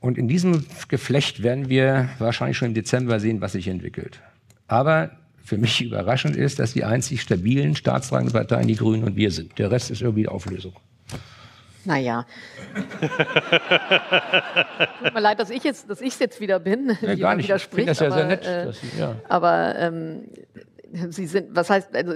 [0.01, 4.21] Und in diesem Geflecht werden wir wahrscheinlich schon im Dezember sehen, was sich entwickelt.
[4.67, 5.13] Aber
[5.45, 9.59] für mich überraschend ist, dass die einzig stabilen staatstragenden Parteien die Grünen und wir sind.
[9.59, 10.75] Der Rest ist irgendwie Auflösung.
[11.85, 12.27] Naja.
[15.03, 17.51] Tut mir leid, dass ich jetzt, dass ich jetzt wieder bin, ja, gar nicht.
[17.51, 18.47] Ich finde das ja aber, sehr nett.
[18.47, 19.17] Äh, Sie, ja.
[19.29, 20.29] Aber ähm,
[21.09, 22.13] Sie sind, was heißt, also,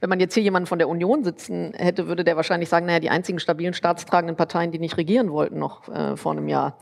[0.00, 3.00] wenn man jetzt hier jemanden von der Union sitzen hätte, würde der wahrscheinlich sagen, naja,
[3.00, 6.78] die einzigen stabilen staatstragenden Parteien, die nicht regieren wollten noch äh, vor einem Jahr.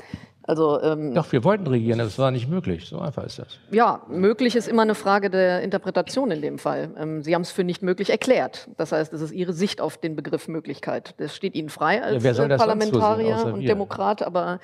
[0.47, 2.87] Also, ähm, Doch, wir wollten regieren, das war nicht möglich.
[2.87, 3.59] So einfach ist das.
[3.73, 6.91] Ja, möglich ist immer eine Frage der Interpretation in dem Fall.
[6.97, 8.69] Ähm, Sie haben es für nicht möglich erklärt.
[8.77, 11.15] Das heißt, es ist Ihre Sicht auf den Begriff Möglichkeit.
[11.19, 14.61] Das steht Ihnen frei als ja, äh, Parlamentarier und Demokrat, aber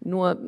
[0.00, 0.38] nur,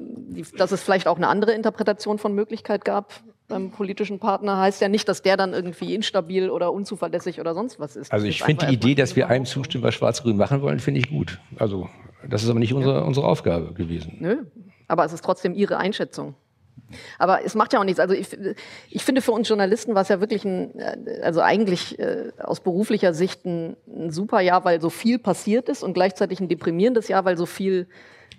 [0.56, 3.12] dass es vielleicht auch eine andere Interpretation von Möglichkeit gab
[3.48, 7.80] beim politischen Partner, heißt ja nicht, dass der dann irgendwie instabil oder unzuverlässig oder sonst
[7.80, 8.12] was ist.
[8.12, 11.08] Also ich finde die Idee, dass wir einem zustimmen, was Schwarz-Grün machen wollen, finde ich
[11.08, 11.40] gut.
[11.58, 11.88] Also
[12.28, 14.16] das ist aber nicht unsere, unsere Aufgabe gewesen.
[14.20, 14.44] Nö,
[14.86, 16.34] aber es ist trotzdem Ihre Einschätzung.
[17.18, 18.00] Aber es macht ja auch nichts.
[18.00, 18.28] Also ich,
[18.90, 22.60] ich finde für uns Journalisten war es ja wirklich ein, äh, also eigentlich äh, aus
[22.60, 27.08] beruflicher Sicht ein, ein, super Jahr, weil so viel passiert ist und gleichzeitig ein deprimierendes
[27.08, 27.88] Jahr, weil so viel,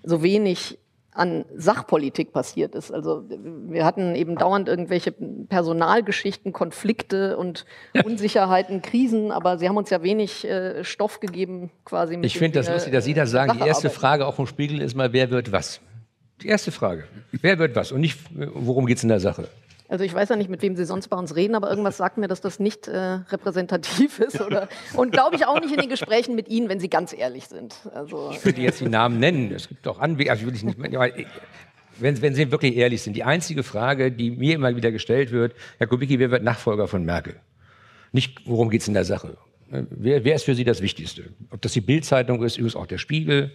[0.03, 0.79] so wenig
[1.11, 2.91] an Sachpolitik passiert ist.
[2.91, 7.65] Also wir hatten eben dauernd irgendwelche Personalgeschichten, Konflikte und.
[8.03, 12.17] Unsicherheiten, Krisen, aber Sie haben uns ja wenig äh, Stoff gegeben quasi.
[12.21, 13.57] ich finde das lustig, dass Sie das sagen.
[13.57, 15.81] Die erste Frage auch vom Spiegel ist mal, wer wird was?
[16.41, 17.05] Die erste Frage.
[17.31, 17.91] Wer wird was?
[17.91, 19.49] Und nicht, worum geht es in der Sache?
[19.89, 22.19] Also ich weiß ja nicht, mit wem Sie sonst bei uns reden, aber irgendwas sagt
[22.19, 24.39] mir, dass das nicht äh, repräsentativ ist.
[24.45, 27.47] Oder, und glaube ich auch nicht in den Gesprächen mit Ihnen, wenn Sie ganz ehrlich
[27.47, 27.75] sind.
[27.93, 29.51] Also, ich würde jetzt die Namen nennen.
[29.51, 30.77] Es gibt auch Anwege, also will ich nicht,
[31.99, 33.15] wenn, wenn Sie wirklich ehrlich sind.
[33.15, 37.03] Die einzige Frage, die mir immer wieder gestellt wird, Herr Kubicki, wer wird Nachfolger von
[37.03, 37.35] Merkel?
[38.11, 39.37] Nicht, worum geht es in der Sache?
[39.69, 41.25] Wer, wer ist für Sie das Wichtigste?
[41.49, 43.51] Ob das die Bildzeitung ist, übrigens auch der Spiegel,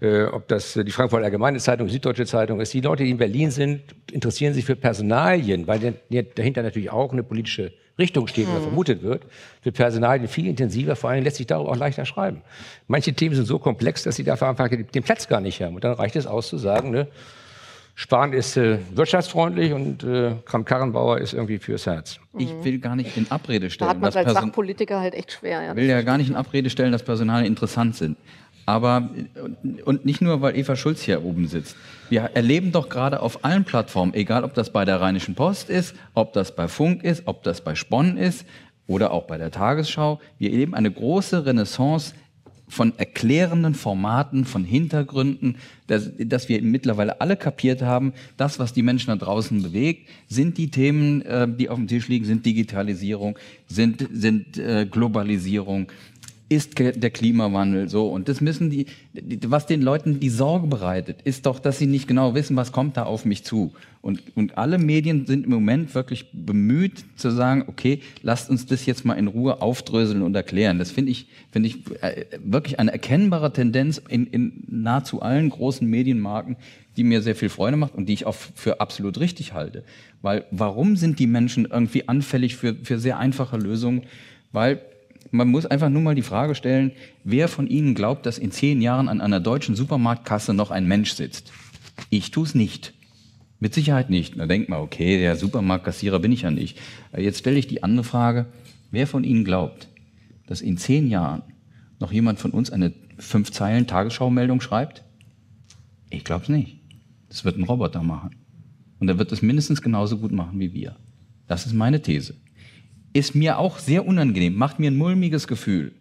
[0.00, 2.72] äh, ob das die Frankfurter Allgemeine Zeitung, die Süddeutsche Zeitung ist.
[2.72, 5.94] Die Leute, die in Berlin sind, interessieren sich für Personalien, weil
[6.34, 8.64] dahinter natürlich auch eine politische Richtung steht oder mhm.
[8.64, 9.24] vermutet wird,
[9.60, 12.42] für Personalien viel intensiver, vor allem lässt sich darüber auch leichter schreiben.
[12.88, 15.74] Manche Themen sind so komplex, dass sie dafür einfach den Platz gar nicht haben.
[15.74, 17.06] Und dann reicht es aus zu sagen, ne,
[17.94, 22.18] Spahn ist äh, wirtschaftsfreundlich und äh, Kram-Karrenbauer ist irgendwie fürs Herz.
[22.38, 23.88] Ich will gar nicht in Abrede stellen.
[23.88, 25.62] Da hat man als Person Sachpolitiker halt echt schwer.
[25.62, 28.16] Ja, will ja gar nicht in Abrede stellen, dass Personal interessant sind.
[28.70, 29.10] Aber,
[29.84, 31.74] und nicht nur, weil Eva Schulz hier oben sitzt.
[32.08, 35.96] Wir erleben doch gerade auf allen Plattformen, egal ob das bei der Rheinischen Post ist,
[36.14, 38.46] ob das bei Funk ist, ob das bei Spon ist
[38.86, 42.14] oder auch bei der Tagesschau, wir erleben eine große Renaissance
[42.68, 45.56] von erklärenden Formaten, von Hintergründen,
[45.88, 50.56] dass, dass, wir mittlerweile alle kapiert haben, das, was die Menschen da draußen bewegt, sind
[50.56, 53.36] die Themen, äh, die auf dem Tisch liegen, sind Digitalisierung,
[53.66, 55.90] sind, sind äh, Globalisierung,
[56.50, 58.08] ist der Klimawandel so.
[58.08, 58.86] Und das müssen die,
[59.46, 62.96] was den Leuten die Sorge bereitet, ist doch, dass sie nicht genau wissen, was kommt
[62.96, 63.72] da auf mich zu.
[64.02, 68.84] Und, und alle Medien sind im Moment wirklich bemüht zu sagen, okay, lasst uns das
[68.84, 70.80] jetzt mal in Ruhe aufdröseln und erklären.
[70.80, 75.86] Das finde ich, finde ich äh, wirklich eine erkennbare Tendenz in, in nahezu allen großen
[75.86, 76.56] Medienmarken,
[76.96, 79.84] die mir sehr viel Freude macht und die ich auch für absolut richtig halte.
[80.20, 84.02] Weil warum sind die Menschen irgendwie anfällig für, für sehr einfache Lösungen?
[84.50, 84.80] Weil
[85.30, 86.92] man muss einfach nur mal die Frage stellen,
[87.24, 91.12] wer von Ihnen glaubt, dass in zehn Jahren an einer deutschen Supermarktkasse noch ein Mensch
[91.12, 91.52] sitzt?
[92.08, 92.94] Ich tue es nicht.
[93.60, 94.38] Mit Sicherheit nicht.
[94.38, 96.78] Da denkt man, okay, der Supermarktkassierer bin ich ja nicht.
[97.16, 98.46] Jetzt stelle ich die andere Frage,
[98.90, 99.88] wer von Ihnen glaubt,
[100.46, 101.42] dass in zehn Jahren
[101.98, 105.04] noch jemand von uns eine fünf Zeilen Tagesschau-Meldung schreibt?
[106.08, 106.78] Ich glaube es nicht.
[107.28, 108.30] Das wird ein Roboter machen.
[108.98, 110.96] Und er wird es mindestens genauso gut machen wie wir.
[111.46, 112.34] Das ist meine These
[113.12, 115.92] ist mir auch sehr unangenehm, macht mir ein mulmiges Gefühl.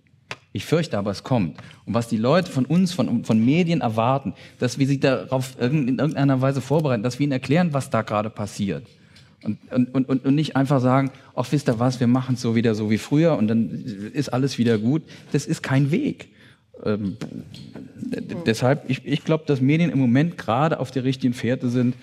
[0.52, 1.58] Ich fürchte aber, es kommt.
[1.86, 6.00] Und was die Leute von uns, von, von Medien erwarten, dass wir sie darauf in
[6.00, 8.86] irgendeiner Weise vorbereiten, dass wir ihnen erklären, was da gerade passiert.
[9.44, 12.56] Und, und, und, und nicht einfach sagen, ach, wisst ihr was, wir machen es so
[12.56, 13.70] wieder so wie früher und dann
[14.14, 15.04] ist alles wieder gut.
[15.32, 16.30] Das ist kein Weg.
[16.84, 17.18] Ähm,
[18.46, 21.96] deshalb, ich, ich glaube, dass Medien im Moment gerade auf der richtigen Fährte sind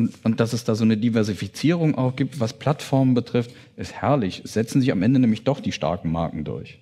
[0.00, 4.40] und, und dass es da so eine Diversifizierung auch gibt, was Plattformen betrifft, ist herrlich.
[4.44, 6.80] Es setzen sich am Ende nämlich doch die starken Marken durch.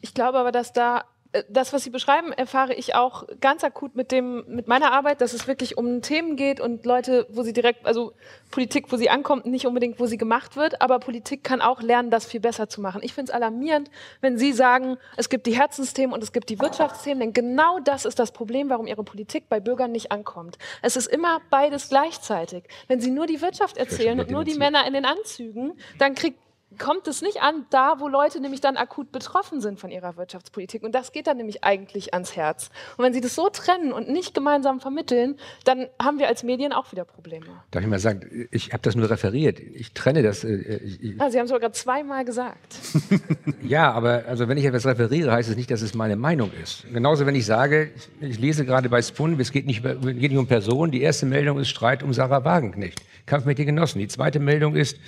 [0.00, 1.04] Ich glaube aber, dass da
[1.48, 5.32] das, was Sie beschreiben, erfahre ich auch ganz akut mit dem, mit meiner Arbeit, dass
[5.32, 8.12] es wirklich um Themen geht und Leute, wo sie direkt, also
[8.50, 12.10] Politik, wo sie ankommt, nicht unbedingt, wo sie gemacht wird, aber Politik kann auch lernen,
[12.10, 13.00] das viel besser zu machen.
[13.02, 13.90] Ich finde es alarmierend,
[14.20, 18.04] wenn Sie sagen, es gibt die Herzensthemen und es gibt die Wirtschaftsthemen, denn genau das
[18.04, 20.58] ist das Problem, warum Ihre Politik bei Bürgern nicht ankommt.
[20.82, 22.64] Es ist immer beides gleichzeitig.
[22.88, 26.41] Wenn Sie nur die Wirtschaft erzählen und nur die Männer in den Anzügen, dann kriegt
[26.78, 30.82] kommt es nicht an, da wo Leute nämlich dann akut betroffen sind von ihrer Wirtschaftspolitik.
[30.82, 32.70] Und das geht dann nämlich eigentlich ans Herz.
[32.96, 36.72] Und wenn sie das so trennen und nicht gemeinsam vermitteln, dann haben wir als Medien
[36.72, 37.46] auch wieder Probleme.
[37.70, 39.60] Darf ich mal sagen, ich habe das nur referiert.
[39.60, 40.44] Ich trenne das.
[40.44, 42.76] Äh, ich, ah, sie haben es sogar zweimal gesagt.
[43.62, 46.84] ja, aber also wenn ich etwas referiere, heißt es nicht, dass es meine Meinung ist.
[46.92, 47.90] Genauso, wenn ich sage,
[48.20, 50.92] ich lese gerade bei Spun, es geht nicht, geht nicht um Personen.
[50.92, 53.00] Die erste Meldung ist Streit um Sarah Wagenknecht.
[53.26, 53.98] Kampf mit den Genossen.
[53.98, 54.98] Die zweite Meldung ist,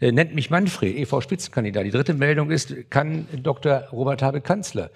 [0.00, 1.84] äh, nennt mich Manfred, EV-Spitzenkandidat.
[1.84, 3.84] Die dritte Meldung ist, kann Dr.
[3.92, 4.90] Robert Habe Kanzler.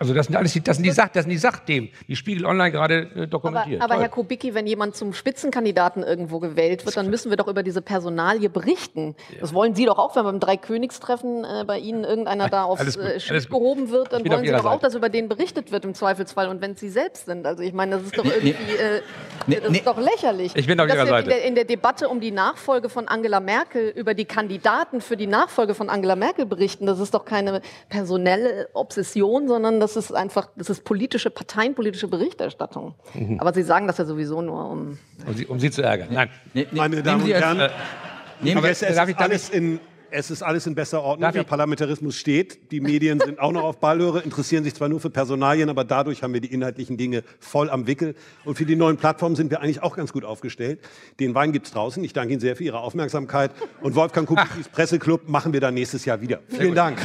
[0.00, 2.46] Also das sind alles die, das sind die, Sach, das sind die Sachthemen, die Spiegel
[2.46, 3.82] Online gerade äh, dokumentiert.
[3.82, 7.48] Aber, aber Herr Kubicki, wenn jemand zum Spitzenkandidaten irgendwo gewählt wird, dann müssen wir doch
[7.48, 9.14] über diese Personalie berichten.
[9.30, 9.40] Ja.
[9.42, 13.20] Das wollen Sie doch auch, wenn beim Dreikönigstreffen äh, bei Ihnen irgendeiner da aufs äh,
[13.20, 16.48] Schiff gehoben wird, dann wollen Sie doch auch, dass über den berichtet wird im Zweifelsfall
[16.48, 17.46] und wenn Sie selbst sind.
[17.46, 19.02] Also ich meine, das ist doch irgendwie, äh,
[19.46, 19.78] nee, das nee.
[19.78, 20.56] ist doch lächerlich.
[20.56, 21.24] Ich bin auf Ihrer Seite.
[21.24, 25.18] In der, in der Debatte um die Nachfolge von Angela Merkel über die Kandidaten für
[25.18, 27.60] die Nachfolge von Angela Merkel berichten, das ist doch keine
[27.90, 32.94] personelle Obsession, sondern das das ist einfach, das ist politische, parteienpolitische Berichterstattung.
[33.14, 33.40] Mhm.
[33.40, 34.98] Aber Sie sagen das ja sowieso nur, um.
[35.26, 36.08] Um Sie, um Sie zu ärgern.
[36.10, 36.30] Nein.
[36.54, 39.80] Ne, ne, Meine Damen und Herren, äh, aber es, es, ist alles in,
[40.10, 41.30] es ist alles in besser Ordnung.
[41.32, 42.72] Der Parlamentarismus steht.
[42.72, 46.22] Die Medien sind auch noch auf Ballhöre, interessieren sich zwar nur für Personalien, aber dadurch
[46.22, 48.14] haben wir die inhaltlichen Dinge voll am Wickel.
[48.44, 50.80] Und für die neuen Plattformen sind wir eigentlich auch ganz gut aufgestellt.
[51.18, 52.02] Den Wein gibt es draußen.
[52.02, 53.52] Ich danke Ihnen sehr für Ihre Aufmerksamkeit.
[53.80, 56.40] Und Wolfgang Kubicki's Presseclub machen wir dann nächstes Jahr wieder.
[56.48, 56.98] Vielen Dank.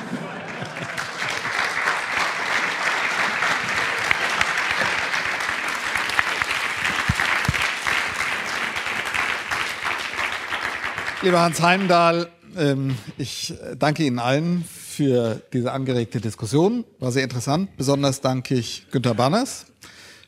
[11.22, 16.84] Lieber Hans Heimdahl, ähm, ich danke Ihnen allen für diese angeregte Diskussion.
[17.00, 17.76] War sehr interessant.
[17.78, 19.66] Besonders danke ich Günter Banners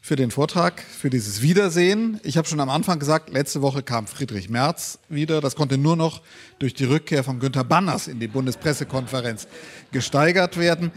[0.01, 2.19] für den Vortrag, für dieses Wiedersehen.
[2.23, 5.41] Ich habe schon am Anfang gesagt, letzte Woche kam Friedrich Merz wieder.
[5.41, 6.21] Das konnte nur noch
[6.59, 9.47] durch die Rückkehr von Günter Banners in die Bundespressekonferenz
[9.91, 10.91] gesteigert werden.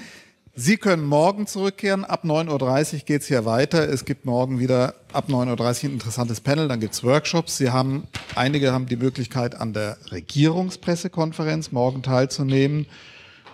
[0.62, 2.05] Sie können morgen zurückkehren.
[2.05, 3.89] Ab 9.30 Uhr geht es hier weiter.
[3.89, 6.69] Es gibt morgen wieder ab 9.30 Uhr ein interessantes Panel.
[6.69, 7.57] Dann gibt es Workshops.
[7.57, 12.85] Sie haben, einige haben die Möglichkeit, an der Regierungspressekonferenz morgen teilzunehmen.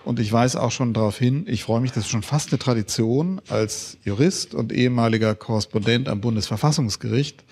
[0.03, 2.59] Und ich weise auch schon darauf hin, ich freue mich, das ist schon fast eine
[2.59, 7.45] Tradition als Jurist und ehemaliger Korrespondent am Bundesverfassungsgericht,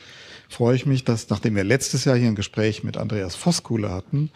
[0.49, 4.31] freue ich mich, dass nachdem wir letztes Jahr hier ein Gespräch mit Andreas Voskuhle hatten,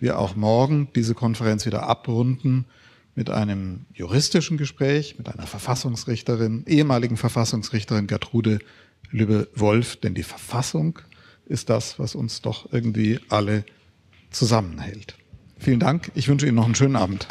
[0.00, 2.64] wir auch morgen diese Konferenz wieder abrunden
[3.14, 8.58] mit einem juristischen Gespräch mit einer Verfassungsrichterin, ehemaligen Verfassungsrichterin Gertrude
[9.10, 10.98] Lübbe-Wolf, denn die Verfassung
[11.46, 13.64] ist das, was uns doch irgendwie alle
[14.30, 15.16] zusammenhält.
[15.58, 16.10] Vielen Dank.
[16.14, 17.28] Ich wünsche Ihnen noch einen schönen Abend.